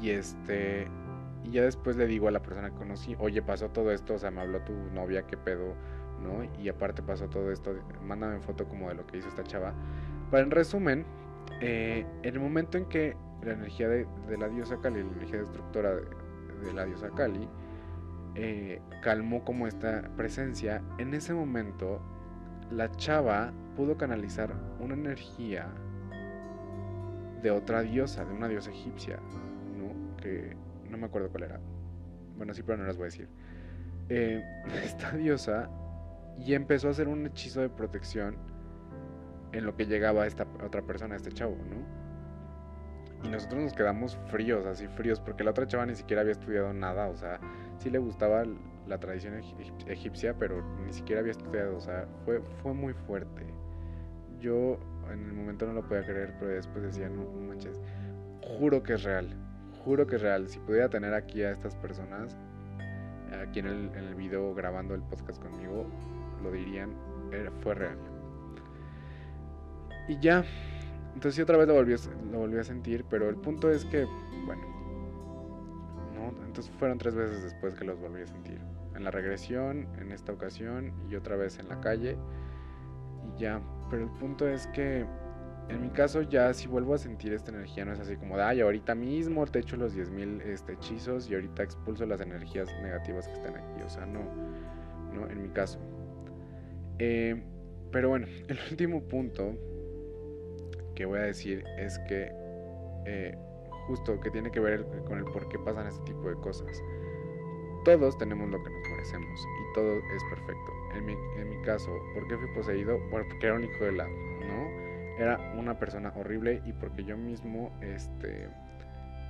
Y 0.00 0.10
este, 0.10 0.88
y 1.44 1.52
ya 1.52 1.62
después 1.62 1.96
le 1.96 2.06
digo 2.06 2.28
a 2.28 2.30
la 2.30 2.42
persona 2.42 2.70
que 2.70 2.76
conocí, 2.76 3.16
oye, 3.18 3.42
pasó 3.42 3.70
todo 3.70 3.90
esto, 3.90 4.14
o 4.14 4.18
sea, 4.18 4.30
me 4.30 4.40
habló 4.40 4.60
tu 4.62 4.72
novia, 4.72 5.26
qué 5.26 5.36
pedo, 5.36 5.74
¿no? 6.22 6.44
Y 6.60 6.68
aparte 6.68 7.02
pasó 7.02 7.28
todo 7.28 7.50
esto, 7.50 7.74
mándame 8.02 8.40
foto 8.40 8.66
como 8.66 8.88
de 8.88 8.94
lo 8.94 9.06
que 9.06 9.18
hizo 9.18 9.28
esta 9.28 9.42
chava. 9.42 9.74
Pero 10.30 10.42
en 10.42 10.50
resumen, 10.50 11.04
eh, 11.60 12.06
en 12.22 12.34
el 12.34 12.40
momento 12.40 12.78
en 12.78 12.86
que 12.86 13.16
la 13.42 13.52
energía 13.52 13.88
de, 13.88 14.06
la 14.38 14.48
diosa 14.48 14.76
Kali, 14.80 15.02
la 15.02 15.10
energía 15.12 15.38
destructora 15.40 15.94
de, 15.94 16.72
la 16.74 16.84
diosa 16.84 17.10
Kali, 17.10 17.48
eh, 18.34 18.80
calmó 19.02 19.44
como 19.44 19.66
esta 19.66 20.08
presencia, 20.16 20.82
en 20.98 21.14
ese 21.14 21.34
momento 21.34 22.00
la 22.70 22.90
chava 22.92 23.52
pudo 23.76 23.96
canalizar 23.96 24.54
una 24.78 24.94
energía 24.94 25.68
de 27.42 27.50
otra 27.50 27.82
diosa, 27.82 28.24
de 28.24 28.32
una 28.32 28.48
diosa 28.48 28.70
egipcia, 28.70 29.18
¿no? 29.76 30.16
Que 30.18 30.56
no 30.88 30.98
me 30.98 31.06
acuerdo 31.06 31.30
cuál 31.30 31.44
era. 31.44 31.60
Bueno, 32.36 32.54
sí, 32.54 32.62
pero 32.62 32.78
no 32.78 32.84
las 32.84 32.96
voy 32.96 33.04
a 33.04 33.06
decir. 33.06 33.28
Eh, 34.08 34.42
esta 34.84 35.12
diosa 35.12 35.70
y 36.38 36.54
empezó 36.54 36.88
a 36.88 36.90
hacer 36.92 37.08
un 37.08 37.26
hechizo 37.26 37.60
de 37.60 37.68
protección 37.68 38.36
en 39.52 39.64
lo 39.64 39.76
que 39.76 39.86
llegaba 39.86 40.26
esta 40.26 40.46
otra 40.64 40.82
persona, 40.82 41.16
este 41.16 41.32
chavo, 41.32 41.56
¿no? 41.56 41.99
Y 43.22 43.28
nosotros 43.28 43.62
nos 43.62 43.72
quedamos 43.74 44.16
fríos, 44.30 44.64
así 44.66 44.86
fríos, 44.88 45.20
porque 45.20 45.44
la 45.44 45.50
otra 45.50 45.66
chava 45.66 45.84
ni 45.86 45.94
siquiera 45.94 46.22
había 46.22 46.32
estudiado 46.32 46.72
nada, 46.72 47.08
o 47.08 47.16
sea, 47.16 47.38
sí 47.78 47.90
le 47.90 47.98
gustaba 47.98 48.44
la 48.86 48.98
tradición 48.98 49.34
egipcia, 49.86 50.34
pero 50.38 50.62
ni 50.84 50.92
siquiera 50.92 51.20
había 51.20 51.32
estudiado, 51.32 51.76
o 51.76 51.80
sea, 51.80 52.06
fue, 52.24 52.40
fue 52.62 52.72
muy 52.72 52.94
fuerte. 52.94 53.44
Yo 54.40 54.78
en 55.12 55.26
el 55.26 55.32
momento 55.32 55.66
no 55.66 55.74
lo 55.74 55.86
podía 55.86 56.04
creer, 56.04 56.34
pero 56.38 56.52
después 56.52 56.82
decía, 56.82 57.08
no, 57.08 57.24
manches, 57.46 57.80
juro 58.40 58.82
que 58.82 58.94
es 58.94 59.02
real, 59.02 59.28
juro 59.84 60.06
que 60.06 60.16
es 60.16 60.22
real. 60.22 60.48
Si 60.48 60.58
pudiera 60.60 60.88
tener 60.88 61.12
aquí 61.12 61.42
a 61.42 61.50
estas 61.50 61.76
personas, 61.76 62.36
aquí 63.42 63.60
en 63.60 63.66
el, 63.66 63.90
en 63.94 64.04
el 64.04 64.14
video 64.14 64.54
grabando 64.54 64.94
el 64.94 65.02
podcast 65.02 65.42
conmigo, 65.42 65.86
lo 66.42 66.50
dirían, 66.50 66.94
fue 67.62 67.74
real. 67.74 67.98
Y 70.08 70.18
ya, 70.20 70.44
entonces 71.14 71.42
otra 71.42 71.56
vez 71.56 71.68
lo 71.68 71.74
volví, 71.74 71.94
lo 72.30 72.38
volví 72.38 72.58
a 72.58 72.64
sentir, 72.64 73.04
pero 73.08 73.28
el 73.28 73.36
punto 73.36 73.70
es 73.70 73.84
que, 73.84 74.06
bueno, 74.46 74.62
¿no? 76.14 76.44
Entonces 76.44 76.72
fueron 76.78 76.98
tres 76.98 77.14
veces 77.14 77.42
después 77.42 77.74
que 77.74 77.84
los 77.84 77.98
volví 77.98 78.22
a 78.22 78.26
sentir. 78.26 78.58
En 78.94 79.04
la 79.04 79.10
regresión, 79.10 79.88
en 79.98 80.12
esta 80.12 80.32
ocasión 80.32 80.92
y 81.10 81.16
otra 81.16 81.36
vez 81.36 81.58
en 81.58 81.68
la 81.68 81.80
calle. 81.80 82.16
Y 83.24 83.40
ya, 83.40 83.60
pero 83.88 84.04
el 84.04 84.10
punto 84.10 84.46
es 84.46 84.66
que 84.68 85.06
en 85.68 85.82
mi 85.82 85.90
caso 85.90 86.22
ya 86.22 86.52
si 86.52 86.66
vuelvo 86.66 86.94
a 86.94 86.98
sentir 86.98 87.32
esta 87.32 87.52
energía 87.52 87.84
no 87.84 87.92
es 87.92 88.00
así 88.00 88.16
como 88.16 88.36
ay, 88.36 88.60
ahorita 88.60 88.94
mismo 88.96 89.46
te 89.46 89.60
echo 89.60 89.76
los 89.76 89.94
10.000 89.94 90.42
este, 90.42 90.72
hechizos 90.72 91.30
y 91.30 91.34
ahorita 91.34 91.62
expulso 91.62 92.04
las 92.06 92.20
energías 92.20 92.68
negativas 92.82 93.28
que 93.28 93.34
están 93.34 93.56
aquí. 93.56 93.82
O 93.84 93.88
sea, 93.88 94.04
no, 94.06 94.20
no, 95.14 95.28
en 95.28 95.42
mi 95.42 95.48
caso. 95.50 95.78
Eh, 96.98 97.42
pero 97.92 98.08
bueno, 98.10 98.26
el 98.48 98.58
último 98.70 99.02
punto 99.02 99.54
que 101.00 101.06
voy 101.06 101.18
a 101.18 101.22
decir 101.22 101.64
es 101.78 101.98
que 102.00 102.30
eh, 103.06 103.34
justo 103.86 104.20
que 104.20 104.30
tiene 104.30 104.50
que 104.50 104.60
ver 104.60 104.84
con 105.06 105.16
el 105.16 105.24
por 105.24 105.48
qué 105.48 105.58
pasan 105.58 105.86
este 105.86 106.12
tipo 106.12 106.28
de 106.28 106.34
cosas. 106.34 106.82
Todos 107.86 108.18
tenemos 108.18 108.50
lo 108.50 108.62
que 108.62 108.68
nos 108.68 108.82
merecemos 108.90 109.40
y 109.40 109.74
todo 109.74 109.94
es 109.94 110.22
perfecto. 110.24 110.72
En 110.94 111.06
mi, 111.06 111.14
en 111.38 111.48
mi 111.48 111.64
caso, 111.64 111.90
¿por 112.12 112.28
qué 112.28 112.36
fui 112.36 112.48
poseído? 112.54 112.98
Bueno, 113.10 113.26
porque 113.30 113.46
era 113.46 113.54
un 113.54 113.64
hijo 113.64 113.82
de 113.82 113.92
la, 113.92 114.04
¿no? 114.04 114.68
Era 115.18 115.54
una 115.56 115.78
persona 115.78 116.12
horrible 116.14 116.60
y 116.66 116.74
porque 116.74 117.02
yo 117.02 117.16
mismo, 117.16 117.72
este, 117.80 118.48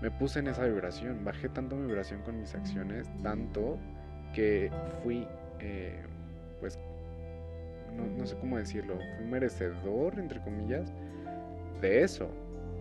me 0.03 0.11
puse 0.11 0.41
en 0.41 0.49
esa 0.49 0.65
vibración. 0.65 1.25
Bajé 1.25 1.51
tanto 1.51 1.77
mi 1.77 1.87
vibración 1.87 2.23
con 2.23 2.41
mis 2.41 2.53
acciones, 2.53 3.09
tanto 3.23 3.79
que 4.35 4.73
fui, 5.05 5.25
eh, 5.61 6.03
pues, 6.59 6.81
no, 7.97 8.07
no 8.07 8.27
sé 8.27 8.37
cómo 8.41 8.59
decirlo, 8.59 8.99
fui 9.19 9.27
merecedor, 9.27 10.19
entre 10.19 10.41
comillas, 10.41 10.93
de 11.81 12.03
eso, 12.03 12.29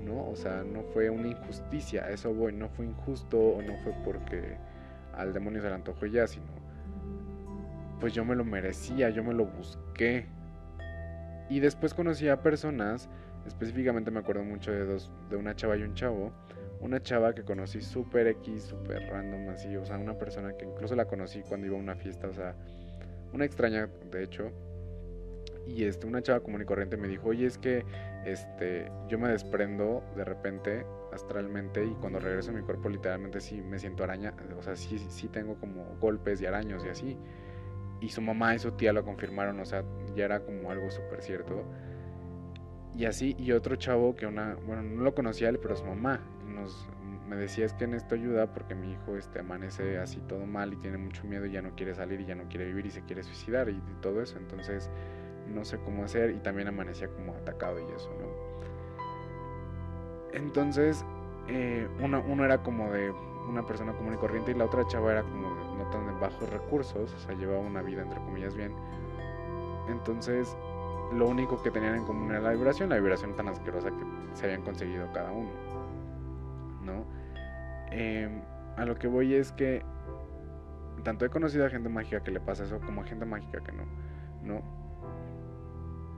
¿no? 0.03 0.29
O 0.29 0.35
sea, 0.35 0.63
no 0.63 0.83
fue 0.83 1.09
una 1.09 1.27
injusticia, 1.27 2.09
eso 2.09 2.33
voy, 2.33 2.53
no 2.53 2.69
fue 2.69 2.85
injusto 2.85 3.37
o 3.37 3.61
no 3.61 3.75
fue 3.83 3.93
porque 4.03 4.57
al 5.13 5.33
demonio 5.33 5.61
se 5.61 5.69
le 5.69 5.75
antojó 5.75 6.05
ya, 6.05 6.27
sino 6.27 6.59
pues 7.99 8.13
yo 8.13 8.23
me 8.23 8.35
lo 8.35 8.45
merecía, 8.45 9.09
yo 9.09 9.23
me 9.23 9.33
lo 9.33 9.45
busqué. 9.45 10.25
Y 11.49 11.59
después 11.59 11.93
conocí 11.93 12.29
a 12.29 12.41
personas, 12.41 13.09
específicamente 13.45 14.11
me 14.11 14.19
acuerdo 14.19 14.43
mucho 14.43 14.71
de 14.71 14.85
dos, 14.85 15.11
de 15.29 15.35
una 15.35 15.55
chava 15.55 15.75
y 15.77 15.83
un 15.83 15.95
chavo, 15.95 16.31
una 16.79 17.01
chava 17.01 17.33
que 17.33 17.43
conocí 17.43 17.81
súper 17.81 18.27
X, 18.27 18.63
súper 18.63 19.09
random 19.09 19.49
así, 19.49 19.75
o 19.75 19.85
sea, 19.85 19.97
una 19.97 20.17
persona 20.17 20.53
que 20.55 20.65
incluso 20.65 20.95
la 20.95 21.05
conocí 21.05 21.41
cuando 21.41 21.67
iba 21.67 21.75
a 21.75 21.79
una 21.79 21.95
fiesta, 21.95 22.27
o 22.27 22.33
sea, 22.33 22.55
una 23.33 23.45
extraña 23.45 23.89
de 24.11 24.23
hecho, 24.23 24.51
y 25.67 25.83
este, 25.83 26.07
una 26.07 26.21
chava 26.21 26.39
común 26.39 26.61
y 26.61 26.65
corriente 26.65 26.97
me 26.97 27.07
dijo, 27.07 27.29
oye, 27.29 27.45
es 27.45 27.57
que 27.57 27.83
este, 28.26 28.91
yo 29.07 29.17
me 29.17 29.30
desprendo 29.30 30.03
de 30.15 30.26
repente 30.26 30.86
astralmente 31.13 31.84
y 31.86 31.91
cuando 31.95 32.20
regreso 32.20 32.51
a 32.51 32.53
mi 32.53 32.61
cuerpo 32.61 32.89
literalmente 32.89 33.39
sí 33.39 33.61
me 33.61 33.80
siento 33.80 34.03
araña, 34.03 34.34
o 34.57 34.61
sea, 34.61 34.76
sí, 34.76 34.99
sí 34.99 35.28
tengo 35.30 35.55
como 35.59 35.95
golpes 35.99 36.41
y 36.41 36.45
araños 36.45 36.86
y 36.86 36.89
así. 36.89 37.17
Y 38.01 38.09
su 38.09 38.22
mamá 38.22 38.55
y 38.55 38.59
su 38.59 38.72
tía 38.72 38.93
lo 38.93 39.03
confirmaron, 39.03 39.59
o 39.59 39.65
sea, 39.65 39.84
ya 40.15 40.26
era 40.26 40.39
como 40.41 40.72
algo 40.72 40.89
súper 40.89 41.22
cierto. 41.22 41.65
Y 42.95 43.05
así, 43.05 43.36
y 43.38 43.51
otro 43.51 43.76
chavo 43.76 44.15
que 44.15 44.26
una, 44.26 44.55
bueno, 44.55 44.82
no 44.84 45.03
lo 45.03 45.13
conocía 45.13 45.49
él, 45.49 45.59
pero 45.59 45.76
su 45.76 45.86
mamá 45.86 46.22
nos, 46.45 46.88
me 47.28 47.36
decía 47.36 47.65
es 47.65 47.74
que 47.74 47.84
en 47.84 47.93
esto 47.93 48.15
ayuda 48.15 48.53
porque 48.53 48.74
mi 48.74 48.93
hijo 48.93 49.15
este, 49.15 49.39
amanece 49.39 49.97
así 49.99 50.20
todo 50.28 50.45
mal 50.45 50.74
y 50.74 50.78
tiene 50.78 50.97
mucho 50.97 51.24
miedo 51.26 51.45
y 51.45 51.51
ya 51.51 51.61
no 51.61 51.76
quiere 51.76 51.93
salir 51.93 52.22
y 52.22 52.26
ya 52.26 52.36
no 52.36 52.47
quiere 52.47 52.65
vivir 52.65 52.88
y 52.88 52.91
se 52.91 53.03
quiere 53.03 53.24
suicidar 53.24 53.70
y 53.70 53.82
todo 54.01 54.22
eso. 54.22 54.38
Entonces, 54.38 54.89
no 55.49 55.65
sé 55.65 55.79
cómo 55.79 56.03
hacer 56.03 56.31
y 56.31 56.39
también 56.39 56.67
amanecía 56.67 57.07
como 57.09 57.33
atacado 57.33 57.79
y 57.79 57.83
eso, 57.93 58.09
¿no? 58.19 58.49
Entonces, 60.33 61.03
eh, 61.47 61.87
uno, 62.01 62.45
era 62.45 62.61
como 62.61 62.91
de 62.91 63.11
una 63.47 63.65
persona 63.65 63.93
común 63.93 64.13
y 64.13 64.17
corriente 64.17 64.51
y 64.51 64.53
la 64.53 64.65
otra 64.65 64.85
chava 64.87 65.11
era 65.11 65.23
como 65.23 65.49
de, 65.55 65.77
no 65.77 65.89
tan 65.89 66.05
de 66.05 66.13
bajos 66.19 66.49
recursos, 66.49 67.13
o 67.13 67.19
sea, 67.19 67.35
llevaba 67.35 67.59
una 67.59 67.81
vida 67.81 68.03
entre 68.03 68.19
comillas 68.19 68.55
bien. 68.55 68.73
Entonces, 69.89 70.55
lo 71.13 71.27
único 71.27 71.61
que 71.63 71.71
tenían 71.71 71.95
en 71.95 72.05
común 72.05 72.29
era 72.29 72.41
la 72.41 72.51
vibración, 72.51 72.89
la 72.89 72.97
vibración 72.97 73.35
tan 73.35 73.47
asquerosa 73.47 73.89
que 73.89 74.35
se 74.35 74.45
habían 74.45 74.61
conseguido 74.61 75.11
cada 75.13 75.31
uno, 75.31 75.49
¿no? 76.83 77.05
Em, 77.91 78.41
a 78.77 78.85
lo 78.85 78.95
que 78.95 79.07
voy 79.07 79.33
es 79.33 79.51
que 79.51 79.83
tanto 81.03 81.25
he 81.25 81.29
conocido 81.29 81.65
a 81.65 81.69
gente 81.69 81.89
mágica 81.89 82.21
que 82.21 82.31
le 82.31 82.39
pasa 82.39 82.65
eso 82.65 82.79
como 82.81 83.01
a 83.01 83.05
gente 83.05 83.25
mágica 83.25 83.61
que 83.61 83.71
no, 83.71 83.83
¿no? 84.43 84.78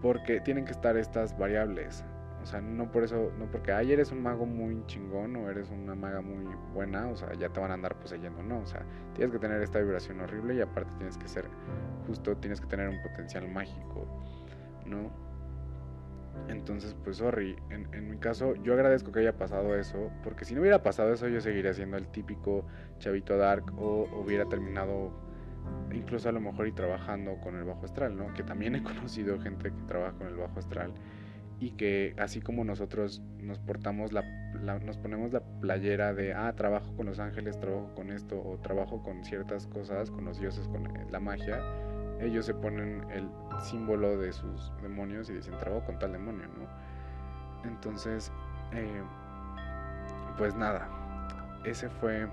Porque 0.02 0.42
tienen 0.42 0.66
que 0.66 0.72
estar 0.72 0.98
estas 0.98 1.38
variables. 1.38 2.04
O 2.42 2.46
sea, 2.46 2.60
no 2.60 2.92
por 2.92 3.04
eso, 3.04 3.32
no 3.38 3.46
porque 3.52 3.72
ay 3.72 3.92
eres 3.92 4.12
un 4.12 4.24
mago 4.24 4.48
muy 4.48 4.84
chingón 4.88 5.36
o 5.36 5.50
eres 5.50 5.70
una 5.70 5.94
maga 5.94 6.22
muy 6.22 6.44
buena, 6.74 7.08
o 7.08 7.16
sea, 7.16 7.34
ya 7.34 7.50
te 7.50 7.60
van 7.60 7.70
a 7.70 7.76
andar 7.76 7.96
poseyendo, 8.00 8.42
no, 8.42 8.62
o 8.62 8.66
sea, 8.66 8.84
tienes 9.14 9.32
que 9.32 9.38
tener 9.38 9.62
esta 9.62 9.80
vibración 9.80 10.22
horrible 10.22 10.56
y 10.56 10.62
aparte 10.62 10.92
tienes 10.98 11.18
que 11.20 11.28
ser 11.28 11.46
justo, 12.08 12.36
tienes 12.38 12.60
que 12.60 12.66
tener 12.66 12.90
un 12.90 13.00
potencial 13.04 13.48
mágico, 13.48 14.08
¿no? 14.88 15.12
Entonces, 16.48 16.96
pues, 17.04 17.18
sorry, 17.18 17.56
en, 17.70 17.94
en 17.94 18.10
mi 18.10 18.18
caso, 18.18 18.56
yo 18.56 18.74
agradezco 18.74 19.12
que 19.12 19.20
haya 19.20 19.38
pasado 19.38 19.76
eso, 19.76 20.12
porque 20.24 20.44
si 20.44 20.56
no 20.56 20.62
hubiera 20.62 20.82
pasado 20.82 21.14
eso, 21.14 21.28
yo 21.28 21.42
seguiría 21.42 21.74
siendo 21.74 21.98
el 21.98 22.08
típico 22.08 22.66
chavito 22.98 23.38
dark 23.38 23.66
o 23.78 24.10
hubiera 24.20 24.46
terminado 24.46 25.12
incluso 25.94 26.30
a 26.30 26.32
lo 26.32 26.40
mejor 26.40 26.68
y 26.68 26.72
trabajando 26.72 27.36
con 27.42 27.56
el 27.56 27.64
bajo 27.64 27.86
astral, 27.86 28.16
¿no? 28.16 28.34
Que 28.34 28.44
también 28.44 28.76
he 28.76 28.84
conocido 28.84 29.40
gente 29.40 29.72
que 29.72 29.82
trabaja 29.84 30.14
con 30.18 30.28
el 30.28 30.36
bajo 30.36 30.60
astral 30.60 30.94
y 31.62 31.72
que 31.72 32.16
así 32.18 32.42
como 32.42 32.64
nosotros 32.64 33.22
nos 33.38 33.60
portamos 33.60 34.12
la, 34.12 34.24
nos 34.80 34.98
ponemos 34.98 35.32
la 35.32 35.42
playera 35.62 36.12
de 36.12 36.34
ah 36.34 36.52
trabajo 36.54 36.92
con 36.98 37.06
los 37.06 37.20
ángeles 37.20 37.60
trabajo 37.60 37.94
con 37.94 38.12
esto 38.12 38.42
o 38.44 38.58
trabajo 38.58 39.04
con 39.04 39.24
ciertas 39.24 39.68
cosas 39.68 40.10
con 40.10 40.26
los 40.26 40.40
dioses 40.40 40.68
con 40.68 40.92
la 41.12 41.20
magia 41.20 41.64
ellos 42.20 42.48
se 42.48 42.56
ponen 42.56 43.06
el 43.12 43.30
símbolo 43.62 44.18
de 44.18 44.34
sus 44.34 44.74
demonios 44.82 45.30
y 45.30 45.34
dicen 45.34 45.56
trabajo 45.60 45.86
con 45.86 46.00
tal 46.00 46.14
demonio 46.14 46.48
no 46.48 47.70
entonces 47.70 48.32
eh, 48.74 49.04
pues 50.40 50.56
nada 50.56 50.90
ese 51.64 51.90
fue 51.90 52.28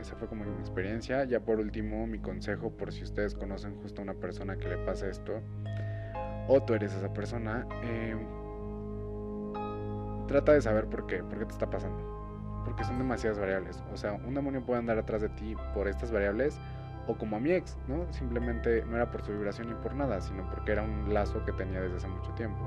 esa 0.00 0.16
fue 0.16 0.28
como 0.28 0.44
mi 0.44 0.60
experiencia. 0.60 1.24
Ya 1.24 1.40
por 1.40 1.58
último, 1.58 2.06
mi 2.06 2.18
consejo 2.18 2.70
por 2.70 2.92
si 2.92 3.02
ustedes 3.02 3.34
conocen 3.34 3.76
justo 3.76 4.00
a 4.00 4.04
una 4.04 4.14
persona 4.14 4.56
que 4.56 4.68
le 4.68 4.78
pasa 4.78 5.08
esto, 5.08 5.40
o 6.48 6.62
tú 6.62 6.74
eres 6.74 6.92
esa 6.94 7.12
persona, 7.12 7.66
eh, 7.82 8.16
trata 10.26 10.52
de 10.52 10.60
saber 10.60 10.86
por 10.86 11.06
qué, 11.06 11.22
por 11.22 11.38
qué 11.38 11.46
te 11.46 11.52
está 11.52 11.68
pasando. 11.68 12.62
Porque 12.64 12.84
son 12.84 12.98
demasiadas 12.98 13.38
variables. 13.38 13.82
O 13.92 13.96
sea, 13.96 14.12
un 14.12 14.34
demonio 14.34 14.64
puede 14.64 14.78
andar 14.78 14.98
atrás 14.98 15.22
de 15.22 15.28
ti 15.30 15.56
por 15.74 15.88
estas 15.88 16.10
variables, 16.10 16.60
o 17.06 17.16
como 17.16 17.36
a 17.36 17.40
mi 17.40 17.50
ex, 17.50 17.76
¿no? 17.88 18.10
Simplemente 18.12 18.84
no 18.84 18.96
era 18.96 19.10
por 19.10 19.24
su 19.24 19.32
vibración 19.32 19.68
ni 19.68 19.74
por 19.74 19.94
nada, 19.94 20.20
sino 20.20 20.48
porque 20.48 20.72
era 20.72 20.82
un 20.82 21.12
lazo 21.12 21.44
que 21.44 21.52
tenía 21.52 21.80
desde 21.80 21.96
hace 21.96 22.08
mucho 22.08 22.32
tiempo. 22.32 22.60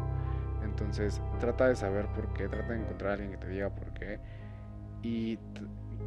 Entonces, 0.64 1.22
trata 1.40 1.68
de 1.70 1.76
saber 1.76 2.08
por 2.08 2.34
qué, 2.34 2.48
trata 2.50 2.74
de 2.74 2.82
encontrar 2.82 3.12
a 3.12 3.14
alguien 3.14 3.32
que 3.32 3.38
te 3.38 3.48
diga 3.48 3.70
por 3.70 3.94
qué. 3.94 4.20
Y 5.02 5.38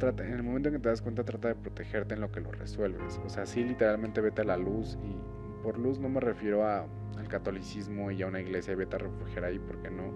en 0.01 0.33
el 0.33 0.43
momento 0.43 0.69
en 0.69 0.75
que 0.75 0.79
te 0.79 0.89
das 0.89 1.01
cuenta, 1.01 1.23
trata 1.23 1.49
de 1.49 1.55
protegerte 1.55 2.13
en 2.13 2.21
lo 2.21 2.31
que 2.31 2.39
lo 2.41 2.51
resuelves. 2.51 3.19
O 3.25 3.29
sea, 3.29 3.45
sí, 3.45 3.63
literalmente 3.63 4.21
vete 4.21 4.41
a 4.41 4.45
la 4.45 4.57
luz. 4.57 4.97
Y 5.03 5.15
por 5.63 5.77
luz 5.77 5.99
no 5.99 6.09
me 6.09 6.19
refiero 6.19 6.65
a, 6.65 6.85
al 7.17 7.27
catolicismo 7.27 8.11
y 8.11 8.21
a 8.21 8.27
una 8.27 8.39
iglesia 8.39 8.73
y 8.73 8.75
vete 8.75 8.95
a 8.95 8.99
refugiar 8.99 9.45
ahí, 9.45 9.59
porque 9.59 9.89
no. 9.89 10.13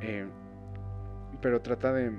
Eh, 0.00 0.26
pero 1.40 1.60
trata 1.60 1.92
de, 1.92 2.12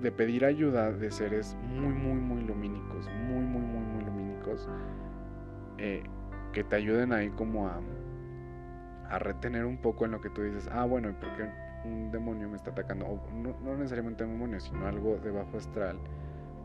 de, 0.00 0.12
pedir 0.12 0.44
ayuda 0.44 0.92
de 0.92 1.10
seres 1.10 1.56
muy, 1.62 1.92
muy, 1.92 2.20
muy 2.20 2.42
lumínicos. 2.42 3.08
Muy, 3.26 3.44
muy, 3.44 3.62
muy, 3.62 3.82
muy 3.82 4.04
lumínicos. 4.04 4.68
Eh, 5.78 6.02
que 6.52 6.64
te 6.64 6.76
ayuden 6.76 7.12
ahí 7.12 7.30
como 7.30 7.68
a, 7.68 7.80
a 9.10 9.18
retener 9.18 9.64
un 9.64 9.78
poco 9.78 10.06
en 10.06 10.12
lo 10.12 10.20
que 10.20 10.30
tú 10.30 10.42
dices. 10.42 10.68
Ah, 10.72 10.84
bueno, 10.84 11.10
¿y 11.10 11.12
por 11.12 11.36
qué? 11.36 11.67
Un 11.84 12.10
demonio 12.10 12.48
me 12.48 12.56
está 12.56 12.70
atacando, 12.70 13.06
o 13.06 13.20
no, 13.32 13.76
necesariamente 13.76 14.24
un 14.24 14.32
demonio, 14.32 14.60
sino 14.60 14.86
algo 14.86 15.16
de 15.18 15.30
bajo 15.30 15.56
astral, 15.56 15.98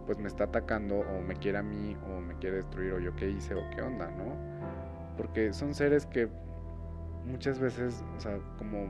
pues 0.06 0.18
me 0.18 0.28
está 0.28 0.46
atacando 0.46 1.00
o 1.00 1.22
me 1.22 1.36
quiere 1.36 1.58
a 1.58 1.64
mí 1.64 1.96
o 2.10 2.20
me 2.20 2.36
quiere 2.36 2.58
destruir 2.58 2.94
o 2.94 3.00
yo 3.00 3.16
qué 3.16 3.30
hice 3.30 3.56
o 3.56 3.62
qué 3.72 3.82
onda, 3.82 4.12
¿no? 4.12 4.36
Porque 5.18 5.54
son 5.54 5.74
seres 5.74 6.06
que 6.06 6.28
muchas 7.26 7.60
veces, 7.60 8.04
o 8.18 8.20
sea, 8.20 8.38
como 8.58 8.90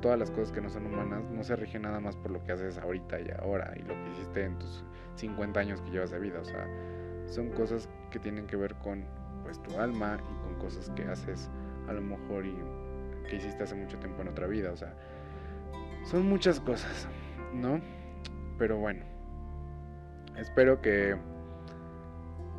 todas 0.00 0.18
las 0.18 0.30
cosas 0.30 0.52
que 0.52 0.60
no 0.60 0.70
son 0.70 0.86
humanas, 0.86 1.22
no 1.30 1.42
se 1.42 1.56
rigen 1.56 1.82
nada 1.82 2.00
más 2.00 2.16
por 2.16 2.30
lo 2.30 2.42
que 2.44 2.52
haces 2.52 2.78
ahorita 2.78 3.20
y 3.20 3.30
ahora 3.40 3.72
y 3.76 3.82
lo 3.82 3.94
que 3.94 4.10
hiciste 4.12 4.44
en 4.44 4.58
tus 4.58 4.84
50 5.16 5.60
años 5.60 5.80
que 5.82 5.90
llevas 5.90 6.10
de 6.10 6.18
vida, 6.18 6.40
o 6.40 6.44
sea, 6.44 6.66
son 7.26 7.50
cosas 7.50 7.88
que 8.10 8.18
tienen 8.18 8.46
que 8.46 8.56
ver 8.56 8.74
con 8.76 9.04
pues 9.42 9.62
tu 9.62 9.78
alma 9.78 10.18
y 10.22 10.44
con 10.44 10.54
cosas 10.58 10.90
que 10.90 11.04
haces 11.04 11.50
a 11.88 11.92
lo 11.92 12.00
mejor 12.00 12.46
y 12.46 12.54
que 13.28 13.36
hiciste 13.36 13.62
hace 13.62 13.74
mucho 13.74 13.98
tiempo 13.98 14.22
en 14.22 14.28
otra 14.28 14.46
vida, 14.46 14.72
o 14.72 14.76
sea, 14.76 14.94
son 16.08 16.26
muchas 16.26 16.58
cosas, 16.58 17.06
¿no? 17.52 17.80
Pero 18.56 18.78
bueno, 18.78 19.04
espero 20.38 20.80
que 20.80 21.16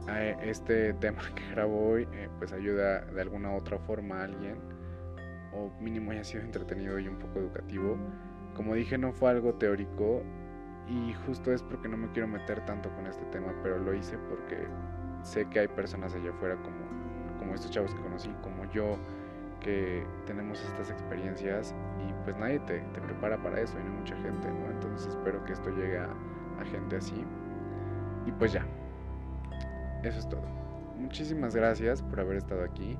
eh, 0.07 0.37
este 0.43 0.93
tema 0.93 1.21
que 1.33 1.49
grabo 1.51 1.89
hoy 1.89 2.07
eh, 2.13 2.29
pues 2.37 2.53
ayuda 2.53 3.01
de 3.01 3.21
alguna 3.21 3.55
otra 3.55 3.79
forma 3.79 4.21
a 4.21 4.23
alguien 4.25 4.55
o 5.51 5.71
mínimo 5.81 6.11
haya 6.11 6.23
sido 6.23 6.43
entretenido 6.43 6.99
y 6.99 7.07
un 7.07 7.17
poco 7.17 7.39
educativo. 7.39 7.97
Como 8.55 8.75
dije 8.75 8.99
no 8.99 9.13
fue 9.13 9.31
algo 9.31 9.55
teórico 9.55 10.21
y 10.87 11.13
justo 11.25 11.51
es 11.51 11.63
porque 11.63 11.89
no 11.89 11.97
me 11.97 12.11
quiero 12.11 12.27
meter 12.27 12.63
tanto 12.67 12.91
con 12.91 13.07
este 13.07 13.25
tema, 13.25 13.51
pero 13.63 13.79
lo 13.79 13.95
hice 13.95 14.15
porque 14.29 14.67
sé 15.23 15.49
que 15.49 15.61
hay 15.61 15.67
personas 15.67 16.13
allá 16.13 16.29
afuera 16.29 16.55
como, 16.57 17.39
como 17.39 17.55
estos 17.55 17.71
chavos 17.71 17.95
que 17.95 18.01
conocí, 18.01 18.29
como 18.43 18.71
yo, 18.71 18.99
que 19.61 20.05
tenemos 20.25 20.61
estas 20.63 20.89
experiencias 20.89 21.75
y 22.07 22.13
pues 22.23 22.37
nadie 22.37 22.59
te, 22.59 22.79
prepara 23.01 23.41
para 23.41 23.59
eso 23.61 23.77
y 23.79 23.83
no 23.83 23.91
mucha 23.91 24.15
gente, 24.17 24.47
¿no? 24.47 24.71
Entonces 24.71 25.07
espero 25.07 25.43
que 25.43 25.53
esto 25.53 25.69
llegue 25.69 25.99
a 25.99 26.09
gente 26.71 26.97
así. 26.97 27.25
Y 28.25 28.31
pues 28.31 28.53
ya, 28.53 28.65
eso 30.03 30.19
es 30.19 30.29
todo. 30.29 30.43
Muchísimas 30.97 31.55
gracias 31.55 32.01
por 32.01 32.19
haber 32.19 32.37
estado 32.37 32.63
aquí 32.63 32.97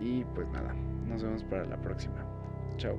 y 0.00 0.24
pues 0.34 0.48
nada, 0.48 0.74
nos 1.06 1.22
vemos 1.22 1.44
para 1.44 1.64
la 1.64 1.76
próxima. 1.76 2.24
Chao. 2.76 2.96